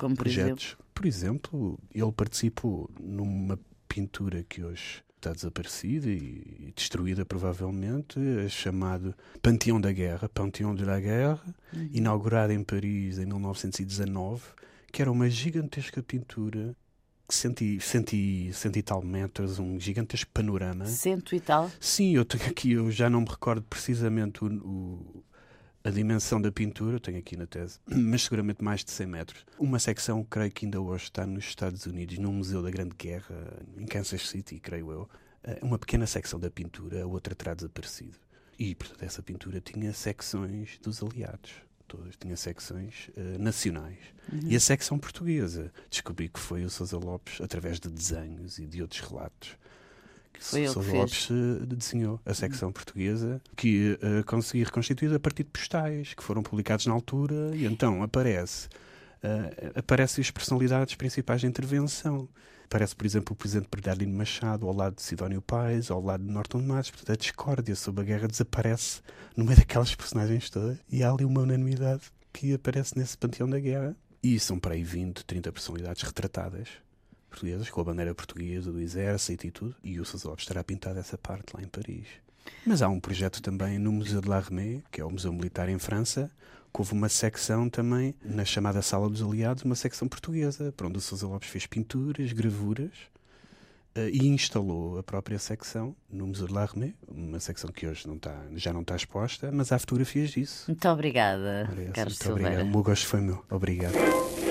Como 0.00 0.16
por 0.16 0.26
exemplo, 0.26 0.48
projetos. 0.56 0.76
Por 0.94 1.06
exemplo, 1.06 1.78
ele 1.94 2.12
participou 2.12 2.90
numa 2.98 3.58
pintura 3.86 4.42
que 4.48 4.62
hoje 4.64 5.02
está 5.16 5.32
desaparecida 5.32 6.08
e, 6.08 6.72
destruída 6.74 7.26
provavelmente, 7.26 8.18
é 8.18 8.48
chamado 8.48 9.14
Panteão 9.42 9.78
da 9.80 9.92
Guerra, 9.92 10.28
Panteão 10.30 10.74
de 10.74 10.84
la 10.84 10.98
Guerre, 10.98 11.40
Uhum. 11.74 11.88
inaugurada 11.92 12.52
em 12.54 12.64
Paris 12.64 13.18
em 13.18 13.26
1919, 13.26 14.42
que 14.90 15.02
era 15.02 15.10
uma 15.12 15.28
gigantesca 15.28 16.02
pintura 16.02 16.74
cento 17.28 17.62
e, 17.62 17.78
cento 17.80 18.12
e, 18.14 18.50
cento 18.52 18.76
e 18.76 18.82
tal 18.82 19.02
metros, 19.04 19.58
um 19.60 19.78
gigantesco 19.78 20.30
panorama. 20.32 20.86
cento 20.86 21.34
e 21.34 21.40
tal. 21.40 21.70
Sim, 21.78 22.14
eu 22.16 22.24
tenho 22.24 22.46
aqui, 22.48 22.72
eu 22.72 22.90
já 22.90 23.08
não 23.10 23.20
me 23.20 23.28
recordo 23.28 23.62
precisamente 23.68 24.42
o, 24.44 24.48
o- 24.48 25.24
a 25.82 25.90
dimensão 25.90 26.40
da 26.40 26.52
pintura, 26.52 26.96
eu 26.96 27.00
tenho 27.00 27.18
aqui 27.18 27.36
na 27.36 27.46
tese, 27.46 27.78
mas 27.88 28.22
seguramente 28.22 28.62
mais 28.62 28.84
de 28.84 28.90
100 28.90 29.06
metros. 29.06 29.46
Uma 29.58 29.78
secção, 29.78 30.22
creio 30.24 30.50
que 30.52 30.66
ainda 30.66 30.80
hoje 30.80 31.04
está 31.04 31.26
nos 31.26 31.44
Estados 31.44 31.86
Unidos, 31.86 32.18
no 32.18 32.32
Museu 32.32 32.62
da 32.62 32.70
Grande 32.70 32.94
Guerra, 32.96 33.34
em 33.76 33.86
Kansas 33.86 34.28
City, 34.28 34.58
creio 34.60 34.90
eu. 34.90 35.10
Eh, 35.42 35.58
Uma 35.62 35.78
pequena 35.78 36.06
secção 36.06 36.38
da 36.38 36.50
pintura, 36.50 37.02
a 37.02 37.06
outra 37.06 37.34
terá 37.34 37.54
desaparecido. 37.54 38.18
E, 38.58 38.74
portanto, 38.74 39.02
essa 39.02 39.22
pintura 39.22 39.60
tinha 39.60 39.92
secções 39.92 40.78
dos 40.82 41.02
aliados. 41.02 41.52
Todas 41.88 42.14
tinha 42.16 42.36
secções 42.36 43.10
eh, 43.16 43.38
nacionais. 43.38 43.98
E 44.44 44.54
a 44.54 44.60
secção 44.60 44.98
portuguesa. 44.98 45.72
Descobri 45.90 46.28
que 46.28 46.38
foi 46.38 46.62
o 46.64 46.70
Sousa 46.70 46.98
Lopes, 46.98 47.40
através 47.40 47.80
de 47.80 47.88
desenhos 47.88 48.58
e 48.58 48.66
de 48.66 48.82
outros 48.82 49.00
relatos, 49.00 49.56
que 50.32 50.42
Foi 50.42 50.62
ele 50.62 50.74
que 50.74 50.74
Sousa 50.74 50.90
fez. 50.90 50.98
Lopes 50.98 51.28
eh, 51.30 51.66
desenhou 51.66 52.20
a 52.24 52.34
secção 52.34 52.72
portuguesa, 52.72 53.40
que 53.56 53.98
eh, 54.00 54.22
consegui 54.24 54.64
reconstituir 54.64 55.14
a 55.14 55.20
partir 55.20 55.44
de 55.44 55.50
postais 55.50 56.14
que 56.14 56.22
foram 56.22 56.42
publicados 56.42 56.86
na 56.86 56.92
altura, 56.94 57.54
e 57.54 57.64
então 57.66 58.02
aparece. 58.02 58.68
eh, 59.22 59.72
aparecem 59.74 60.22
as 60.22 60.30
personalidades 60.30 60.94
principais 60.94 61.42
da 61.42 61.48
intervenção. 61.48 62.28
Aparece, 62.64 62.94
por 62.94 63.04
exemplo, 63.04 63.32
o 63.34 63.36
presidente 63.36 63.68
Bernardino 63.70 64.16
Machado 64.16 64.66
ao 64.66 64.72
lado 64.74 64.94
de 64.96 65.02
Sidónio 65.02 65.42
Pais, 65.42 65.90
ao 65.90 66.00
lado 66.00 66.24
de 66.24 66.30
Norton 66.32 66.60
Matos. 66.60 66.90
Portanto, 66.90 67.10
a 67.12 67.16
discórdia 67.16 67.74
sobre 67.74 68.02
a 68.02 68.04
guerra 68.04 68.28
desaparece 68.28 69.00
no 69.36 69.44
meio 69.44 69.58
daquelas 69.58 69.94
personagens 69.94 70.48
todas. 70.48 70.78
E 70.90 71.02
há 71.02 71.10
ali 71.10 71.24
uma 71.24 71.40
unanimidade 71.42 72.02
que 72.32 72.54
aparece 72.54 72.96
nesse 72.96 73.18
panteão 73.18 73.48
da 73.50 73.58
guerra. 73.58 73.96
E 74.22 74.38
são 74.38 74.58
para 74.58 74.74
aí 74.74 74.84
20, 74.84 75.24
30 75.24 75.50
personalidades 75.52 76.02
retratadas 76.02 76.68
portuguesas, 77.30 77.70
com 77.70 77.80
a 77.80 77.84
bandeira 77.84 78.14
portuguesa 78.14 78.70
do 78.70 78.80
exército 78.80 79.46
e 79.46 79.50
tudo. 79.50 79.74
E 79.82 79.98
o 79.98 80.04
Lopes 80.24 80.42
estará 80.42 80.62
pintado 80.62 80.98
essa 80.98 81.16
parte 81.16 81.54
lá 81.54 81.62
em 81.62 81.68
Paris. 81.68 82.06
Mas 82.66 82.82
há 82.82 82.88
um 82.88 83.00
projeto 83.00 83.40
também 83.40 83.78
no 83.78 83.92
Museu 83.92 84.20
de 84.20 84.28
l'Armée, 84.28 84.82
que 84.90 85.00
é 85.00 85.04
o 85.04 85.10
Museu 85.10 85.32
Militar 85.32 85.68
em 85.68 85.78
França, 85.78 86.30
que 86.72 86.80
houve 86.80 86.92
uma 86.92 87.08
secção 87.08 87.68
também, 87.68 88.14
na 88.22 88.44
chamada 88.44 88.82
Sala 88.82 89.08
dos 89.08 89.22
Aliados, 89.22 89.64
uma 89.64 89.74
secção 89.74 90.06
portuguesa, 90.06 90.72
para 90.76 90.86
onde 90.86 90.98
o 90.98 91.00
Sousa 91.00 91.26
Lopes 91.26 91.48
fez 91.48 91.66
pinturas, 91.66 92.32
gravuras, 92.32 92.92
eh, 93.94 94.10
e 94.10 94.28
instalou 94.28 94.98
a 94.98 95.02
própria 95.02 95.38
secção 95.38 95.96
no 96.08 96.28
Museu 96.28 96.46
de 96.46 96.52
l'Armée, 96.52 96.94
uma 97.08 97.40
secção 97.40 97.70
que 97.70 97.86
hoje 97.86 98.06
não 98.06 98.16
está, 98.16 98.36
já 98.54 98.72
não 98.72 98.82
está 98.82 98.94
exposta, 98.94 99.50
mas 99.52 99.72
há 99.72 99.78
fotografias 99.78 100.30
disso. 100.30 100.64
Muito 100.68 100.88
obrigada, 100.88 101.68
essa, 101.72 101.92
Carlos 101.92 102.18
muito 102.18 102.30
obrigado. 102.30 102.52
Silveira. 102.52 102.64
O 102.64 102.66
meu 102.68 102.82
gosto 102.82 103.06
foi 103.06 103.20
meu. 103.20 103.44
Obrigado. 103.50 104.49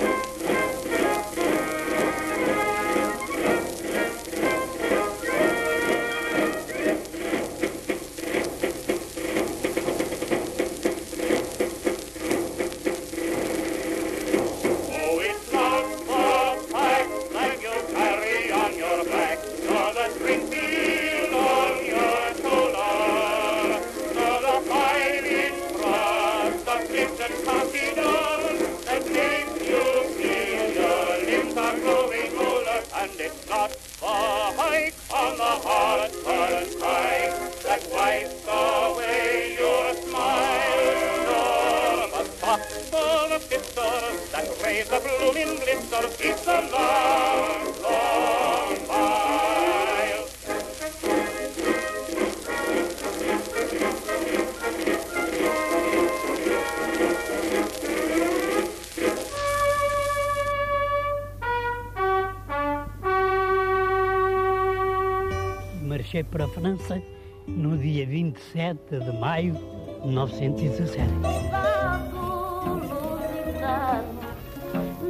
França 66.80 67.02
no 67.46 67.76
dia 67.76 68.06
27 68.06 68.98
de 68.98 69.12
maio 69.18 69.52
de 69.54 69.60
1917. 70.06 71.04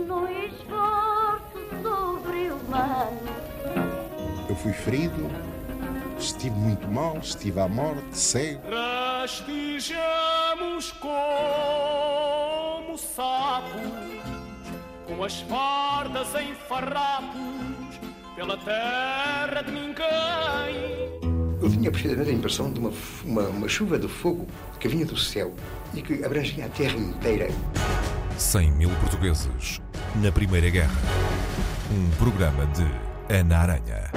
no 0.07 0.29
esforço 0.29 1.59
sobre-humano. 1.83 3.21
Eu 4.49 4.57
fui 4.57 4.73
ferido, 4.73 5.31
estive 6.19 6.57
muito 6.57 6.89
mal, 6.89 7.19
estive 7.19 7.61
à 7.61 7.69
morte, 7.69 8.17
cego. 8.17 8.63
Rastejamos 8.69 10.91
como 10.93 12.97
sapos, 12.99 13.81
com 15.07 15.23
as 15.23 15.41
fardas 15.43 16.35
em 16.35 16.55
farrapos, 16.55 18.01
pela 18.35 18.57
terra 18.57 19.63
de 19.63 19.71
ninguém. 19.73 21.00
Eu 21.61 21.71
tinha 21.71 21.91
precisamente 21.91 22.31
a 22.31 22.33
impressão 22.33 22.73
de 22.73 22.81
uma, 22.81 22.93
uma, 23.25 23.43
uma 23.49 23.69
chuva 23.69 23.99
de 23.99 24.09
fogo 24.09 24.47
que 24.79 24.89
vinha 24.89 25.05
do 25.05 25.17
céu 25.17 25.53
e 25.95 26.01
que 26.01 26.25
abrangia 26.25 26.65
a 26.65 26.69
terra 26.69 26.97
inteira. 26.97 27.49
100 28.39 28.71
mil 28.73 28.91
portugueses 28.97 29.81
na 30.23 30.33
Primeira 30.33 30.71
Guerra. 30.71 30.99
Um 31.93 32.11
programa 32.17 32.67
de 32.67 32.87
Ana 33.35 33.59
Aranha. 33.59 34.11